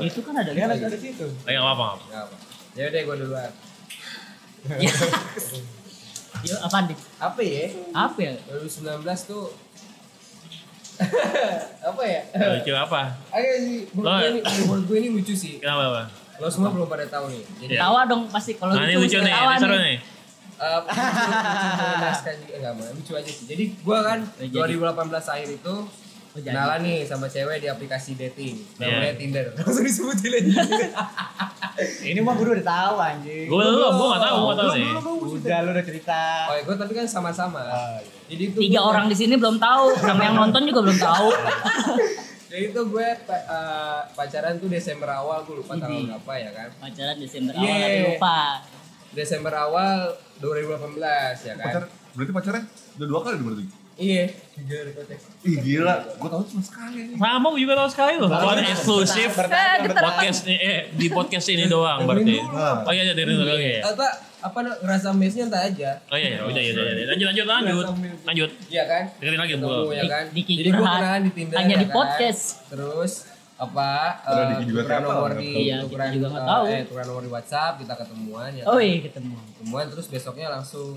Itu 0.00 0.20
kan 0.22 0.34
ada 0.34 0.50
lagi. 0.50 0.64
ada 0.80 0.88
di 0.88 0.98
situ. 0.98 1.26
Eh, 1.44 1.52
nggak 1.52 1.66
apa-apa. 1.68 1.88
Gak 2.08 2.22
apa 2.24 2.36
Yaudah 2.74 3.00
gue 3.04 3.16
duluan 3.20 3.50
Ya. 4.74 4.92
Yo, 6.40 6.54
apaan 6.60 6.84
nih? 6.86 6.98
Apa 7.18 7.40
ya? 7.40 7.64
Apa 7.92 8.18
ya? 8.20 8.32
2019 8.46 9.02
tuh 9.24 9.44
apa 11.80 12.02
ya? 12.04 12.20
Lucu 12.52 12.72
apa? 12.72 13.00
Agak 13.28 13.54
sih, 13.60 13.86
menurut 13.92 14.02
Lo- 14.04 14.18
gue 14.18 14.28
ini, 14.28 14.40
menurut 14.60 14.84
gue 14.84 14.98
ini 14.98 15.08
lucu 15.12 15.32
sih. 15.32 15.54
Kenapa 15.58 15.82
apa? 15.88 16.02
Lo 16.36 16.46
semua 16.48 16.70
belum 16.70 16.86
pada 16.86 17.06
tahu 17.06 17.30
nih. 17.30 17.42
Jadi 17.60 17.72
Iya. 17.72 17.80
Tawa 17.80 18.00
dong 18.04 18.22
pasti 18.28 18.52
kalau 18.54 18.72
Nah, 18.72 18.82
ini 18.82 18.92
gitu 18.92 19.00
lucu 19.00 19.06
mesti 19.12 19.24
nih, 19.24 19.34
tawa 19.34 19.50
ini 19.50 19.60
seru 19.60 19.76
nih. 19.76 19.96
eh, 20.58 20.78
lucu, 20.80 21.30
lucu, 21.30 22.52
enggak 22.52 22.72
mau 22.74 22.84
lucu 22.92 23.12
aja 23.14 23.30
sih. 23.30 23.44
Jadi 23.46 23.64
gua 23.80 23.98
kan 24.04 24.18
Oh, 24.20 24.42
jadi. 24.44 24.74
2018 24.74 24.98
akhir 25.28 25.48
itu 25.52 25.74
Oh, 26.38 26.44
kenalan 26.44 26.78
nih 26.80 26.98
sama 27.02 27.26
cewek 27.26 27.58
di 27.58 27.66
aplikasi 27.66 28.14
dating 28.14 28.54
namanya 28.76 29.10
Iya. 29.10 29.14
Tinder. 29.14 29.44
Langsung 29.56 29.82
disebutin 29.82 30.32
aja. 30.32 30.62
Ini 32.00 32.18
mah 32.18 32.34
gue 32.34 32.46
udah 32.48 32.66
tahu 32.66 32.94
anjing. 32.96 33.46
Gue 33.46 33.58
belum, 33.60 33.92
gue 33.92 34.06
nggak 34.08 34.22
tahu, 34.24 34.36
gue 34.40 34.54
tahu 34.56 34.70
nih. 34.72 34.90
Udah 35.36 35.58
lu 35.60 35.70
udah 35.70 35.84
cerita. 35.84 36.20
Oh, 36.44 36.54
ya, 36.54 36.62
gua 36.62 36.74
tapi 36.76 36.92
kan 36.92 37.06
sama-sama. 37.06 37.62
Ah, 37.62 37.98
Jadi 38.26 38.42
itu 38.48 38.58
Tiga 38.60 38.80
gua- 38.80 38.88
orang 38.92 39.06
di 39.06 39.16
sini 39.16 39.34
belum 39.34 39.56
tahu, 39.56 39.84
sama 39.96 40.20
yang 40.20 40.36
nonton 40.36 40.62
juga 40.64 40.80
belum 40.84 40.98
tahu. 40.98 41.28
Jadi 42.48 42.64
itu 42.66 42.80
gue 42.82 43.06
pa- 43.22 43.44
eh, 43.44 44.00
pacaran 44.10 44.56
tuh 44.56 44.66
Desember 44.66 45.06
awal, 45.06 45.44
gue 45.44 45.56
lupa 45.56 45.74
tanggal 45.74 45.92
Idi. 45.92 46.08
berapa 46.08 46.32
ya 46.34 46.50
kan. 46.50 46.68
Pacaran 46.78 47.16
Desember 47.16 47.52
Yeah. 47.52 47.62
awal 47.62 47.78
tapi 47.78 48.00
lupa. 48.08 48.38
Desember 49.10 49.52
awal 49.54 49.96
2018 50.38 50.98
ya 51.42 51.54
kan. 51.54 51.66
pacar 51.66 51.82
berarti 52.10 52.32
pacarnya 52.32 52.62
udah 52.94 53.06
dua 53.06 53.20
kali 53.20 53.36
berarti 53.38 53.64
Iya. 53.98 54.30
ih 55.42 55.56
gila 55.58 55.94
gua 56.22 56.28
tahu 56.30 56.42
cuma 56.46 56.62
sekali 56.62 56.98
nih 57.10 57.14
Sama 57.18 57.46
gue 57.50 57.60
juga 57.66 57.74
tahu 57.74 57.90
sekali 57.90 58.14
loh. 58.22 58.30
Bukan 58.30 58.58
eksklusif 58.62 59.30
podcast 59.90 60.40
ini, 60.46 60.56
eh 60.62 60.78
di 60.94 61.06
podcast 61.10 61.46
ini 61.50 61.64
doang 61.66 62.06
berarti. 62.06 62.38
Oh 62.86 62.92
iya, 62.94 63.10
dari 63.10 63.26
dulu 63.26 63.50
oke. 63.50 63.74
Apa 63.82 64.06
apa 64.38 64.58
ngerasa 64.86 65.10
mesnya 65.18 65.50
entar 65.50 65.66
aja. 65.66 65.98
Oh 66.06 66.14
iya, 66.14 66.38
iya, 66.38 66.40
udah 66.46 66.62
ya, 66.62 66.70
udah 66.78 66.84
ya. 66.94 67.06
Lanjut, 67.10 67.26
lanjut, 67.26 67.46
lanjut, 67.50 67.86
lanjut. 68.22 68.50
Iya 68.70 68.82
kan? 68.86 69.02
Dengerin 69.18 69.40
lagi 69.42 69.54
gue. 69.58 69.78
ya 69.90 70.04
kan. 70.06 70.24
Jadi 70.30 70.42
gue 70.46 70.78
curhat. 70.78 70.98
kenalan 71.02 71.22
di 71.26 71.32
Tinder 71.34 71.56
Hanya 71.58 71.74
ya 71.74 71.82
di 71.82 71.86
kan? 71.90 71.96
podcast. 71.98 72.42
Terus 72.70 73.12
apa 73.58 73.90
juga 74.62 74.86
tukeran 74.86 75.02
nomor 75.02 75.30
di. 75.34 75.48
Iya, 75.66 75.76
tukeran, 75.82 76.08
juga 76.14 76.26
nggak 76.30 76.44
eh, 76.46 76.50
tahu. 76.54 76.64
eh, 76.70 76.82
tukeran 76.86 77.06
nomor 77.10 77.22
di 77.26 77.30
WhatsApp 77.34 77.72
kita 77.82 77.94
ketemuan 77.98 78.50
ya. 78.54 78.64
Oh 78.70 78.78
iya 78.78 78.98
ketemu. 79.02 79.34
Ketemuan 79.34 79.84
terus 79.90 80.06
besoknya 80.06 80.46
langsung 80.54 80.94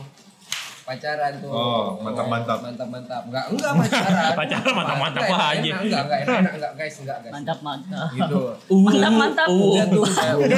pacaran 0.92 1.32
tuh. 1.40 1.48
Oh, 1.48 1.96
mantap-mantap. 2.04 2.60
Mantap-mantap. 2.60 3.22
Enggak, 3.32 3.46
enggak 3.48 3.72
pacaran. 3.80 4.32
Pacaran 4.44 4.74
mantap-mantap 4.76 5.24
Enggak, 5.24 5.40
aja. 5.40 5.56
enak, 5.56 5.80
Enggak, 5.88 6.02
enggak 6.04 6.20
enak, 6.20 6.36
enak, 6.36 6.54
enggak 6.60 6.74
guys, 6.76 6.96
enggak 7.00 7.18
guys. 7.24 7.32
Mantap 7.32 7.60
mantap. 7.64 8.08
Gitu. 8.12 8.42
Mantap 8.86 9.14
mantap. 9.16 9.48
Udah 9.48 9.86
tuh 9.88 10.04
kayak 10.04 10.36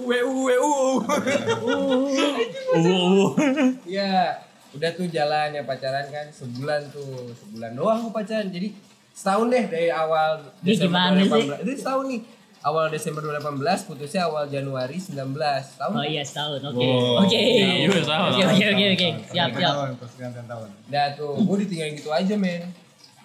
Uwe 0.00 0.18
uwe 0.24 0.54
u. 0.56 0.72
Uh, 1.04 1.04
uh. 2.72 3.28
Iya, 3.84 4.32
udah 4.72 4.90
tuh 4.96 5.06
jalan 5.12 5.52
ya 5.52 5.62
pacaran 5.62 6.08
kan 6.08 6.26
sebulan 6.32 6.88
tuh, 6.88 7.30
sebulan 7.36 7.76
doang 7.76 8.08
kok 8.08 8.16
pacaran. 8.16 8.48
Jadi 8.48 8.74
setahun 9.12 9.46
deh 9.52 9.64
dari 9.68 9.92
awal 9.92 10.40
Ini 10.64 10.74
gimana 10.80 11.20
sih? 11.20 11.46
2018. 11.52 11.62
Itu 11.62 11.72
setahun 11.78 12.04
nih. 12.10 12.20
Awal 12.60 12.92
Desember 12.92 13.24
2018, 13.24 13.56
putusnya 13.88 14.28
awal 14.28 14.44
Januari 14.44 15.00
19. 15.00 15.16
Tahun. 15.32 15.92
Oh 15.92 16.04
iya 16.04 16.20
setahun. 16.20 16.60
Oke. 16.62 16.76
Wow. 16.78 17.24
Oke. 17.24 17.40
Iya, 17.40 17.88
setahun. 17.88 18.30
Oke 18.30 18.44
oke 18.44 18.64
oke 18.68 18.86
oke. 18.92 19.08
Siap 19.26 19.48
siap. 19.50 19.74
tahun. 20.44 20.68
Udah 20.84 21.06
tuh, 21.16 21.32
gue 21.40 21.56
ditinggalin 21.64 21.92
gitu 21.96 22.10
aja, 22.10 22.34
men. 22.36 22.68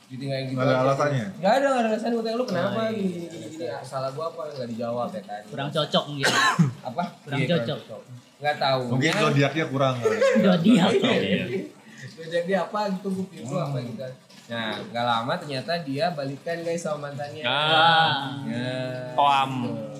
Ditinggalin 0.07 0.45
gitu 0.45 0.55
Nggak 0.55 0.63
ada 0.63 0.71
aja. 0.73 0.85
alasannya? 0.87 1.25
Gak 1.35 1.51
ada, 1.51 1.67
gak 1.67 1.75
ada 1.75 1.89
alasannya. 1.91 2.15
Gue 2.15 2.23
tanya 2.23 2.37
lu 2.37 2.45
kenapa 2.45 2.69
Oh, 2.71 2.85
iya. 2.85 2.91
gini, 2.93 3.07
gini, 3.11 3.27
gini, 3.27 3.47
gini. 3.51 3.65
Ah, 3.67 3.83
Salah 3.83 4.11
gue 4.15 4.23
apa? 4.23 4.41
Gak 4.55 4.67
dijawab 4.71 5.09
ya 5.11 5.21
kan. 5.21 5.41
Kurang 5.51 5.69
cocok 5.69 6.03
mungkin. 6.07 6.25
apa? 6.87 7.03
kurang 7.19 7.37
Iya, 7.37 7.47
cocok. 7.51 7.79
Gak 8.37 8.55
tahu. 8.55 8.81
mungkin 8.87 9.11
zodiaknya 9.17 9.65
kurang 9.67 9.93
kali 9.97 10.17
Udah 10.37 10.55
dia. 10.59 10.85
Iya. 10.87 11.45
Jadi 12.25 12.51
apa 12.53 12.79
gitu 12.89 13.07
gue 13.11 13.25
pilih 13.27 13.45
gua 13.45 13.67
apa 13.67 13.77
gitu 13.81 13.99
kan. 13.99 14.11
Nah, 14.45 14.77
nggak 14.77 15.05
lama 15.05 15.33
ternyata 15.41 15.73
dia 15.81 16.13
balikan 16.13 16.57
guys 16.61 16.85
sama 16.85 17.09
mantannya. 17.09 17.41
Ah. 17.41 18.45
Ya. 18.45 18.77
Koam. 19.17 19.51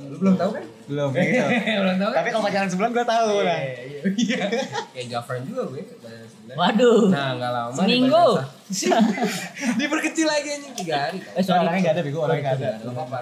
Lu 0.06 0.16
belum 0.22 0.36
tahu 0.38 0.50
kan? 0.54 0.64
Belum 0.86 1.10
gitu. 1.18 1.46
belum 1.82 1.98
tahu 1.98 2.10
kan? 2.14 2.18
Tapi 2.22 2.30
kalau 2.30 2.44
pacaran 2.46 2.70
sebulan 2.70 2.90
gue 2.94 3.06
tahu 3.10 3.34
lah. 3.42 3.60
Iya, 3.66 4.00
iya. 4.14 4.46
Kayak 4.94 5.08
Jafran 5.10 5.42
juga 5.50 5.62
gue 5.74 5.82
pacaran 5.82 6.28
sebulan. 6.30 6.56
Waduh. 6.62 7.04
Nah, 7.10 7.30
nggak 7.42 7.52
lama 7.58 7.74
Seminggu. 7.74 8.28
Diperkecil 9.82 10.28
lagi 10.30 10.50
anjing 10.62 10.74
tiga 10.78 10.96
hari. 11.10 11.20
Eh 11.26 11.42
sorry. 11.42 11.66
Orangnya 11.66 11.82
nggak 11.82 11.96
ada, 11.98 12.02
Bego. 12.06 12.20
Orangnya 12.22 12.44
nggak 12.46 12.58
ada. 12.62 12.72
Nggak 12.86 12.94
apa-apa. 12.94 13.18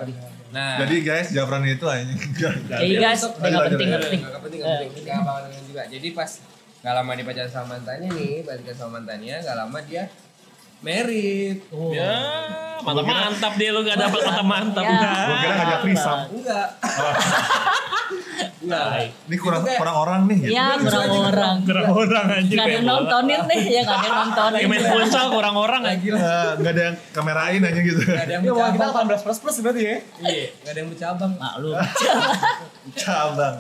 Nah, 0.54 0.78
Jadi 0.86 0.96
guys, 1.02 1.28
Jafran 1.32 1.64
itu 1.64 1.86
anjing. 1.88 2.20
Jadi 2.68 2.94
guys, 3.00 3.22
udah 3.24 3.32
nggak 3.32 3.48
Lanjut, 3.48 3.64
penting 3.72 3.90
lanjut, 3.90 3.90
nggak 3.90 4.04
penting. 4.04 4.22
Nggak 4.22 4.44
penting, 4.44 4.60
nggak 4.60 4.80
penting. 4.84 5.04
Nggak 5.08 5.24
bakal 5.24 5.42
dengerin 5.48 5.66
juga. 5.72 5.82
Jadi 5.88 6.08
pas 6.12 6.32
nggak 6.84 6.94
lama 7.00 7.12
dia 7.16 7.26
pacaran 7.32 7.48
sama 7.48 7.68
mantannya 7.80 8.10
nih, 8.12 8.36
balikan 8.44 8.76
sama 8.76 8.92
mantannya, 9.00 9.36
nggak 9.40 9.56
lama 9.56 9.80
dia 9.88 10.04
married. 10.84 11.58
Oh. 11.70 11.90
Ya, 11.90 12.12
mantap 12.80 13.06
mantap 13.06 13.54
dia 13.56 13.72
lu 13.72 13.82
gak 13.82 13.98
dapat 13.98 14.20
mantap 14.28 14.46
mantap. 14.46 14.84
Ya. 14.84 15.12
Gua 15.26 15.36
kira 15.38 15.54
ngajak 15.56 15.80
threesome. 15.82 16.22
Enggak. 16.34 16.68
Enggak. 18.64 19.12
Ini 19.28 19.36
kurang 19.38 19.64
kurang 19.68 19.96
orang 19.98 20.22
nih. 20.26 20.38
gitu. 20.42 20.52
Ya 20.52 20.66
kurang 20.76 21.08
orang. 21.12 21.56
Kurang 21.64 21.88
orang 21.92 22.26
anjir. 22.34 22.56
Nggak 22.56 22.66
ada 22.66 22.74
yang 22.74 22.86
nontonin 22.86 23.42
nih 23.46 23.62
ya 23.66 23.82
nggak 23.84 23.98
ada 23.98 24.06
yang 24.06 24.18
nontonin. 24.22 24.56
Kayak 24.56 24.70
main 24.72 24.84
futsal 24.86 25.26
kurang 25.30 25.56
orang 25.58 25.82
aja. 25.84 26.10
lah. 26.10 26.20
Eh, 26.20 26.52
Nggak 26.60 26.72
ada 26.72 26.82
yang 26.82 26.96
kamerain 27.12 27.62
aja 27.62 27.80
gitu. 27.82 28.00
Nggak 28.02 28.24
ada 28.24 28.34
yang 28.34 28.44
Iya, 28.44 28.52
wah, 28.54 28.70
kita 28.70 28.86
bercabang. 28.86 29.08
18 29.12 29.24
plus 29.24 29.38
plus 29.40 29.58
berarti 29.60 29.82
ya. 29.82 29.98
Iya, 30.22 30.46
nggak 30.54 30.72
ada 30.72 30.80
yang 30.80 30.90
bercabang. 30.90 31.32
Maklum. 31.36 31.76
Cabang. 33.00 33.56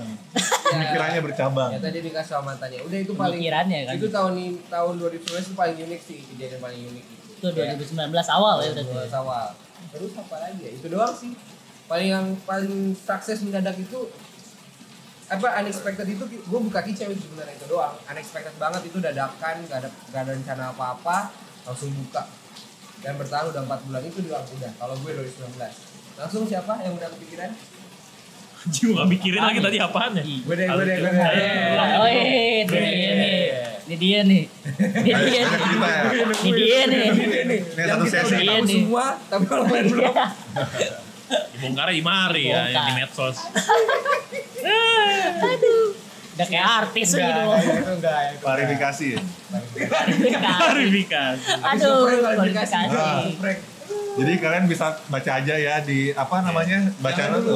Pemikirannya 0.66 1.20
bercabang. 1.22 1.70
Ya 1.72 1.80
tadi 1.80 1.98
nikah 2.02 2.24
sama 2.24 2.44
mantannya. 2.52 2.80
Udah 2.82 2.98
itu 2.98 3.14
paling 3.14 3.38
Pemikirannya 3.38 3.80
kan. 3.86 3.94
Itu 3.96 4.08
tahun 4.10 4.34
ini 4.36 4.48
tahun 4.68 4.94
2019 5.00 5.20
itu 5.42 5.54
paling 5.54 5.76
unik 5.80 6.02
sih 6.02 6.20
kejadian 6.26 6.60
paling 6.60 6.80
unik 6.82 7.06
itu. 7.52 7.60
Itu 7.60 7.96
2019 8.00 8.38
awal 8.39 8.56
ya 8.64 8.70
udah. 8.72 8.86
Awal. 9.12 9.48
Terus 9.91 10.14
apa 10.16 10.36
lagi 10.39 10.62
ya? 10.64 10.72
Itu 10.72 10.88
doang 10.88 11.16
sih. 11.16 11.36
Paling 11.91 12.10
yang 12.10 12.28
paling 12.48 12.96
sukses 12.96 13.44
mendadak 13.44 13.76
itu 13.76 14.00
apa 15.34 15.48
unexpected 15.64 16.08
itu 16.14 16.24
gue 16.30 16.60
buka 16.70 16.84
kicau 16.86 17.10
itu 17.10 17.26
sebenarnya 17.26 17.56
itu 17.58 17.66
doang 17.72 17.96
unexpected 18.06 18.54
banget 18.60 18.82
itu 18.86 18.98
dadakan 19.02 19.56
gak 19.66 19.78
ada 19.82 19.89
gak 20.14 20.22
ada 20.28 20.32
rencana 20.36 20.64
apa 20.76 20.86
apa 21.00 21.18
langsung 21.64 21.89
buka 21.96 22.28
dan 23.02 23.18
bertahan 23.18 23.50
udah 23.50 23.62
empat 23.66 23.80
bulan 23.88 24.04
itu 24.04 24.20
doang 24.30 24.46
udah 24.46 24.72
kalau 24.78 24.94
gue 25.00 25.12
2019 25.16 25.58
langsung 26.20 26.44
siapa 26.46 26.74
yang 26.86 26.94
udah 27.00 27.10
kepikiran 27.18 27.50
Gak 28.64 29.07
mikirin 29.11 29.43
lagi 29.43 29.59
tadi 29.59 29.78
apaan 29.78 30.16
ya. 30.16 30.24
gue 30.24 30.55
deh 30.55 30.68
gue 30.68 30.84
deh 30.88 30.97
gue 31.03 31.11
deh 31.11 31.99
Oh 31.99 32.07
iya, 32.07 32.64
ini 32.64 32.72
dia 32.72 33.11
nih. 33.14 33.36
Ini 33.84 33.95
dia 33.99 34.22
nih. 34.24 34.43
Ini 35.03 35.11
dia 35.20 35.41
nih. 35.43 35.59
Ini 36.43 36.51
dia 36.55 36.82
nih. 36.88 37.07
Ini 37.11 37.57
yang 37.76 37.88
satu 37.99 38.05
sesi. 38.07 38.36
Iya 38.39 38.55
nih. 38.64 38.80
semua 38.88 39.20
tapi 39.28 39.43
orang 39.51 39.68
lain 39.68 39.86
belum 39.91 40.16
Dibongkar 41.53 41.88
di 41.91 42.03
mari 42.03 42.43
ya 42.47 42.61
di 42.72 42.91
medsos. 42.95 43.38
Aduh. 45.43 45.99
Udah 46.34 46.47
kayak 46.49 46.66
artis 46.66 47.14
Enggak, 47.14 47.30
gitu. 47.30 47.41
enggak, 47.45 47.61
enggak. 47.61 47.93
enggak. 47.93 48.41
Klarifikasi 48.41 49.05
ya. 49.05 49.20
Klarifikasi. 50.41 51.45
Aduh, 51.61 52.01
Kualifikasi. 52.09 52.74
Jadi 54.14 54.38
kalian 54.38 54.70
bisa 54.70 54.94
baca 55.04 55.32
aja 55.34 55.56
ya 55.58 55.82
di 55.82 56.14
apa 56.14 56.38
namanya 56.39 56.86
bacaan 57.02 57.34
itu. 57.34 57.50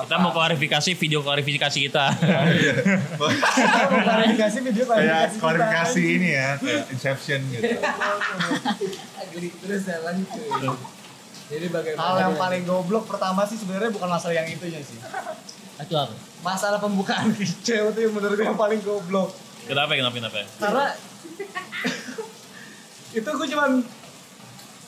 Kita 0.00 0.16
mau 0.16 0.32
klarifikasi 0.32 0.90
video 0.96 1.20
klarifikasi 1.20 1.78
kita. 1.82 2.06
Klarifikasi 4.00 4.58
video 4.62 4.84
Kayak 4.88 4.96
klarifikasi. 4.96 5.28
kita. 5.30 5.42
klarifikasi 5.42 6.02
ini 6.02 6.28
ya, 6.32 6.48
Inception 6.88 7.40
gitu. 7.50 7.76
Terus 9.60 9.82
ya 9.84 9.96
lanjut 10.00 10.26
cuy. 10.26 10.48
Jadi 11.50 11.66
bagaimana? 11.68 12.00
Hal 12.00 12.14
yang 12.22 12.34
paling 12.38 12.62
goblok 12.62 13.04
pertama 13.04 13.42
sih 13.44 13.58
sebenarnya 13.58 13.90
bukan 13.90 14.08
masalah 14.08 14.32
yang 14.32 14.48
itunya 14.48 14.80
sih. 14.80 14.96
Itu 15.76 15.94
apa? 15.94 16.14
Masalah 16.40 16.78
pembukaan 16.78 17.34
kicau 17.36 17.90
itu 17.90 18.00
yang 18.00 18.12
menurut 18.14 18.32
gue 18.32 18.46
yang 18.46 18.56
paling 18.56 18.80
goblok. 18.80 19.34
Kenapa 19.66 19.92
kenapa 19.92 20.14
kenapa? 20.16 20.40
Karena 20.56 20.86
itu 23.18 23.28
gue 23.28 23.48
cuman 23.50 23.70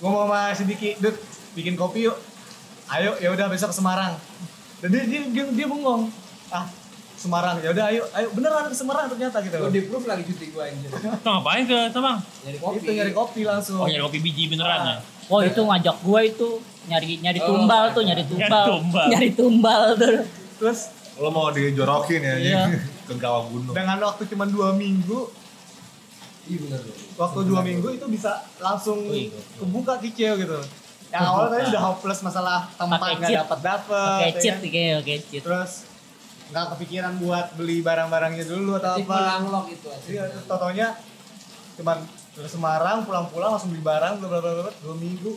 ngomong 0.02 0.26
sama 0.26 0.50
si 0.50 0.66
Diki, 0.66 0.98
Dut, 0.98 1.14
bikin 1.52 1.74
kopi 1.74 2.04
yuk. 2.04 2.18
Ayo, 2.88 3.14
ya 3.16 3.30
udah 3.30 3.46
besok 3.46 3.70
ke 3.70 3.76
Semarang. 3.76 4.18
Dan 4.78 4.90
dia 4.90 5.02
dia 5.06 5.20
dia, 5.24 5.44
dia 5.48 5.66
bengong. 5.66 6.10
Ah, 6.50 6.66
Semarang. 7.14 7.62
Ya 7.62 7.70
udah 7.70 7.86
ayo, 7.86 8.02
ayo 8.10 8.28
beneran 8.30 8.66
ke 8.66 8.74
Semarang 8.74 9.06
ternyata 9.06 9.38
gitu. 9.40 9.54
Gue 9.56 9.70
di 9.70 9.82
proof 9.82 10.04
lagi 10.04 10.22
cuti 10.22 10.50
gue 10.50 10.58
anjir. 10.60 10.90
Kita 11.14 11.30
ngapain 11.30 11.64
ke 11.64 11.78
Tamang? 11.88 12.18
Nyari 12.42 12.58
kopi. 12.58 12.76
Itu 12.76 12.90
nyari 12.92 13.12
kopi 13.12 13.40
langsung. 13.42 13.78
Oh 13.78 13.86
nyari 13.86 14.02
kopi 14.02 14.18
biji 14.20 14.50
beneran 14.50 14.80
ya? 14.82 14.96
Oh 15.30 15.38
itu 15.40 15.56
ngajak 15.56 15.96
gua 16.02 16.20
itu 16.20 16.48
nyari 16.84 17.16
nyari 17.16 17.38
Oh, 17.38 17.46
tumbal 17.48 17.94
tuh 17.94 18.02
nyari 18.02 18.26
nyari 18.26 18.42
tumbal 18.42 18.66
tumbal. 18.68 19.06
nyari 19.06 19.28
tumbal 19.32 19.82
tuh 19.94 20.18
Terus 20.58 20.80
Lo 21.14 21.30
mau 21.30 21.48
dijorokin 21.48 22.20
ya 22.20 22.34
Iya. 22.36 22.62
ke 23.06 23.14
kawah 23.14 23.46
gunung. 23.46 23.70
dengan 23.70 24.02
waktu 24.02 24.26
cuma 24.26 24.44
dua 24.44 24.74
minggu, 24.74 25.30
Iya 26.42 26.58
bener 26.60 26.80
loh. 26.80 26.96
waktu 27.16 27.38
dua 27.44 27.60
minggu 27.62 27.88
itu 27.88 28.06
bisa 28.08 28.30
langsung 28.58 28.98
Wih, 29.04 29.30
kebuka 29.56 29.94
kicau 29.98 30.34
gitu. 30.36 30.58
Yang 31.08 31.22
awalnya 31.24 31.52
tadi 31.54 31.64
udah 31.70 31.82
hopeless 31.84 32.20
masalah 32.20 32.58
tempat 32.72 32.98
nggak 33.14 33.30
dapat 33.38 33.58
dapat. 33.60 34.10
pakai 34.16 34.28
ya 34.28 34.40
cheat 34.40 34.54
kan? 34.54 34.66
kayak 34.66 34.94
pakai 34.98 35.18
cheat 35.22 35.42
Terus 35.42 35.72
nggak 36.48 36.66
kepikiran 36.72 37.12
buat 37.16 37.46
beli 37.54 37.78
barang-barangnya 37.80 38.44
dulu 38.44 38.76
atau 38.76 38.92
Tip 38.94 39.06
apa. 39.06 39.16
menanglok 39.16 39.66
itu 39.68 39.88
Iya, 40.08 40.24
totonya 40.44 40.88
cuman 41.72 41.98
ke 42.32 42.44
Semarang 42.44 42.98
pulang-pulang 43.02 43.50
langsung 43.52 43.70
beli 43.70 43.80
barang 43.80 44.14
bla 44.18 44.28
bla 44.28 44.40
bla 44.40 44.52
bla, 44.58 44.72
dua 44.74 44.96
minggu. 44.96 45.32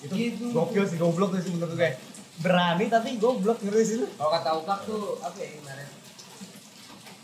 Itu 0.00 0.12
Gitu. 0.12 0.44
gokil 0.50 0.84
sih 0.84 0.96
goblok 0.96 1.32
sih 1.38 1.48
menurut 1.48 1.72
gue. 1.72 1.90
Berani 2.36 2.88
tapi 2.88 3.16
goblok 3.16 3.60
ngerti 3.60 3.84
sih 3.84 3.96
lu. 3.98 4.06
Kalau 4.10 4.30
kata 4.32 4.50
Ukak 4.58 4.78
tuh 4.84 5.16
apa 5.18 5.36
ya 5.38 5.48
kemarin? 5.54 5.88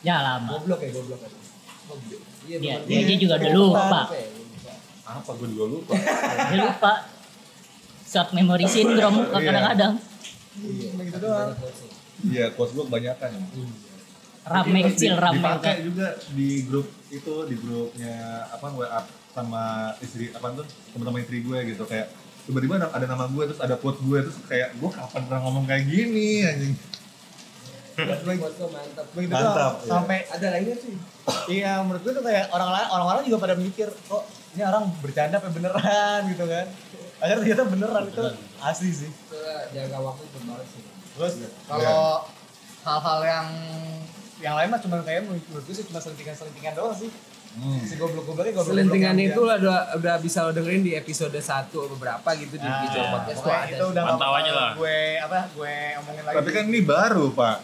ya 0.01 0.17
lama 0.19 0.49
Goblok 0.55 0.81
ya 0.81 0.91
goblok 0.91 1.19
kan. 1.19 1.33
Iya 1.33 2.19
Iya, 2.53 2.77
bener. 2.83 3.03
dia 3.07 3.17
juga 3.17 3.35
udah 3.37 3.53
lupa 3.53 4.01
Apa 4.03 4.15
ya? 4.15 4.27
Lupa. 4.29 4.73
Apa 5.07 5.31
gue 5.33 5.49
juga 5.49 5.65
lupa. 5.69 5.93
dia 6.45 6.59
lupa 6.59 6.93
short 8.03 8.31
memory 8.33 8.67
syndrome 8.67 9.19
Iya. 9.23 9.39
kadang-kadang 9.41 9.93
Iya. 10.57 10.89
Gitu 11.01 11.19
doang. 11.21 11.51
Iya, 12.23 12.45
course 12.53 12.73
gue 12.73 12.85
kebanyakan. 12.85 13.31
rame 14.43 14.81
kecil 14.89 15.15
rame 15.15 15.39
Dipakai 15.39 15.85
juga 15.85 16.09
di 16.31 16.65
grup 16.65 16.89
itu 17.09 17.35
di 17.45 17.55
grupnya 17.55 18.17
apa 18.49 18.67
WA 18.73 19.01
sama 19.31 19.63
istri 20.01 20.33
apa 20.33 20.57
tuh 20.57 20.65
teman-teman 20.91 21.23
istri 21.23 21.39
gue 21.39 21.59
gitu 21.67 21.85
kayak 21.85 22.09
tiba-tiba 22.43 22.75
ada, 22.77 22.89
ada 22.91 23.07
nama 23.07 23.29
gue 23.29 23.47
terus 23.47 23.61
ada 23.61 23.77
quote 23.77 24.01
gue 24.01 24.19
terus 24.19 24.41
kayak 24.43 24.75
gue 24.75 24.91
kapan 24.91 25.23
pernah 25.23 25.41
ngomong 25.45 25.69
kayak 25.69 25.85
gini 25.87 26.43
anjing 26.43 26.73
Buat 28.03 28.21
gue 28.53 28.69
mantap. 28.69 29.07
Begitu 29.11 29.33
Mantap, 29.33 29.73
iya. 29.79 29.89
Sampai 29.89 30.19
Ada 30.27 30.47
lainnya 30.51 30.77
sih. 30.77 30.95
iya 31.49 31.73
menurut 31.81 32.01
gue 32.01 32.13
tuh 32.13 32.23
kayak 32.23 32.49
orang 32.49 32.71
lain 32.71 32.89
orang-orang 32.91 33.23
juga 33.25 33.39
pada 33.39 33.55
mikir 33.55 33.87
kok 33.87 34.23
ini 34.51 34.63
orang 34.63 34.85
bercanda 34.99 35.37
apa 35.37 35.49
beneran 35.49 36.21
gitu 36.29 36.45
kan. 36.45 36.67
Akhirnya 37.19 37.39
ternyata 37.39 37.65
beneran 37.67 38.05
itu 38.07 38.23
asli 38.59 38.91
sih. 38.91 39.11
Itu 39.11 39.37
jaga 39.71 39.99
waktu 40.01 40.23
itu 40.25 40.39
banget 40.43 40.67
sih. 40.69 40.83
Terus 41.11 41.33
kalau 41.65 42.25
hal-hal 42.81 43.21
yang 43.23 43.47
yang 44.41 44.55
lain 44.55 44.69
mah 44.69 44.81
cuma 44.81 44.97
kayak 45.01 45.23
menurut 45.23 45.45
gue 45.61 45.75
sih 45.75 45.85
cuma 45.85 45.99
selentingan-selentingan 45.99 46.73
doang 46.73 46.97
sih. 46.97 47.13
hmm. 47.53 47.83
Si 47.83 47.95
goblok-gobloknya 47.95 48.53
goblok. 48.53 48.73
Selentingan 48.73 49.17
itu 49.21 49.41
lah 49.43 49.59
udah, 49.59 49.79
udah 49.97 50.15
bisa 50.17 50.41
lo 50.41 50.51
dengerin 50.51 50.81
di 50.81 50.93
episode 50.95 51.35
1 51.35 51.69
beberapa 51.93 52.29
gitu 52.35 52.55
di 52.55 52.63
Nah, 52.63 52.81
Kicau 52.81 53.05
Podcast 53.11 53.37
tuh 53.37 53.45
pokoknya 53.45 53.61
ada. 53.61 53.75
itu 53.75 53.85
udah 53.87 54.03
Pantau 54.07 54.33
aja 54.33 54.53
lah. 54.55 54.71
Gue 54.75 54.99
apa? 55.19 55.39
Gue 55.53 55.75
omongin 55.99 56.23
lagi. 56.25 56.37
tapi 56.41 56.51
kan 56.51 56.65
ini 56.65 56.81
baru 56.81 57.27
pak 57.31 57.57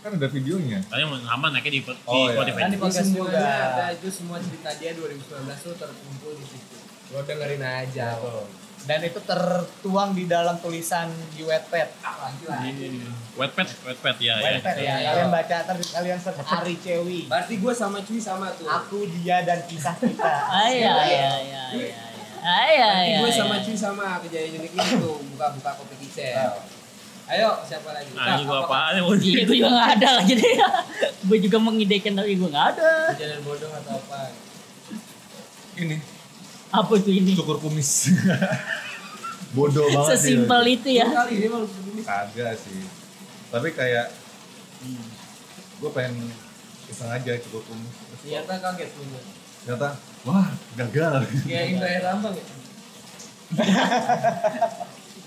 kan 0.00 0.10
ada 0.12 0.26
videonya 0.26 0.78
Tadi 0.82 1.02
aman 1.04 1.50
naiknya 1.52 1.72
di, 1.72 1.80
di 1.80 1.92
Oh, 2.04 2.26
iya. 2.26 2.34
Spotify. 2.34 2.60
Kan 2.60 2.68
di 2.68 2.74
Di 2.74 2.80
podcast 2.80 3.06
semuanya 3.06 3.30
juga. 3.30 3.54
ada 3.70 3.84
itu 3.92 4.08
semua 4.10 4.36
cerita 4.38 4.70
dia 4.74 4.90
2019 4.92 5.22
tuh 5.60 5.74
terkumpul 5.76 6.32
di 6.34 6.44
situ. 6.44 6.76
Lo 7.08 7.20
dengerin 7.22 7.62
aja. 7.62 8.08
Dan 8.80 9.04
itu 9.04 9.20
tertuang 9.20 10.10
di 10.10 10.24
dalam 10.24 10.56
tulisan 10.56 11.06
di 11.30 11.44
Wattpad. 11.44 11.88
Ah, 12.00 12.16
lagi 12.24 12.44
lah. 12.48 12.64
Wetpad, 13.36 13.68
wetpad 13.84 14.16
ya. 14.18 14.34
ya. 14.34 14.56
Wattpad 14.56 14.76
ya. 14.76 14.94
Iya. 14.96 15.08
Kalian 15.12 15.28
baca 15.30 15.56
ntar 15.60 15.76
kalian 15.76 16.18
search 16.18 16.40
Ari 16.42 16.74
Cewi. 16.76 17.20
Berarti 17.28 17.54
gue 17.56 17.72
sama 17.72 17.98
Cuy 18.00 18.16
sama 18.18 18.48
tuh. 18.50 18.64
Aku, 18.66 19.04
dia 19.12 19.44
dan 19.44 19.60
kisah 19.64 19.94
kita. 19.94 20.34
ah 20.56 20.66
iya 20.66 20.96
iya 20.96 20.96
iya 21.04 21.32
iya 21.38 21.62
iya 21.76 21.98
Berarti 22.40 23.04
iya 23.04 23.18
gue 23.20 23.28
iya. 23.28 23.36
sama 23.36 23.56
Cuy 23.60 23.76
sama 23.76 24.06
kejadian 24.18 24.58
unik 24.58 24.72
ini 24.72 24.88
tuh 24.96 25.16
buka-buka 25.28 25.70
kopi 25.76 25.94
kicau. 26.00 26.56
Ayo 27.30 27.62
siapa 27.62 27.94
lagi? 27.94 28.10
Nah, 28.10 28.26
ini 28.34 28.42
gua 28.42 28.58
apaan 28.60 28.92
ya? 28.92 29.02
Iya, 29.06 29.42
gue 29.44 29.54
juga 29.54 29.70
gak 29.72 29.90
ada 29.96 30.08
lagi 30.18 30.32
deh. 30.34 30.54
gue 31.20 31.38
juga 31.38 31.58
mengidekan 31.58 32.12
tapi 32.12 32.34
gue 32.34 32.48
gak 32.48 32.66
ada. 32.74 32.90
Kejadian 33.14 33.40
bodoh 33.42 33.70
atau 33.70 33.94
apa? 33.96 34.20
ini 35.76 35.96
Apa 36.68 36.92
tuh 36.96 37.08
ini? 37.08 37.32
cukur 37.32 37.56
kumis 37.56 38.10
bodoh 39.56 39.86
banget 39.86 40.18
sih 40.18 40.34
Sesimpel 40.34 40.62
itu 40.68 40.88
ya. 40.92 41.06
Kali 41.06 41.38
dia 41.38 41.48
malu 41.48 41.66
begini. 41.66 42.02
kagak 42.02 42.52
sih 42.56 42.82
tapi 43.48 43.68
kayak 43.72 44.10
gue 45.76 45.90
pengen 45.90 46.30
iseng 46.86 47.08
aja 47.08 47.32
cukur 47.40 47.62
kumis 47.64 47.94
Ternyata 48.20 48.52
kaget 48.60 48.90
punya. 48.92 49.20
ternyata 49.60 49.88
wah 50.22 50.46
gagal 50.76 51.12
Kayak 51.42 51.64
Indra 51.68 51.88
Herlambang 51.88 52.34
ya. 52.34 52.44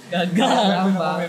Gagal. 0.06 0.64
Gampang. 0.70 1.20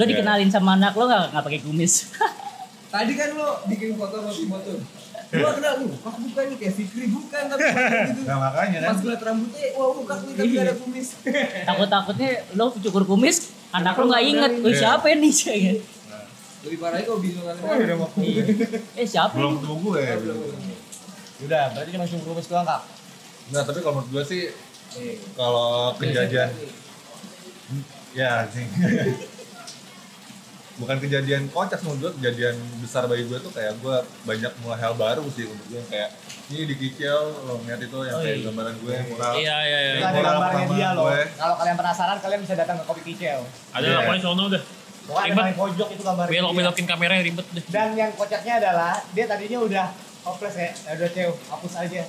Lo 0.00 0.08
dikenalin 0.08 0.48
sama 0.48 0.80
anak 0.80 0.96
lo 0.96 1.04
nggak 1.04 1.36
nggak 1.36 1.44
pakai 1.44 1.60
kumis? 1.60 2.08
Tadi 2.94 3.12
kan 3.20 3.36
lo 3.36 3.60
bikin 3.68 4.00
foto 4.00 4.16
sama 4.24 4.32
foto. 4.32 4.72
Gua 5.30 5.54
kenal 5.54 5.86
lu, 5.86 5.94
kok 5.94 6.16
bukan 6.18 6.44
nih 6.50 6.56
kayak 6.58 6.74
Fikri 6.74 7.06
bukan 7.06 7.42
tapi 7.46 7.62
gitu. 8.10 8.22
Nah 8.26 8.36
makanya 8.40 8.78
kan. 8.82 8.88
Pas 8.90 8.98
gue 8.98 9.10
liat 9.12 9.22
rambutnya, 9.22 9.66
wah 9.78 9.88
bukan 9.94 10.16
nih 10.26 10.34
tapi 10.34 10.48
gak 10.50 10.64
ada 10.64 10.74
kumis. 10.74 11.08
Takut-takutnya 11.70 12.30
lo 12.56 12.64
cukur 12.74 13.04
kumis, 13.06 13.36
anak 13.70 13.94
lo 13.94 14.10
nggak 14.10 14.24
inget. 14.26 14.52
Oh, 14.58 14.66
Iya. 14.66 14.78
siapa 14.80 15.06
ini? 15.12 15.30
Iya. 15.30 15.72
Lebih 16.66 16.78
parahnya 16.82 17.04
kalau 17.06 17.20
bingung 17.22 17.44
kan. 17.46 17.56
Oh, 17.62 17.76
udah 17.78 17.96
mau 18.00 18.08
Eh 18.98 19.06
siapa 19.06 19.36
Belum 19.36 19.52
ketemu 19.60 19.76
gue. 19.78 20.02
Udah, 21.46 21.62
berarti 21.72 21.90
cuma 21.94 22.04
cuma 22.08 22.22
kumis 22.26 22.46
doang, 22.50 22.66
Kak. 22.66 22.80
Nah 23.52 23.62
tapi 23.62 23.78
kalau 23.80 23.94
menurut 24.00 24.10
gue 24.10 24.24
sih 24.26 24.42
kalau 25.38 25.94
kejadian 25.94 26.50
ya 28.10 28.42
sih 28.50 28.66
bukan 30.80 30.96
kejadian 30.98 31.44
kocak 31.46 31.76
menurut 31.80 32.00
gue 32.00 32.12
kejadian 32.18 32.52
besar 32.80 33.04
bagi 33.04 33.22
gue 33.22 33.36
tuh 33.36 33.52
kayak 33.52 33.76
gue 33.76 33.96
banyak 34.24 34.48
mulai 34.58 34.78
hal 34.78 34.96
baru 34.96 35.28
sih 35.28 35.44
untuk 35.44 35.66
gue 35.68 35.82
kayak 35.86 36.08
ini 36.48 36.64
di 36.64 36.74
kicil 36.74 37.14
lo 37.44 37.60
ngeliat 37.60 37.80
itu 37.80 37.98
yang 38.00 38.16
Oh, 38.16 38.20
kayak 38.20 38.34
iya. 38.34 38.44
gambaran 38.48 38.74
gue 38.74 38.94
mural 39.06 39.32
Iya 39.34 39.56
iya 39.60 39.78
iya. 39.78 39.92
Itu 39.94 40.06
ada 40.08 40.20
gambarnya 40.24 40.64
dia 40.70 40.88
loh. 40.90 41.04
Kalau 41.30 41.54
kalian 41.54 41.76
penasaran, 41.76 42.16
kalian 42.18 42.40
bisa 42.40 42.54
datang 42.54 42.76
ke 42.76 42.84
Kopi 42.84 43.02
Kicel. 43.04 43.40
Ada 43.70 43.78
Iya. 43.78 43.92
lah 43.92 44.00
pokoknya 44.02 44.22
sono 44.22 44.42
udah. 44.48 44.62
Pokoknya 45.02 45.26
ada 45.26 45.36
paling 45.36 45.56
pojok 45.58 45.88
itu 45.90 46.02
gambarnya. 46.02 46.30
Belok 46.32 46.50
dia. 46.50 46.58
belokin 46.58 46.86
kameranya 46.86 47.22
ribet 47.22 47.46
deh. 47.52 47.64
Dan 47.68 47.88
yang 47.92 48.10
kocaknya 48.16 48.52
adalah 48.58 48.92
dia 49.12 49.24
tadinya 49.26 49.58
udah 49.60 49.86
hopeless 50.22 50.56
ya, 50.56 50.70
ya 50.72 50.90
udah 50.96 51.08
cewek, 51.10 51.36
hapus 51.46 51.74
aja. 51.78 52.02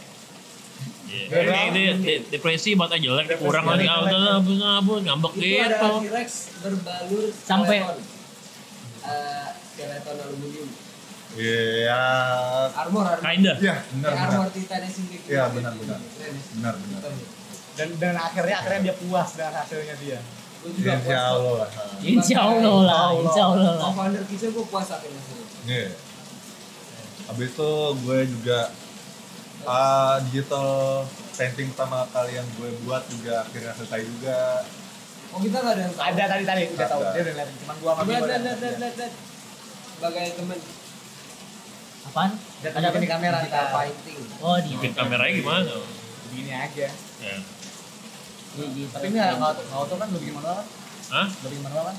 Iya. 1.03 1.25
Iya. 1.27 1.69
De- 1.69 1.97
de- 1.99 2.23
depresi 2.29 2.71
banget 2.71 2.97
aja 2.97 3.03
jelek 3.03 3.25
kurang 3.37 3.67
lagi 3.67 3.83
ngambek 3.83 5.31
Itu 5.35 5.59
ada 5.59 5.75
gitu. 5.75 5.89
T-Rex 6.07 6.29
berbalur 6.63 7.25
Sampai- 7.35 7.83
skeleton. 9.01 9.17
Eh, 9.17 9.49
skeleton 9.73 10.15
aluminium. 10.21 10.69
Iya, 11.31 12.03
Armor, 12.75 13.07
armor. 13.07 13.23
Kinda. 13.23 13.53
iya 13.63 13.79
benar 13.95 14.11
benar, 14.11 14.27
armor 14.35 14.49
Titan 14.51 14.83
sendiri. 14.83 15.23
Iya, 15.31 15.43
benar, 15.55 15.73
benar. 15.79 15.99
Ya. 16.19 16.29
benar 16.59 16.73
benar. 16.75 17.01
Dan 17.71 17.89
dan 18.03 18.15
akhirnya 18.19 18.55
akhirnya 18.59 18.79
dia 18.91 18.95
puas 18.99 19.29
dengan 19.39 19.53
hasilnya 19.63 19.95
dia. 20.03 20.19
Juga 20.61 20.91
Insya 20.93 20.99
puas. 21.01 21.31
Allah 21.31 21.53
lah. 21.55 21.69
Insya 22.03 22.39
Allah 22.43 22.77
lah, 22.83 23.07
Insya 23.15 23.43
Allah 23.47 23.71
lah. 23.79 23.83
Co-founder 23.89 24.23
kisah 24.27 24.49
gue 24.51 24.65
puas 24.67 24.87
akhirnya. 24.91 25.21
Iya. 25.65 25.89
Habis 27.31 27.49
itu 27.55 27.71
gue 28.03 28.19
juga 28.27 28.59
ah, 29.63 30.19
digital 30.27 30.69
painting 31.39 31.71
pertama 31.71 32.03
kali 32.11 32.35
yang 32.35 32.47
gue 32.59 32.69
buat 32.83 33.07
juga 33.07 33.47
akhirnya 33.47 33.71
selesai 33.79 34.03
juga. 34.03 34.67
Oh 35.31 35.39
kita 35.39 35.57
nggak 35.57 35.73
ada 35.73 35.81
yang 35.87 35.93
tahu. 35.95 36.03
Ada 36.03 36.23
tadi 36.27 36.43
tadi 36.43 36.61
udah 36.67 36.87
tahu, 36.87 37.01
dia 37.01 37.21
udah 37.23 37.33
ngeliatin. 37.33 37.55
Cuman 37.63 37.75
gua 37.79 37.91
sama 37.95 38.03
Lihat, 38.03 38.19
Bimo 38.21 38.27
lihat, 38.27 38.41
udah- 38.41 38.41
lihat, 38.43 38.57
lihat, 38.59 38.75
lihat, 38.77 38.95
lihat. 38.99 39.13
Sebagai 39.91 40.25
temen 40.35 40.59
Apaan? 42.01 42.31
Dia 42.59 42.69
Ada 42.73 42.87
apa? 42.89 42.97
di 42.97 43.07
kamera 43.07 43.37
kita. 43.45 43.61
painting. 43.71 44.17
Oh 44.41 44.57
di 44.59 44.69
Bikin 44.75 44.91
kameranya 44.91 45.31
gimana? 45.31 45.63
Begini 46.27 46.51
aja. 46.51 46.87
Ya. 47.21 47.35
di, 48.51 48.63
di 48.75 48.81
Tapi 48.91 49.05
ini 49.07 49.15
nggak 49.15 49.39
nggak 49.39 49.53
kan, 49.87 50.07
lu 50.11 50.17
bikin 50.19 50.35
manual 50.35 50.55
kan? 50.59 50.67
Hah? 51.13 51.27
Bikin 51.29 51.61
manual 51.63 51.83
kan? 51.87 51.97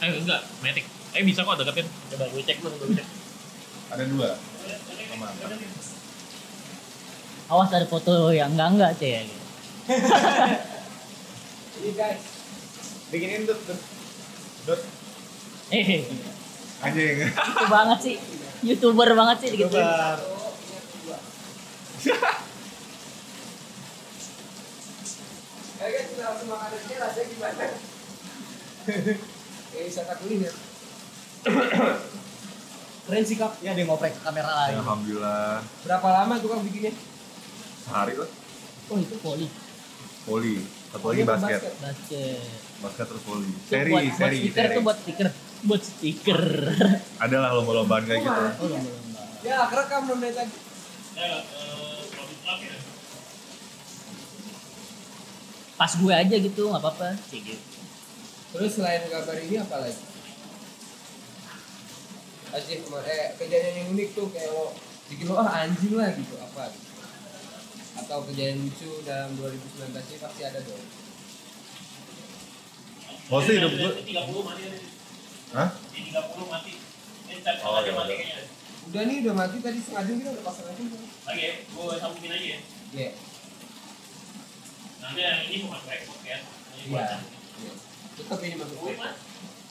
Eh 0.00 0.08
enggak, 0.14 0.40
Matic. 0.62 0.84
Eh 1.10 1.22
bisa 1.26 1.42
kok 1.42 1.58
deketin. 1.58 1.86
Coba 2.14 2.24
gue 2.30 2.42
cek 2.46 2.56
dulu, 2.62 2.74
gue 2.78 2.88
cek. 2.94 3.06
Ada 3.90 4.04
dua. 4.06 4.28
Sama. 5.10 5.26
Awas 7.50 7.70
ada 7.74 7.86
foto 7.90 8.30
yang 8.30 8.54
enggak 8.54 8.68
enggak 8.78 8.92
cek. 8.94 9.26
guys. 12.00 12.22
Bikinin 13.12 13.44
dut 13.44 13.60
dut. 13.68 13.80
Dut. 14.64 14.80
Eh, 15.70 16.02
Anjing. 16.80 17.28
itu 17.28 17.64
banget 17.68 17.98
sih. 18.00 18.16
Youtuber 18.64 19.12
banget 19.12 19.36
sih 19.44 19.50
gitu. 19.60 19.76
Kita 25.80 26.22
langsung 26.24 26.48
makan 26.52 26.70
aja 26.76 26.94
rasanya 27.00 27.26
gimana? 27.32 27.66
Kayak 29.70 29.84
wisata 29.88 30.14
kuliner. 30.20 30.54
Keren 33.08 33.24
sih 33.24 33.36
kak. 33.36 33.52
Ya 33.64 33.72
dia 33.72 33.84
ngoprek 33.88 34.12
ke 34.16 34.20
kamera 34.20 34.52
lagi. 34.52 34.76
Alhamdulillah 34.76 35.64
Berapa 35.88 36.08
lama 36.12 36.34
tuh 36.40 36.48
kang 36.52 36.64
bikinnya? 36.64 36.92
sehari 37.80 38.14
lah. 38.14 38.28
Oh 38.92 38.96
itu 39.00 39.16
poli. 39.24 39.46
Poli. 40.28 40.79
Satu 40.90 41.04
lagi 41.06 41.22
Poli 41.22 41.22
apa 41.22 41.34
basket. 41.38 41.60
basket? 41.62 41.74
Basket. 41.78 42.40
Basket 42.82 43.06
terus. 43.06 43.22
Itu 43.22 43.34
Seri, 43.70 43.90
buat, 43.90 44.02
buat 44.02 44.18
seri, 44.18 44.38
stiker 44.40 44.58
seri. 44.58 44.74
tuh 44.74 44.82
buat 44.82 44.98
stiker. 44.98 45.28
Buat 45.60 45.82
stiker. 45.84 46.42
Ada 47.22 47.36
lah 47.38 47.50
lomba-lombaan 47.54 48.02
kayak 48.02 48.20
gitu. 48.20 48.42
Oh 48.58 48.66
lomba-lomba. 48.66 49.20
Ya 49.40 49.58
kerekam 49.70 50.00
belum 50.04 50.18
dari 50.20 50.34
tadi. 50.34 50.56
Pas 55.76 55.92
gue 55.94 56.12
aja 56.12 56.36
gitu 56.36 56.62
nggak 56.68 56.82
apa-apa. 56.82 57.08
Gitu. 57.30 57.54
Terus 58.50 58.72
selain 58.74 59.06
kabar 59.06 59.36
ini 59.38 59.56
apa 59.56 59.76
lagi? 59.80 60.02
Asyik 62.50 62.82
kemarin, 62.82 63.06
eh 63.06 63.26
kejadian 63.38 63.74
yang 63.78 63.88
unik 63.94 64.08
tuh 64.10 64.26
kayak 64.34 64.50
lo 64.50 64.74
bikin 65.06 65.30
lo 65.30 65.38
ah 65.38 65.62
anjing 65.62 65.94
lah 65.94 66.10
gitu 66.18 66.34
apa? 66.34 66.66
Atau 68.00 68.18
kejadian 68.26 68.64
lucu 68.64 68.90
dalam 69.04 69.36
2019 69.36 69.92
ini 69.92 70.18
pasti 70.18 70.40
ada 70.42 70.60
dong. 70.64 70.84
Mau 73.30 73.40
sih 73.44 73.54
hidup 73.60 73.72
gue. 73.76 73.90
30 74.02 74.42
mati 74.42 74.62
ada. 74.66 74.78
Hah? 75.54 75.68
Di 75.92 76.00
30 76.08 76.46
mati. 76.48 76.72
Ini 77.30 77.40
cari 77.44 77.58
Oh, 77.62 77.78
aja 77.78 77.86
iya, 77.86 77.92
mati 77.94 78.10
iya. 78.10 78.18
kayaknya. 78.18 78.44
Udah 78.90 79.02
nih 79.06 79.16
udah 79.22 79.34
mati 79.36 79.56
tadi 79.60 79.78
setengah 79.78 80.02
jam 80.08 80.16
kita 80.18 80.30
udah 80.34 80.44
pasang 80.48 80.66
aja. 80.66 80.82
Lagi 81.28 81.42
ya, 81.44 81.52
gue 81.62 81.94
sambungin 82.00 82.32
aja 82.32 82.46
ya. 82.48 82.58
Iya. 82.90 83.10
Nanti 85.00 85.20
yang 85.20 85.40
ini 85.46 85.56
bukan 85.62 85.80
record 85.84 86.20
ya. 86.26 86.38
Iya. 86.80 87.04
Iya. 87.60 87.72
Tetap 88.18 88.38
ini 88.42 88.54
masuk 88.58 88.78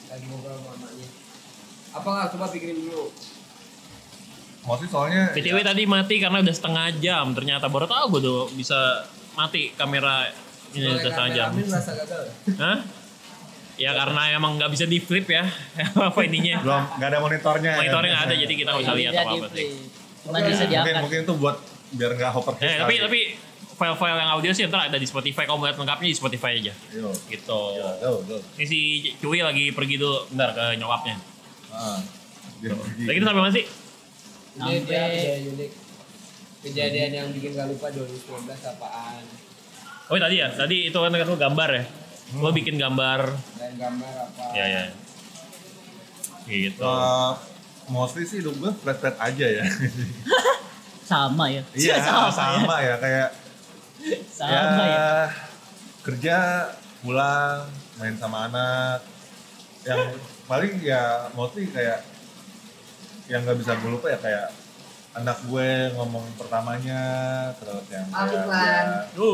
lagi 0.09 0.25
ngobrol 0.25 0.53
sama 0.57 0.69
mamanya. 0.73 1.07
Apa 1.89 2.07
nggak 2.07 2.30
coba 2.38 2.45
pikirin 2.53 2.82
dulu? 2.82 3.13
Mau 4.70 4.78
sih 4.78 4.86
soalnya 4.86 5.34
BTW 5.34 5.65
tadi 5.65 5.84
mati 5.89 6.22
karena 6.22 6.45
udah 6.45 6.53
setengah 6.53 6.93
jam. 7.01 7.34
Ternyata 7.34 7.65
baru 7.74 7.89
tahu 7.89 8.05
gue 8.13 8.22
tuh 8.22 8.41
bisa 8.53 8.78
mati 9.34 9.74
kamera 9.74 10.30
ini 10.78 10.86
Soalnya 10.86 10.93
udah 10.93 11.01
setengah 11.09 11.32
jam. 11.34 11.49
kameramen 11.49 11.74
merasa 11.74 11.91
gagal. 11.97 12.22
ya? 12.22 12.34
Hah? 12.61 12.78
Ya 13.80 13.91
karena 13.97 14.22
emang 14.38 14.61
nggak 14.61 14.70
bisa 14.70 14.86
di 14.86 15.01
flip 15.01 15.26
ya. 15.26 15.49
apa 16.13 16.20
ininya? 16.22 16.61
belum 16.61 16.84
nggak 17.01 17.09
ada 17.09 17.17
monitornya. 17.17 17.72
ya. 17.74 17.80
Monitornya 17.82 18.11
nggak 18.13 18.26
ada 18.30 18.36
jadi 18.38 18.53
kita 18.53 18.70
nggak 18.70 18.84
bisa 18.86 18.93
lihat 18.93 19.13
apa 19.17 19.22
apa 19.26 19.34
sih. 19.34 19.49
play. 19.49 19.70
Cuma 20.22 20.38
Oke, 20.38 20.49
bisa 20.53 20.63
Mungkin 20.70 20.95
mungkin 21.01 21.20
itu 21.26 21.34
buat 21.34 21.57
biar 21.89 22.11
nggak 22.13 22.32
hover 22.38 22.53
Eh, 22.61 22.76
tapi 22.78 22.93
tapi 23.01 23.20
file-file 23.74 24.17
yang 24.22 24.32
audio 24.38 24.51
sih 24.53 24.63
ntar 24.70 24.93
ada 24.93 24.97
di 25.01 25.07
Spotify. 25.09 25.49
Kalau 25.49 25.57
mau 25.57 25.65
lihat 25.65 25.82
lengkapnya 25.82 26.13
di 26.13 26.17
Spotify 26.20 26.61
aja. 26.61 26.74
Yo. 26.93 27.09
Gitu. 27.26 27.61
Yo, 27.74 27.89
yo, 28.05 28.11
yo. 28.30 28.38
Ini 28.61 28.65
si 28.70 28.80
Cuy 29.17 29.41
lagi 29.41 29.74
pergi 29.74 29.97
dulu 29.97 30.30
bentar 30.30 30.53
ke 30.53 30.78
nyokapnya. 30.78 31.15
Ah. 31.74 31.97
Lagi 32.61 33.17
kita 33.17 33.26
sampai 33.26 33.41
mana 33.41 33.53
sih? 33.57 33.88
Ini 34.50 34.62
Sampai- 34.62 34.86
dia 34.86 35.04
kejadian 35.06 35.43
unik. 35.54 35.72
Kejadian 36.60 37.12
yang 37.14 37.28
bikin 37.32 37.52
gak 37.56 37.68
lupa 37.72 37.88
2019 37.88 38.60
apaan? 38.66 39.24
Oh 40.10 40.18
tadi 40.18 40.36
ya, 40.41 40.50
tadi 40.50 40.89
itu 40.89 40.97
kan 40.97 41.14
lu 41.14 41.38
gambar 41.38 41.70
ya. 41.70 41.84
Lo 42.36 42.50
bikin 42.50 42.76
gambar. 42.76 43.30
Dan 43.58 43.74
gambar 43.78 44.14
apa? 44.26 44.43
Ya 44.58 44.66
ya. 44.66 44.84
Gitu. 46.45 46.82
Eh, 46.82 47.32
mostly 47.88 48.26
sih 48.26 48.41
hidup 48.41 48.58
gue 48.58 48.72
flat-flat 48.82 49.16
aja 49.22 49.45
ya. 49.45 49.64
Sama 51.10 51.50
ya. 51.50 51.66
Iya, 51.74 51.95
sama, 52.06 52.30
sama, 52.30 52.76
ya. 52.82 52.93
ya 52.93 52.95
kayak 53.02 53.30
Sama 54.30 54.84
ya. 54.86 55.10
kerja 56.06 56.38
pulang 57.02 57.66
main 57.97 58.16
sama 58.16 58.45
anak 58.45 59.02
yang 59.84 60.14
paling 60.45 60.78
ya 60.80 61.28
mostly 61.34 61.66
kayak 61.68 62.06
yang 63.30 63.41
nggak 63.41 63.57
bisa 63.57 63.71
gue 63.75 63.89
lupa 63.89 64.09
ya 64.09 64.17
kayak 64.17 64.47
anak 65.11 65.38
gue 65.43 65.67
ngomong 65.93 66.25
pertamanya 66.34 67.01
terus 67.55 67.86
yang 67.88 68.05
kayak 68.07 68.30
Iklan. 68.36 68.86
dia, 68.86 69.13
Lu. 69.15 69.32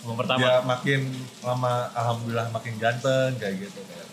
Ngomong 0.00 0.18
pertama. 0.20 0.38
dia 0.38 0.54
makin 0.62 1.00
lama 1.40 1.72
alhamdulillah 1.94 2.48
makin 2.50 2.74
ganteng 2.76 3.32
kayak 3.34 3.54
gitu 3.62 3.80
kayak 3.82 4.08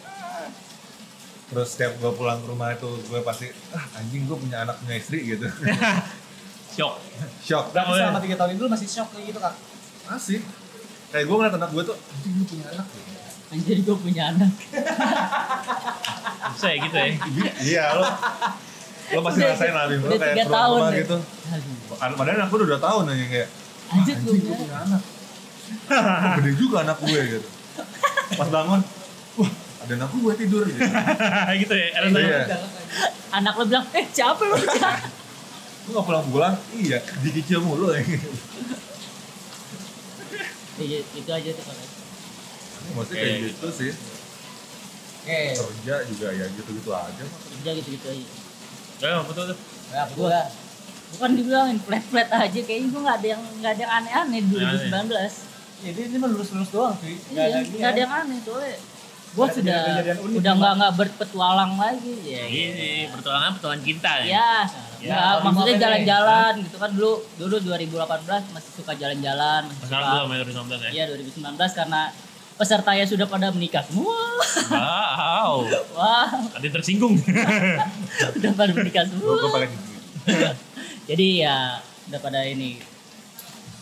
terus 1.48 1.68
setiap 1.70 1.92
gue 1.98 2.12
pulang 2.12 2.40
ke 2.40 2.48
rumah 2.48 2.72
itu 2.72 2.88
gue 2.88 3.20
pasti 3.22 3.48
ah 3.72 3.84
anjing 3.98 4.24
gue 4.24 4.38
punya 4.38 4.64
anak 4.64 4.80
punya 4.80 4.96
istri 4.96 5.20
gitu 5.26 5.48
Shock. 6.72 7.04
shock 7.44 7.76
Berarti 7.76 7.92
Oh, 7.92 7.96
selama 7.98 8.20
3 8.22 8.32
tahun 8.34 8.52
itu 8.56 8.64
masih 8.66 8.88
shock 8.88 9.12
kayak 9.12 9.26
gitu, 9.28 9.40
Kak? 9.40 9.52
masih 10.08 10.40
kayak 11.08 11.24
gue 11.24 11.36
ngeliat 11.36 11.56
anak 11.56 11.70
gue 11.70 11.84
tuh 11.84 11.96
anjing 12.00 12.34
gue 12.34 12.48
punya 12.48 12.66
anak 12.72 12.88
gitu. 12.88 13.11
Anjir 13.52 13.78
gue 13.82 13.96
punya 13.96 14.32
anak. 14.32 14.52
Bisa 16.52 16.68
ya 16.68 16.78
gitu 16.82 16.96
ya. 16.96 17.08
iya 17.62 17.84
lo 17.94 18.04
lo 19.12 19.20
pasti 19.22 19.40
Udah- 19.40 19.52
ngerasain 19.52 19.74
lah 19.74 19.86
Bim 19.86 20.00
lo 20.00 20.08
udah 20.08 20.18
kayak 20.18 20.34
tiga 20.34 20.46
keluar 20.46 20.56
tahun 20.58 20.72
rumah 20.74 20.88
ya. 20.90 21.00
gitu 21.04 21.18
Aduh. 21.52 22.16
padahal 22.16 22.40
aku 22.42 22.54
udah 22.56 22.68
dua 22.70 22.80
tahun 22.80 23.04
aja 23.06 23.26
kayak 23.28 23.50
Anjir 23.92 24.16
gue 24.16 24.24
Anjing 24.24 24.42
gue 24.42 24.56
punya 24.56 24.78
anak. 24.82 25.02
Gede 26.38 26.52
juga 26.56 26.76
anak 26.82 26.98
gue 26.98 27.20
gitu. 27.30 27.48
Pas 28.32 28.48
bangun, 28.48 28.80
wah 29.36 29.52
ada 29.84 29.94
anak 29.94 30.10
gue 30.14 30.34
tidur 30.38 30.64
gitu. 30.64 30.80
gitu 31.62 31.74
ya. 31.74 31.88
Tanya, 32.00 32.20
Iya. 32.22 32.40
anak 33.34 33.54
lo 33.54 33.64
bilang, 33.66 33.84
eh 33.92 34.06
siapa 34.08 34.40
lo? 34.42 34.56
Lu 34.56 34.68
gak 35.92 36.06
pulang-pulang? 36.06 36.56
Iya, 36.74 37.04
dikicil 37.20 37.60
mulu 37.60 37.92
ya. 37.92 38.00
Iya, 40.78 41.00
itu 41.04 41.30
aja 41.30 41.50
tuh 41.52 41.64
kalau. 41.66 41.84
Maksudnya 42.92 43.22
kayak 43.22 43.38
gitu 43.48 43.68
sih. 43.70 43.92
Oke. 45.22 45.42
Kerja 45.54 45.96
juga 46.10 46.28
ya 46.34 46.46
gitu-gitu 46.50 46.92
aja. 46.92 47.24
Kerja 47.26 47.70
gitu-gitu 47.78 48.06
aja. 48.10 48.26
Ya, 49.02 49.18
betul 49.26 49.44
tuh. 49.54 49.58
Nah, 49.92 50.06
gua 50.14 50.42
Bukan 51.12 51.36
dibilangin 51.36 51.76
flat-flat 51.84 52.32
aja, 52.32 52.60
kayaknya 52.64 52.88
gue 52.88 53.02
nggak 53.04 53.18
ada 53.20 53.28
yang 53.36 53.42
nggak 53.60 53.72
ada 53.76 53.82
yang 53.84 53.94
aneh-aneh 54.00 54.40
di 54.48 54.52
2019. 54.56 55.12
Jadi 55.84 56.00
ini 56.08 56.16
mah 56.16 56.30
lurus-lurus 56.32 56.70
doang 56.72 56.96
sih. 57.04 57.20
Nggak 57.36 57.46
Iya, 57.46 57.52
ada 57.52 57.68
nggak 57.68 57.90
ada 57.92 58.00
ya. 58.00 58.04
yang 58.08 58.14
aneh 58.16 58.40
soalnya. 58.48 58.76
Gue 59.32 59.48
sudah 59.48 59.82
unik 60.24 60.38
udah 60.40 60.54
nggak 60.56 60.74
nggak 60.80 60.94
berpetualang 60.96 61.74
lagi 61.76 62.16
ya. 62.24 62.44
Ini 62.48 62.92
pertolongan 63.12 63.52
pertolongan 63.60 63.82
cinta 63.84 64.12
ya. 64.20 64.24
Ya, 64.24 64.52
Ya, 65.02 65.18
nggak, 65.18 65.34
maksudnya 65.50 65.76
jalan-jalan 65.82 66.54
gitu 66.62 66.78
kan 66.78 66.90
dulu 66.94 67.14
dulu 67.36 67.56
2018 67.60 68.54
masih 68.54 68.72
suka 68.78 68.94
jalan-jalan, 68.94 69.62
masih 69.66 69.82
Sekarang 69.84 70.06
suka 70.06 70.20
belum 70.22 70.30
ya 70.32 70.44
2019 70.46 70.80
ya. 70.80 70.90
Iya 70.94 71.04
2019 71.12 71.80
karena 71.80 72.02
pesertanya 72.62 73.02
sudah 73.04 73.26
pada 73.26 73.50
menikah 73.50 73.82
semua. 73.82 74.14
Wow. 74.70 75.66
Wah, 75.98 76.30
Ada 76.54 76.62
yang 76.62 76.76
tersinggung. 76.78 77.18
udah 78.38 78.52
pada 78.54 78.72
menikah 78.72 79.04
semua. 79.04 79.34
gue 79.34 79.50
paling 79.50 79.72
Jadi 81.10 81.42
ya 81.42 81.82
udah 82.06 82.20
pada 82.22 82.46
ini 82.46 82.78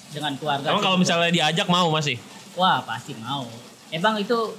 dengan 0.10 0.34
keluarga. 0.34 0.64
Emang 0.66 0.80
kalau 0.80 0.96
cukup. 0.96 1.04
misalnya 1.04 1.30
diajak 1.30 1.68
mau 1.68 1.92
masih? 1.92 2.16
wah 2.56 2.80
pasti 2.82 3.16
mau. 3.16 3.44
Emang 3.90 4.16
itu 4.16 4.56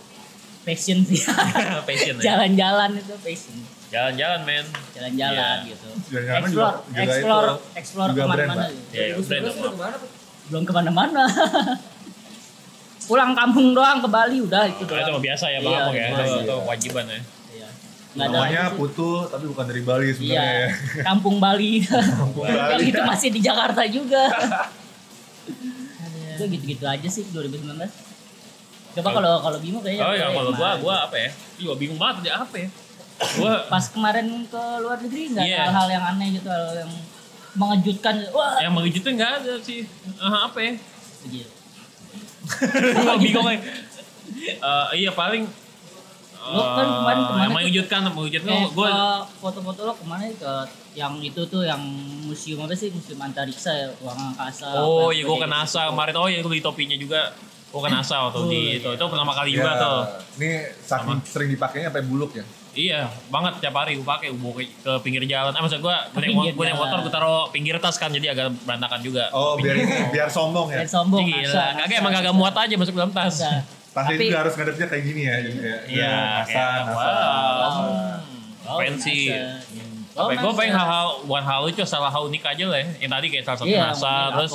passion 0.63 1.01
sih. 1.03 1.25
Passion 1.89 2.17
ya. 2.17 2.37
Jalan-jalan 2.37 2.97
itu 2.97 3.15
passion. 3.19 3.57
Jalan-jalan 3.89 4.41
men. 4.45 4.67
Jalan-jalan 4.93 5.57
Iya. 5.59 5.71
gitu. 5.73 5.89
Jalan-jalan 6.11 6.41
Explore, 6.41 6.53
juga- 6.53 6.85
juga 6.87 7.03
explore, 7.03 7.47
itu 7.47 7.57
explore 7.75 8.11
juga 8.11 8.21
ke 8.21 8.29
mana-mana. 8.29 8.65
Gitu. 8.69 8.93
Ya, 8.93 9.05
ya? 9.09 9.51
Pak? 9.73 9.93
Belum 10.49 10.63
ke 10.63 10.73
mana-mana. 10.73 11.25
Pulang 13.11 13.35
kampung 13.35 13.75
doang 13.75 13.99
ke 13.99 14.09
Bali 14.09 14.39
udah 14.39 14.63
itu 14.65 14.81
itu 14.81 14.87
doang. 14.87 15.11
mah 15.11 15.21
biasa 15.21 15.45
ya 15.47 15.53
Iya, 15.53 15.61
Bang 15.61 15.75
Apok 15.77 15.93
ya. 15.93 16.07
itu 16.07 16.23
Itu, 16.23 16.35
itu 16.39 16.55
kewajiban 16.61 17.05
ya. 17.05 17.21
Iya. 17.51 17.69
Namanya. 18.13 18.63
Putu 18.73 19.11
tapi 19.27 19.45
bukan 19.47 19.65
dari 19.65 19.83
Bali 19.83 20.05
Iya, 20.05 20.15
sebenarnya 20.15 20.55
ya. 20.57 20.69
kampung 21.03 21.37
Bali. 21.37 21.73
Kampung 22.23 22.45
Yang 22.45 22.71
Bali. 22.71 22.85
itu 22.89 23.01
masih 23.05 23.29
di 23.29 23.41
Jakarta 23.41 23.83
juga. 23.85 24.23
itu 26.31 26.43
gitu-gitu 26.49 26.85
aja 26.85 27.05
sih 27.07 27.27
2019. 27.29 27.67
Coba 28.91 29.09
kalau 29.13 29.33
kalau 29.41 29.59
Bimo 29.59 29.79
kayaknya 29.79 30.03
Oh 30.03 30.11
ya 30.11 30.25
kayak 30.25 30.35
kalau 30.35 30.51
gua 30.53 30.71
gua 30.77 30.95
apa 31.05 31.17
ya? 31.17 31.31
Iya 31.59 31.73
bingung 31.75 31.95
banget 31.97 32.25
dia 32.25 32.35
apa 32.37 32.55
ya? 32.57 32.69
Gua 33.37 33.53
pas 33.67 33.85
kemarin 33.87 34.27
ke 34.45 34.63
luar 34.81 34.99
negeri 34.99 35.23
nggak 35.31 35.45
Iya. 35.45 35.59
ada 35.59 35.65
hal-hal 35.69 35.89
yang 35.93 36.05
aneh 36.09 36.29
gitu, 36.33 36.49
hal 36.49 36.73
yang 36.77 36.93
mengejutkan. 37.53 38.15
Wah, 38.31 38.57
yang 38.59 38.73
mengejutnya 38.73 39.13
nggak 39.13 39.33
ada 39.37 39.53
sih. 39.61 39.85
Ah, 40.17 40.47
apa 40.47 40.59
ya? 40.61 40.73
gitu. 41.29 41.51
Gua 42.99 43.15
bingung 43.17 43.45
kayak. 43.45 43.63
Eh, 44.41 44.87
iya 44.97 45.11
paling 45.11 45.45
Lu 46.41 46.57
kan 46.59 46.89
kemarin- 46.89 46.97
eh, 46.97 46.97
kemarin 46.97 47.21
yang 47.21 47.29
tuh- 47.45 47.57
mengejutkan 47.61 48.01
mengejutkan. 48.09 48.51
Eh, 48.51 48.67
gue 48.71 48.89
ke 48.89 49.07
foto-foto 49.39 49.81
lo 49.83 49.93
ke 49.93 50.05
mana 50.05 50.25
ya? 50.25 50.35
ke 50.35 50.53
yang 50.95 51.15
itu 51.21 51.43
tuh 51.45 51.63
yang 51.63 51.79
museum 52.25 52.59
apa 52.61 52.73
sih? 52.73 52.89
Museum 52.89 53.21
antariksa 53.21 53.71
ya? 53.71 53.87
Ruang 53.97 54.17
angkasa 54.33 54.73
oh 54.75 55.09
iya 55.09 55.23
gue 55.23 55.37
ke 55.37 55.47
NASA 55.47 55.87
kemarin. 55.87 56.15
Oh 56.17 56.27
iya 56.27 56.41
gue 56.41 56.49
beli 56.49 56.61
topinya 56.61 56.97
juga. 56.97 57.37
Gue 57.69 57.81
ke 57.81 57.89
NASA 57.89 58.17
waktu 58.25 58.41
Oh, 58.41 58.49
di 58.49 58.57
iya. 58.73 58.81
itu 58.81 58.89
itu 58.91 59.05
pertama 59.05 59.31
kali 59.31 59.51
Ya, 59.51 59.57
juga 59.57 59.71
tuh. 59.77 59.99
Ini 60.37 60.51
saking 60.81 61.19
sering 61.23 61.49
dipakainya 61.51 61.87
sampai 61.89 62.05
buluk 62.05 62.33
ya. 62.33 62.45
Iya 62.73 63.01
banget 63.27 63.59
tiap 63.59 63.75
hari 63.75 63.95
gue 63.95 64.05
pakai 64.05 64.31
gue 64.31 64.53
ke, 64.53 64.65
ke 64.79 64.93
pinggir 65.01 65.23
jalan 65.25 65.51
ah 65.51 65.61
maksud 65.61 65.79
gue 65.79 65.91
gue 65.91 66.21
naik, 66.21 66.35
naik 66.55 66.57
jalan. 66.57 66.75
motor 66.77 66.99
gue 67.01 67.11
taruh 67.11 67.43
pinggir 67.49 67.75
tas 67.77 67.95
kan 67.95 68.09
jadi 68.09 68.31
agak 68.31 68.55
berantakan 68.63 69.01
juga 69.01 69.27
Oh, 69.31 69.55
biar 69.55 69.75
ini 69.75 69.91
biar 70.09 70.27
sombong 70.27 70.69
ya. 70.69 70.79
Biar 70.79 70.89
sombong 70.89 71.21
Gila, 71.21 71.41
NASA, 71.41 71.65
kagak 71.77 71.97
emang 71.99 72.13
kagak 72.13 72.33
muat 72.33 72.55
aja 72.55 72.75
masuk 72.75 72.95
dalam 72.95 73.11
tas. 73.11 73.37
Tapi- 73.91 74.23
juga 74.23 74.39
harus 74.41 74.55
ngadepnya 74.55 74.87
kayak 74.87 75.03
gini 75.05 75.23
ya. 75.25 75.35
Jadi 75.41 75.59
kayak 75.59 75.81
Iya, 75.85 76.11
NASA, 76.13 76.47
kayak, 76.47 76.71
NASA. 76.87 76.95
wow. 76.95 77.83
Oh, 78.63 78.79
Fancy. 78.79 79.19
NASA. 79.27 79.67
Apa 80.13 80.31
gue 80.31 80.43
NASA. 80.45 80.59
pengen 80.59 80.75
hal-hal 80.77 81.07
bukan 81.25 81.45
hal 81.45 81.61
lucu, 81.65 81.83
salah 81.85 82.07
hal 82.09 82.23
unik 82.25 82.43
aja 82.45 82.65
lah 82.67 82.79
ya. 82.79 82.89
Yang 82.99 83.11
tadi 83.11 83.27
kayak 83.29 83.45
salah 83.45 83.59
satu 83.59 83.67
Iya, 83.69 83.81
NASA, 83.85 84.07
mungkin 84.07 84.31
terus. 84.33 84.53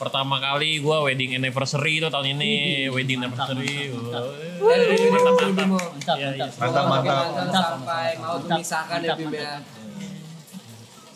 Pertama 0.00 0.40
kali 0.40 0.80
gue 0.80 0.96
wedding 1.04 1.36
anniversary 1.36 2.00
itu 2.00 2.08
tahun 2.08 2.32
ini, 2.32 2.52
wedding 2.88 3.20
mantap, 3.20 3.52
anniversary. 3.52 3.92
mantap, 3.92 4.24
Mantap, 4.56 5.34
mantap. 5.36 5.68
Mantap 5.68 6.16
Iya, 6.16 6.28
iya. 6.32 6.46
mantap 6.48 6.56
Mantap, 6.56 6.56
Semoga 6.56 6.88
mantap. 6.88 7.20
lancar 7.20 7.36
Mantap, 7.36 7.64
sampai 7.68 8.08
mau 8.16 8.32
mantap, 8.32 8.56
memisahkan 8.56 8.98
ya 8.98 9.04
mantap, 9.04 9.16
Bim 9.20 9.28
ya. 9.30 9.40
mantap. 9.44 9.62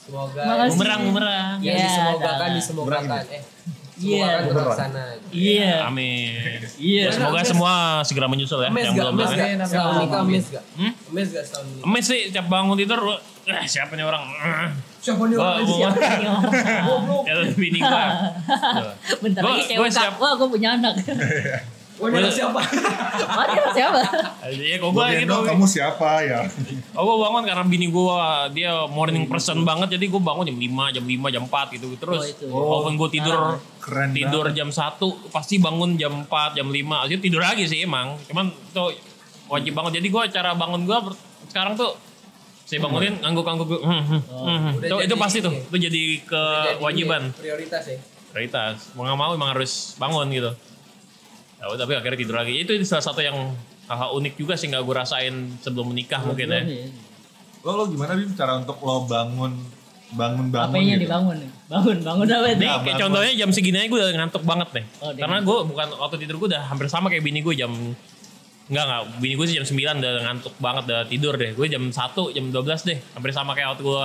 Semoga. 0.05 0.43
Bumerang, 0.68 1.01
bumerang. 1.03 1.57
Iya, 1.59 1.74
disemogakan 1.80 2.37
dah. 2.39 2.55
disemogakan. 2.55 3.24
Eh, 3.32 3.43
Iya. 3.95 4.42
Bumerang. 4.42 4.74
terlaksana. 4.74 5.03
iya 5.30 5.86
Amin. 5.86 6.59
iya 6.74 7.09
Semoga 7.09 7.38
Emes. 7.38 7.49
semua 7.49 7.72
segera 8.03 8.26
menyusul 8.26 8.59
ya. 8.59 8.68
Emes 8.68 8.84
yang 8.84 8.95
belum 8.97 9.14
ya. 9.14 9.22
gak? 9.22 9.30
Amin, 9.30 9.55
amin, 9.55 9.66
Setahun 9.66 9.95
amin. 9.95 10.03
nikah 10.03 10.22
gak? 10.51 10.64
Hmm? 10.74 10.92
Emes 11.09 11.28
gak 11.30 11.45
setahun 11.45 11.66
nikah? 11.68 11.86
Emes 11.86 12.05
sih, 12.05 12.20
tiap 12.28 12.47
bangun 12.49 12.74
tidur, 12.74 13.01
eh, 13.45 13.64
siapa 13.64 13.92
nih 13.92 14.03
orang? 14.03 14.22
Siapa 14.99 15.22
nih 15.22 15.36
Gua, 15.36 15.47
orang 15.49 15.62
gua, 15.62 15.76
siapa? 15.76 16.01
ya 17.28 17.32
bini 17.53 17.78
gua. 17.78 18.05
bentar 19.22 19.40
Gua- 19.40 19.55
lagi 19.55 19.64
gua 19.70 19.78
kayak 19.80 19.95
siap. 19.95 20.14
wah 20.16 20.32
gue 20.34 20.49
punya 20.49 20.68
anak 20.74 20.95
Wah, 21.95 22.11
ini 22.11 22.18
anak 22.18 22.34
siapa? 22.34 22.59
wah 23.24 23.47
dia 23.47 23.62
siapa 23.76 23.99
Iya, 24.45 24.76
kok 24.76 24.90
Gua 24.90 25.07
gua 25.07 25.14
gitu. 25.14 25.34
kamu 25.47 25.64
siapa 25.64 26.11
ya? 26.20 26.42
Oh, 26.92 27.07
gue 27.07 27.16
bangun 27.20 27.42
karena 27.45 27.62
bini 27.62 27.86
gue 27.86 28.18
dia 28.51 28.82
morning 28.88 29.24
person 29.24 29.62
banget, 29.62 29.95
jadi 29.95 30.05
gue 30.05 30.18
bangun 30.18 30.42
jam 30.45 30.59
5, 30.59 30.90
jam 30.90 31.05
5, 31.05 31.30
jam 31.30 31.42
4 31.45 31.70
gitu. 31.70 31.86
Terus 31.95 32.18
Oh, 32.18 32.26
itu. 32.26 32.47
walaupun 32.51 32.92
gue 32.97 33.09
tidur 33.12 33.62
Keren 33.85 34.16
tidur 34.16 34.49
banget. 34.49 34.64
jam 34.64 34.68
1, 34.72 35.28
pasti 35.28 35.61
bangun 35.61 36.01
jam 36.01 36.24
4, 36.24 36.57
jam 36.57 36.68
5. 36.72 37.05
Akhirnya 37.05 37.20
tidur 37.20 37.43
lagi 37.45 37.68
sih 37.68 37.85
emang. 37.85 38.16
Cuman 38.24 38.49
itu 38.49 38.85
wajib 39.53 39.76
banget. 39.76 40.01
Jadi 40.01 40.09
gue 40.09 40.22
cara 40.32 40.57
bangun 40.57 40.89
gue 40.89 40.99
sekarang 41.53 41.76
tuh 41.76 41.93
saya 42.64 42.80
bangunin 42.80 43.20
ngangguk-ngangguk. 43.20 43.85
Hmm, 43.85 44.03
hmm, 44.09 44.20
hmm. 44.24 44.72
Udah 44.80 44.89
Itu, 44.89 44.97
itu 45.05 45.14
pasti 45.20 45.39
tuh. 45.45 45.53
ini. 45.53 45.68
Itu 45.68 45.76
jadi 45.76 46.03
kewajiban. 46.24 47.22
Prioritas 47.37 47.85
ya. 47.85 48.01
Prioritas. 48.32 48.97
Mau 48.97 49.05
gak 49.05 49.18
mau 49.20 49.37
emang 49.37 49.53
harus 49.53 49.93
bangun 50.01 50.32
gitu. 50.32 50.51
Ya, 51.61 51.64
tapi 51.76 51.93
akhirnya 51.93 52.18
tidur 52.24 52.41
lagi. 52.41 52.64
Itu 52.64 52.72
salah 52.89 53.05
satu 53.05 53.20
yang 53.20 53.37
hal-hal 53.85 54.16
unik 54.16 54.41
juga 54.41 54.57
sih 54.57 54.72
nggak 54.72 54.80
gue 54.80 54.97
rasain 54.97 55.35
sebelum 55.61 55.93
menikah 55.93 56.24
mungkin 56.24 56.49
ya. 56.49 56.62
Lo 57.61 57.76
lo 57.76 57.85
gimana 57.89 58.16
Bim 58.16 58.32
cara 58.32 58.57
untuk 58.57 58.80
lo 58.80 59.05
bangun 59.05 59.53
bangun 60.14 60.46
bangun 60.48 60.70
Apanya 60.70 60.94
gitu? 60.94 61.02
dibangun 61.06 61.36
nih? 61.42 61.50
Bangun, 61.64 61.96
bangun 62.00 62.26
apa 62.26 62.46
Nih? 62.46 62.54
Nah, 62.54 62.58
kayak 62.58 62.84
bangun. 62.86 63.00
contohnya 63.02 63.32
jam 63.34 63.50
segini 63.50 63.76
aja 63.82 63.88
gue 63.90 63.98
udah 63.98 64.10
ngantuk 64.14 64.42
banget 64.42 64.68
nih. 64.72 64.84
Oh, 65.02 65.10
Karena 65.12 65.38
gue 65.42 65.58
bukan 65.66 65.86
waktu 65.98 66.16
tidur 66.22 66.36
gue 66.38 66.48
udah 66.54 66.62
hampir 66.70 66.86
sama 66.86 67.06
kayak 67.10 67.22
bini 67.22 67.40
gue 67.42 67.54
jam 67.54 67.72
Enggak 68.64 68.84
enggak, 68.88 69.02
bini 69.20 69.34
gue 69.36 69.44
sih 69.44 69.56
jam 69.60 69.66
9 69.68 70.00
udah 70.00 70.12
ngantuk 70.24 70.54
banget 70.56 70.82
udah 70.88 71.00
tidur 71.04 71.34
deh. 71.36 71.52
Gue 71.52 71.68
jam 71.68 71.84
1, 71.84 71.92
jam 72.32 72.44
12 72.48 72.88
deh. 72.88 72.98
Hampir 73.12 73.30
sama 73.36 73.52
kayak 73.52 73.76
waktu 73.76 73.82
gue 73.84 74.00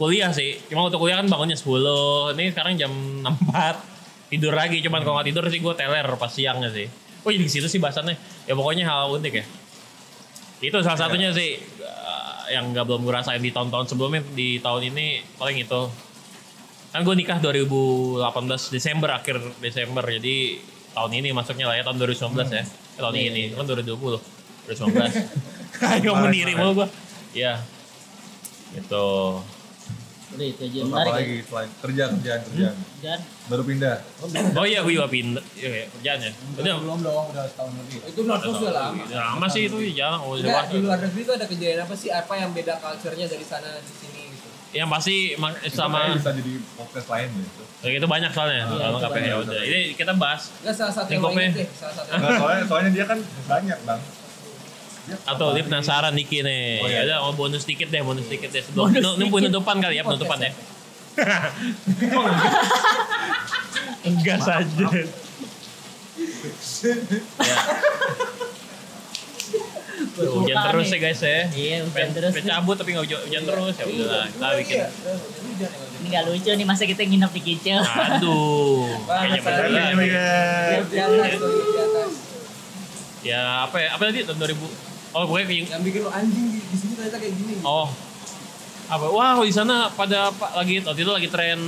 kuliah 0.00 0.32
sih. 0.32 0.56
Cuma 0.72 0.88
waktu 0.88 0.96
kuliah 0.96 1.20
kan 1.20 1.28
bangunnya 1.28 1.60
10. 1.60 2.32
Ini 2.32 2.56
sekarang 2.56 2.80
jam 2.80 2.88
4. 3.20 4.32
Tidur 4.32 4.56
lagi, 4.56 4.80
cuman 4.80 5.04
kalau 5.04 5.20
nggak 5.20 5.28
tidur 5.28 5.44
sih 5.52 5.60
gue 5.60 5.74
teler 5.76 6.08
pas 6.16 6.32
siangnya 6.32 6.72
sih. 6.72 6.88
Oh 7.20 7.28
jadi 7.28 7.44
di 7.44 7.52
situ 7.52 7.68
sih 7.68 7.76
bahasannya. 7.76 8.16
Ya 8.48 8.56
pokoknya 8.56 8.88
hal 8.88 9.12
unik 9.12 9.34
ya. 9.36 9.44
Itu 10.64 10.80
salah 10.80 10.96
satunya 10.96 11.28
sih 11.36 11.60
yang 12.52 12.70
nggak 12.76 12.84
belum 12.84 13.08
gue 13.08 13.14
rasain 13.16 13.40
di 13.40 13.48
tahun-tahun 13.48 13.88
sebelumnya. 13.88 14.20
Di 14.36 14.60
tahun 14.60 14.92
ini 14.92 15.24
paling 15.40 15.56
itu. 15.64 15.82
Kan 16.92 17.08
gue 17.08 17.14
nikah 17.16 17.40
2018 17.40 18.20
Desember 18.68 19.16
akhir 19.16 19.40
Desember 19.64 20.04
jadi 20.04 20.60
tahun 20.92 21.12
ini 21.24 21.32
masuknya 21.32 21.72
lah 21.72 21.80
ya 21.80 21.88
tahun 21.88 21.96
2019 22.04 22.52
ya. 22.52 22.60
Eh, 22.60 23.00
tahun 23.00 23.16
ini 23.16 23.42
kan 23.56 23.64
2020 23.64 23.96
2019 24.68 24.92
ayo 25.96 26.12
mendiri 26.14 26.52
mulu 26.54 26.84
gue 26.84 26.88
ya 27.34 27.58
itu 28.76 29.06
Udah 30.32 30.46
itu 30.46 30.62
aja 30.62 30.78
apa 30.78 30.88
menarik 30.88 31.06
ya. 31.06 31.18
lagi 31.18 31.36
selain 31.42 31.70
kerja 31.78 32.02
kerjaan 32.08 32.40
kerjaan 32.42 32.74
Dan 32.98 33.18
baru 33.44 33.62
pindah 33.62 33.96
oh 34.54 34.64
iya 34.64 34.78
gue 34.80 34.92
juga 34.92 35.06
pindah 35.06 35.44
iya 35.54 35.68
ya, 35.68 35.84
kerjaannya 35.90 36.30
udah 36.54 36.74
Belum 36.78 36.98
dong, 37.00 37.24
udah 37.28 37.44
setahun 37.44 37.72
lebih. 37.74 37.98
Itu 38.06 38.20
not 38.22 38.40
sudah 38.40 38.72
lama. 38.72 39.02
udah 39.02 39.20
lama 39.28 39.46
sih 39.46 39.62
itu 39.66 39.76
jarang 39.92 40.20
oh, 40.20 40.34
Enggak, 40.34 40.64
di 40.68 40.78
luar 40.78 40.98
negeri 40.98 41.20
itu 41.20 41.32
ada 41.32 41.44
kejadian 41.44 41.80
apa 41.82 41.94
sih? 41.94 42.08
Apa 42.08 42.32
yang 42.34 42.50
beda 42.50 42.74
culture-nya 42.78 43.26
dari 43.26 43.42
sana 43.42 43.68
di 43.76 43.92
sini 43.92 44.20
gitu? 44.28 44.48
yang 44.72 44.88
pasti 44.88 45.36
Itu 45.36 45.68
sama 45.70 46.16
bisa 46.16 46.32
jadi 46.32 46.52
podcast 46.74 47.08
lain 47.08 47.28
gitu 47.36 47.62
Ya, 47.82 47.88
itu 47.92 48.06
banyak 48.06 48.30
soalnya 48.30 48.62
Iya, 48.62 48.64
kalau 48.64 48.78
itu 48.78 48.96
nggak 48.96 49.10
pengen 49.10 49.26
ya 49.26 49.34
banyak. 49.34 49.44
udah 49.44 49.60
ini 49.62 49.80
kita 49.92 50.12
bahas 50.14 50.42
Enggak 50.62 50.74
salah 50.78 50.94
satu 50.94 51.08
yang 51.10 51.22
inget 51.28 51.52
deh, 51.52 51.68
salah 51.74 51.94
satu. 51.94 52.08
Nggak, 52.08 52.32
soalnya 52.38 52.62
soalnya 52.64 52.90
dia 52.90 53.04
kan 53.04 53.18
banyak 53.44 53.78
bang 53.82 54.00
atau 55.24 55.50
dia 55.50 55.62
penasaran 55.62 56.12
Niki 56.12 56.40
nih 56.40 56.78
Oh, 56.78 56.86
iya. 56.86 57.02
ya 57.02 57.08
udah 57.08 57.18
mau 57.24 57.34
bonus 57.36 57.62
dikit 57.62 57.88
deh 57.88 58.00
bonus 58.00 58.26
dikit 58.26 58.48
deh 58.48 58.60
sebelum 58.60 58.86
Bonus 58.88 59.02
nu- 59.02 59.16
nu- 59.16 59.26
dikit. 59.26 59.34
penutupan 59.50 59.76
kali 59.78 59.94
ya 59.96 60.04
penutupan 60.04 60.38
ya 60.38 60.50
Enggak 64.02 64.38
saja. 64.40 64.86
ya. 64.90 65.06
Hujan 70.12 70.56
terus 70.66 70.88
ya 70.88 70.98
guys 70.98 71.20
ya. 71.20 71.46
Iya, 71.48 71.76
hujan 71.84 72.08
terus 72.10 72.32
cabut 72.34 72.74
tapi 72.74 72.92
nggak 72.92 73.04
hujan, 73.06 73.20
hujan 73.22 73.42
terus 73.44 73.74
ya 73.74 73.84
udah 73.86 74.24
kita 74.26 74.46
bikin. 74.58 74.80
Ini 76.02 76.08
gak 76.10 76.24
lucu 76.26 76.50
nih 76.50 76.66
masa 76.66 76.82
kita 76.84 77.02
nginep 77.02 77.30
di 77.30 77.40
kicau. 77.40 77.78
Aduh, 77.78 78.90
kayaknya 79.06 79.40
bener 79.94 80.82
atas. 80.90 82.12
Ya 83.22 83.40
apa 83.62 83.76
ya? 83.78 83.94
Apa 83.94 84.10
tadi 84.10 84.26
tahun 84.26 84.38
2000? 84.40 84.91
Oh, 85.12 85.28
gue 85.28 85.44
kayak 85.44 85.68
Yang 85.68 85.82
bikin 85.84 86.00
lo 86.04 86.10
anjing 86.10 86.46
di, 86.48 86.58
di 86.60 86.76
sini 86.76 86.92
ternyata 86.96 87.18
kayak 87.20 87.34
gini. 87.36 87.54
Oh. 87.62 87.88
Apa? 88.88 89.04
Wah, 89.12 89.36
di 89.44 89.52
sana 89.52 89.92
pada 89.92 90.32
apa, 90.32 90.56
lagi 90.56 90.80
waktu 90.80 91.00
itu 91.04 91.12
lagi 91.12 91.28
tren 91.28 91.60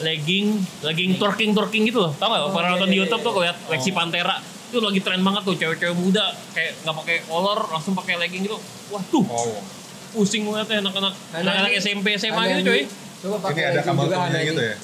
legging, 0.00 0.58
legging 0.82 1.10
twerking 1.20 1.52
twerking 1.52 1.82
gitu 1.86 2.08
loh. 2.08 2.12
Tahu 2.16 2.28
nggak? 2.28 2.40
Oh, 2.40 2.50
Pernah 2.50 2.68
iya, 2.68 2.74
nonton 2.74 2.88
di 2.88 2.96
iya, 2.96 3.02
YouTube 3.04 3.20
iya. 3.20 3.26
tuh 3.28 3.32
lihat 3.44 3.56
Lexi 3.70 3.90
Pantera. 3.92 4.36
Itu 4.72 4.82
lagi 4.82 5.00
tren 5.04 5.20
banget 5.22 5.42
tuh 5.46 5.54
cewek-cewek 5.54 5.94
muda 5.94 6.24
kayak 6.56 6.72
nggak 6.82 6.96
pakai 7.04 7.16
collar 7.28 7.60
langsung 7.68 7.92
pakai 7.94 8.14
legging 8.18 8.42
gitu. 8.48 8.58
Wah, 8.90 9.02
tuh 9.12 9.24
Oh. 9.28 9.60
pusing 10.14 10.46
banget 10.46 10.78
ya 10.78 10.78
anak-anak 10.78 11.10
anak-anak 11.34 11.72
SMP 11.82 12.14
SMA 12.14 12.42
gitu 12.54 12.70
coy. 12.70 12.82
Coba 13.18 13.36
pakai 13.50 13.62
Ini 13.66 13.70
ada 13.74 13.80
kamar 13.82 14.02
juga 14.06 14.18
Hana 14.22 14.38
gitu 14.46 14.62
ya? 14.62 14.76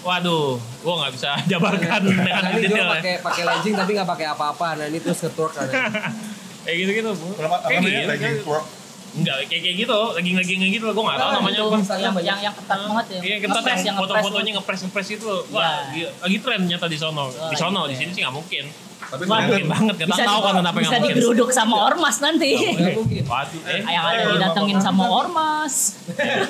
Waduh, 0.00 0.56
gua 0.80 0.94
nggak 1.04 1.12
bisa 1.20 1.30
jabarkan 1.52 2.00
dengan 2.00 2.32
Hana 2.32 2.48
ini 2.56 2.68
pakai 2.72 3.14
pakai 3.20 3.42
legging 3.44 3.74
tapi 3.76 3.90
nggak 3.92 4.08
pakai 4.08 4.26
apa-apa. 4.32 4.66
Nah 4.80 4.86
ini 4.88 4.98
terus 5.04 5.20
ketwork 5.20 5.52
Hana. 5.56 5.72
Kayak. 6.62 7.02
Kenapa 7.36 7.56
apa 7.58 7.66
Kayak 7.66 7.82
gitu, 7.82 8.10
kayak- 8.10 8.44
twerk? 8.44 8.66
Enggak, 9.10 9.42
kayak 9.50 9.62
kayak 9.66 9.76
gitu, 9.82 9.98
legging-legging 10.14 10.60
gitu 10.70 10.84
loh. 10.86 10.94
Gua 10.94 11.04
nggak 11.10 11.18
tahu 11.18 11.26
Nah, 11.26 11.36
namanya 11.42 11.56
itu 11.58 11.66
apa. 11.66 11.98
Yang, 11.98 12.14
yang 12.22 12.38
yang 12.38 12.54
ketat 12.54 12.78
banget 12.78 13.06
ya. 13.10 13.20
Iya 13.20 13.36
tes 13.42 13.80
yang 13.82 13.96
ngepres 13.98 14.06
foto-fotonya 14.22 14.50
ngepres 14.54 14.80
ngepres 14.86 15.08
itu. 15.10 15.30
Wah, 15.50 15.90
Iya. 15.90 16.08
lagi 16.14 16.38
tren 16.38 16.60
nyata 16.62 16.86
di 16.86 16.94
sono. 16.94 17.24
Di 17.26 17.56
sono 17.58 17.80
lagi 17.82 17.90
di 17.90 17.96
sini 17.98 18.10
sih 18.14 18.22
nggak 18.22 18.36
mungkin. 18.36 18.64
Tapi 19.10 19.22
Wah, 19.26 19.38
Mungkin 19.42 19.66
banget 19.66 19.94
kita 19.98 20.06
bisa 20.06 20.22
tahu 20.22 20.38
kan 20.38 20.52
kenapa 20.62 20.76
bisa 20.78 20.86
nggak 20.86 21.00
mungkin. 21.02 21.16
digeruduk 21.18 21.48
sama 21.50 21.76
ormas 21.82 22.16
nanti. 22.22 22.50
Nggak 22.54 22.94
mungkin. 22.94 23.22
Waduh, 23.34 23.60
eh. 23.66 23.82
yang 23.82 24.04
ada 24.06 24.22
didatengin 24.30 24.78
sama 24.78 25.04
ormas. 25.10 25.74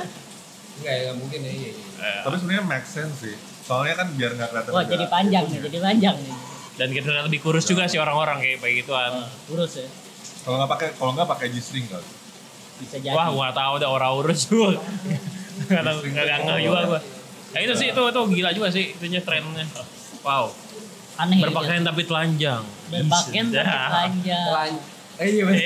Enggak 0.81 0.95
ya, 0.97 1.11
mungkin 1.17 1.39
ya. 1.41 1.53
Iya, 1.57 1.71
iya. 1.73 2.13
Tapi 2.21 2.35
sebenarnya 2.37 2.65
make 2.69 2.85
sense 2.85 3.17
sih. 3.21 3.37
Soalnya 3.65 3.95
kan 3.97 4.13
biar 4.13 4.37
nggak 4.37 4.49
kelihatan 4.53 4.71
Wah 4.73 4.83
ada 4.83 4.91
jadi 4.91 5.07
panjang 5.09 5.45
nih, 5.47 5.59
jadi 5.65 5.79
panjang 5.81 6.17
nih. 6.19 6.35
Dan 6.81 6.89
kita 6.91 7.13
lebih 7.21 7.45
kurus 7.45 7.69
juga 7.69 7.85
sih 7.85 8.01
orang-orang 8.01 8.41
kayak 8.41 8.57
kayak 8.59 8.75
gituan. 8.81 9.13
Wah, 9.13 9.29
Urus 9.53 9.77
ya, 9.77 9.89
Kalau 10.41 10.57
nggak 10.57 10.71
pakai 10.71 10.89
kalau 10.97 11.13
nggak 11.13 11.29
pakai 11.29 11.47
G-string 11.53 11.85
kali. 11.85 12.09
bisa 12.81 12.97
jadi. 12.97 13.13
Wah, 13.13 13.29
gua 13.29 13.43
nggak 13.45 13.59
tahu 13.61 13.73
ada 13.77 13.89
orang 13.91 14.11
urus 14.17 14.41
gua. 14.49 14.73
Nggak 15.61 15.83
tahu 15.85 15.97
nggak 16.03 16.25
nggak 16.25 16.39
nggak 16.41 16.59
juga 16.65 16.81
gua. 16.89 17.01
Ya 17.53 17.59
itu 17.61 17.75
sih 17.77 17.87
itu 17.93 18.01
itu 18.01 18.21
gila 18.33 18.51
juga 18.57 18.69
sih 18.73 18.85
itunya 18.91 19.21
trennya. 19.21 19.69
Wow. 20.25 20.57
Aneh. 21.21 21.45
Berpakaian 21.45 21.85
tapi 21.85 22.09
telanjang. 22.09 22.65
Berpakaian 22.89 23.47
tapi 23.47 23.61
Dah. 23.61 23.89
panjang. 23.93 24.49
Telan- 24.49 24.89
Eh, 25.21 25.29
iya 25.29 25.45
bener. 25.45 25.61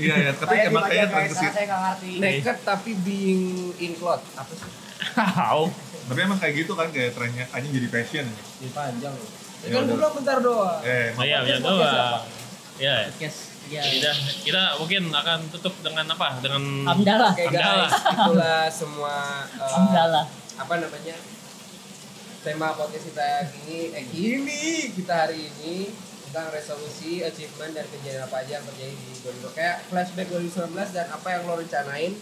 Iya 0.00 0.14
ya, 0.16 0.32
tapi 0.32 0.54
emang 0.64 0.88
kayaknya 0.88 1.08
tren 1.12 1.28
ke 1.28 1.44
ngerti. 1.68 2.10
Naked 2.24 2.58
tapi 2.64 2.90
being 3.04 3.44
in 3.76 3.92
cloth. 4.00 4.24
Apa 4.32 4.48
sih? 4.48 4.64
Wow. 5.12 5.68
Tapi 6.08 6.18
emang 6.24 6.40
kayak 6.40 6.54
gitu 6.56 6.72
kan 6.72 6.88
kayak 6.88 7.12
trennya 7.12 7.44
anjing 7.52 7.76
jadi 7.76 7.88
fashion. 7.92 8.24
Ini 8.24 8.72
panjang 8.72 9.12
loh. 9.12 9.43
Ya 9.64 9.72
Ya 9.74 9.80
bilang 9.82 10.12
bentar 10.12 10.38
doang. 10.40 10.80
Eh, 10.80 11.08
Oh 11.12 11.24
iya, 11.24 11.40
bisa 11.40 11.58
podcast 11.58 11.92
doang. 11.92 12.22
Ya. 12.76 12.96
Podcast. 13.08 13.38
Ya. 13.64 13.80
Kita, 13.80 14.10
kita 14.44 14.62
mungkin 14.76 15.02
akan 15.08 15.38
tutup 15.48 15.72
dengan 15.80 16.04
apa? 16.06 16.36
Dengan 16.38 16.62
Hamdalah. 16.84 17.32
guys, 17.32 17.92
itulah 18.12 18.68
semua 18.68 19.14
eh, 19.48 19.56
Alhamdulillah. 19.58 20.26
apa 20.54 20.74
namanya 20.78 21.16
tema 22.40 22.68
podcast 22.70 23.08
kita 23.08 23.24
kini 23.50 23.88
eh 23.90 24.04
kini 24.04 24.62
kita 24.92 25.14
hari 25.16 25.48
ini 25.48 25.88
tentang 26.28 26.52
resolusi, 26.52 27.24
achievement 27.24 27.72
dan 27.72 27.88
kejadian 27.88 28.22
apa 28.22 28.44
aja 28.44 28.60
yang 28.60 28.66
terjadi 28.68 28.92
di 28.92 29.12
2020 29.24 29.56
kayak 29.56 29.76
flashback 29.88 30.28
2019 30.28 30.76
dan 30.92 31.06
apa 31.08 31.28
yang 31.30 31.42
lo 31.42 31.54
rencanain 31.56 32.12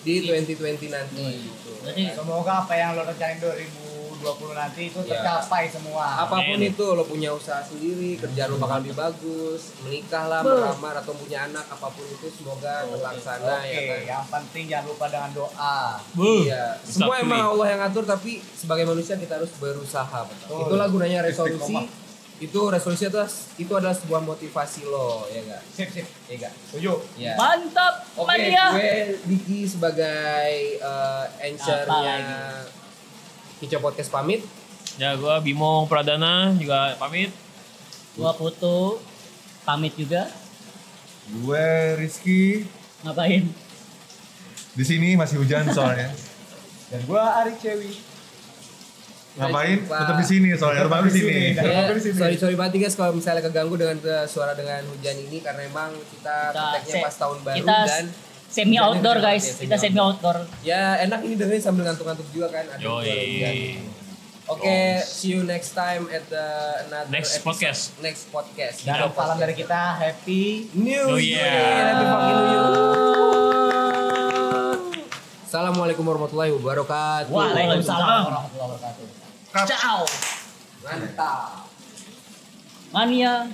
di 0.00 0.14
2020 0.22 0.86
nanti 0.86 1.24
gitu. 1.42 1.70
Berarti 1.82 2.02
Semoga 2.14 2.62
apa 2.62 2.74
yang 2.78 2.94
lo 2.94 3.02
rencanain 3.02 3.42
2020 4.26 4.52
nanti 4.52 4.80
itu 4.86 4.98
Iya. 5.00 5.10
tercapai 5.14 5.64
semua. 5.66 6.06
Apa 6.20 6.36
pun 6.40 6.58
Amin. 6.58 6.68
itu 6.68 6.86
lo 6.88 7.04
punya 7.04 7.30
usaha 7.30 7.62
sendiri, 7.62 8.18
kerjaan 8.18 8.50
lo 8.50 8.58
bakal 8.58 8.82
lebih 8.82 8.96
bagus, 8.96 9.78
menikah 9.80 10.24
lah, 10.26 10.40
melamar 10.42 10.94
atau 10.96 11.14
punya 11.14 11.46
anak 11.46 11.62
apa 11.64 11.86
pun 11.86 12.02
itu 12.04 12.26
semoga 12.28 12.82
terlaksana 12.84 13.54
Oke, 13.56 13.70
ya 13.70 13.80
kan. 13.86 14.00
yang 14.04 14.24
penting 14.26 14.64
jangan 14.66 14.86
lupa 14.86 15.06
dengan 15.06 15.30
doa. 15.32 15.80
Buh. 16.12 16.42
Iya, 16.42 16.64
semua 16.82 17.14
Exactly. 17.14 17.26
emang 17.28 17.42
Allah 17.48 17.66
yang 17.68 17.80
ngatur 17.80 18.04
tapi 18.04 18.32
sebagai 18.42 18.84
manusia 18.84 19.14
kita 19.14 19.36
harus 19.36 19.52
berusaha. 19.56 20.18
Betul. 20.26 20.58
Itulah 20.66 20.86
gunanya 20.88 21.20
resolusi. 21.22 21.86
Itu 22.36 22.68
resolusi 22.68 23.08
itu 23.08 23.16
itu 23.56 23.72
adalah 23.72 23.96
sebuah 23.96 24.20
motivasi 24.20 24.84
lo, 24.84 25.24
ya 25.26 25.40
enggak? 25.40 25.62
Sip, 25.72 25.88
sip. 25.88 26.04
Ya 26.28 26.36
enggak? 26.36 26.52
Setuju. 26.68 26.92
Iya. 27.16 27.32
mantap, 27.32 28.04
Oke, 28.12 28.28
mania. 28.28 28.64
gue 28.72 28.92
Diki 29.24 29.64
sebagai 29.64 30.50
uh, 30.78 31.24
anchor-nya 31.40 32.16
Kicau 33.58 33.80
Podcast 33.80 34.10
pamit. 34.10 34.44
Ya, 34.96 35.12
gua 35.14 35.40
Bimo 35.40 35.84
Pradana 35.86 36.52
juga 36.54 36.96
pamit. 36.96 37.32
Gua 38.12 38.32
foto 38.32 39.00
pamit 39.62 39.92
juga. 39.94 40.28
gue 41.26 41.66
Rizky 41.98 42.62
Ngapain? 43.02 43.42
di 44.72 44.84
sini 44.84 45.18
masih 45.18 45.42
hujan 45.42 45.66
soalnya. 45.68 46.14
Dan 46.90 47.02
gua 47.04 47.42
Ari 47.42 47.58
Cewi. 47.58 47.90
Ngapain? 49.36 49.82
jumpa. 49.82 49.96
Tetap 50.00 50.16
di 50.16 50.26
sini 50.26 50.48
soalnya 50.54 50.86
rumah 50.86 51.02
di 51.02 51.10
sini. 51.10 51.52
Dan 51.52 51.64
Ya, 51.66 51.82
apa 51.82 51.92
di 51.92 52.00
sini? 52.00 52.14
sorry 52.14 52.36
sorry 52.38 52.54
banget 52.54 52.78
guys 52.78 52.94
kalau 52.94 53.10
misalnya 53.10 53.42
keganggu 53.42 53.74
dengan 53.74 53.98
suara 54.24 54.54
dengan 54.54 54.86
hujan 54.86 55.16
ini 55.18 55.42
karena 55.42 55.66
emang 55.66 55.92
kita 56.08 56.54
Kita 56.86 56.96
pas 57.02 57.14
tahun 57.16 57.38
baru 57.42 57.56
kita 57.58 57.76
dan 57.84 58.04
Semi 58.56 58.80
outdoor 58.80 59.20
guys, 59.20 59.44
ya, 59.44 59.68
kita 59.68 59.76
semi 59.76 59.92
semi 59.92 60.00
outdoor. 60.00 60.36
ya 60.64 60.96
enak 60.98 61.20
ini 61.20 61.36
dengerin 61.36 61.60
sambil 61.60 61.84
ngantuk-ngantuk 61.84 62.24
juga 62.32 62.48
kan 62.48 62.64
ada. 62.66 62.80
Yoi. 62.80 63.76
Oke, 64.46 65.02
see 65.02 65.34
you 65.34 65.42
next 65.42 65.74
time 65.74 66.08
at 66.08 66.24
the 66.26 66.46
another 66.86 67.10
Next 67.12 67.36
episode. 67.36 67.44
podcast. 67.44 67.82
Next 68.00 68.30
podcast. 68.30 68.76
Dan 68.80 68.94
salam 68.96 69.10
podcast. 69.10 69.36
dari 69.36 69.52
kita 69.52 69.80
happy 69.92 70.70
New 70.72 71.04
Oh, 71.12 71.20
Year. 71.20 71.44
yeah. 71.44 71.84
Happy 71.84 72.04
fucking 72.06 72.32
New 72.32 72.48
Year. 72.48 72.64
Assalamualaikum 75.44 76.04
warahmatullahi 76.06 76.52
wabarakatuh. 76.54 77.28
Waalaikumsalam. 77.28 78.22
warahmatullahi 78.24 78.70
wabarakatuh. 78.72 79.04
Ciao. 79.66 79.98
Mantap. 80.80 81.66
Mania. 82.88 83.50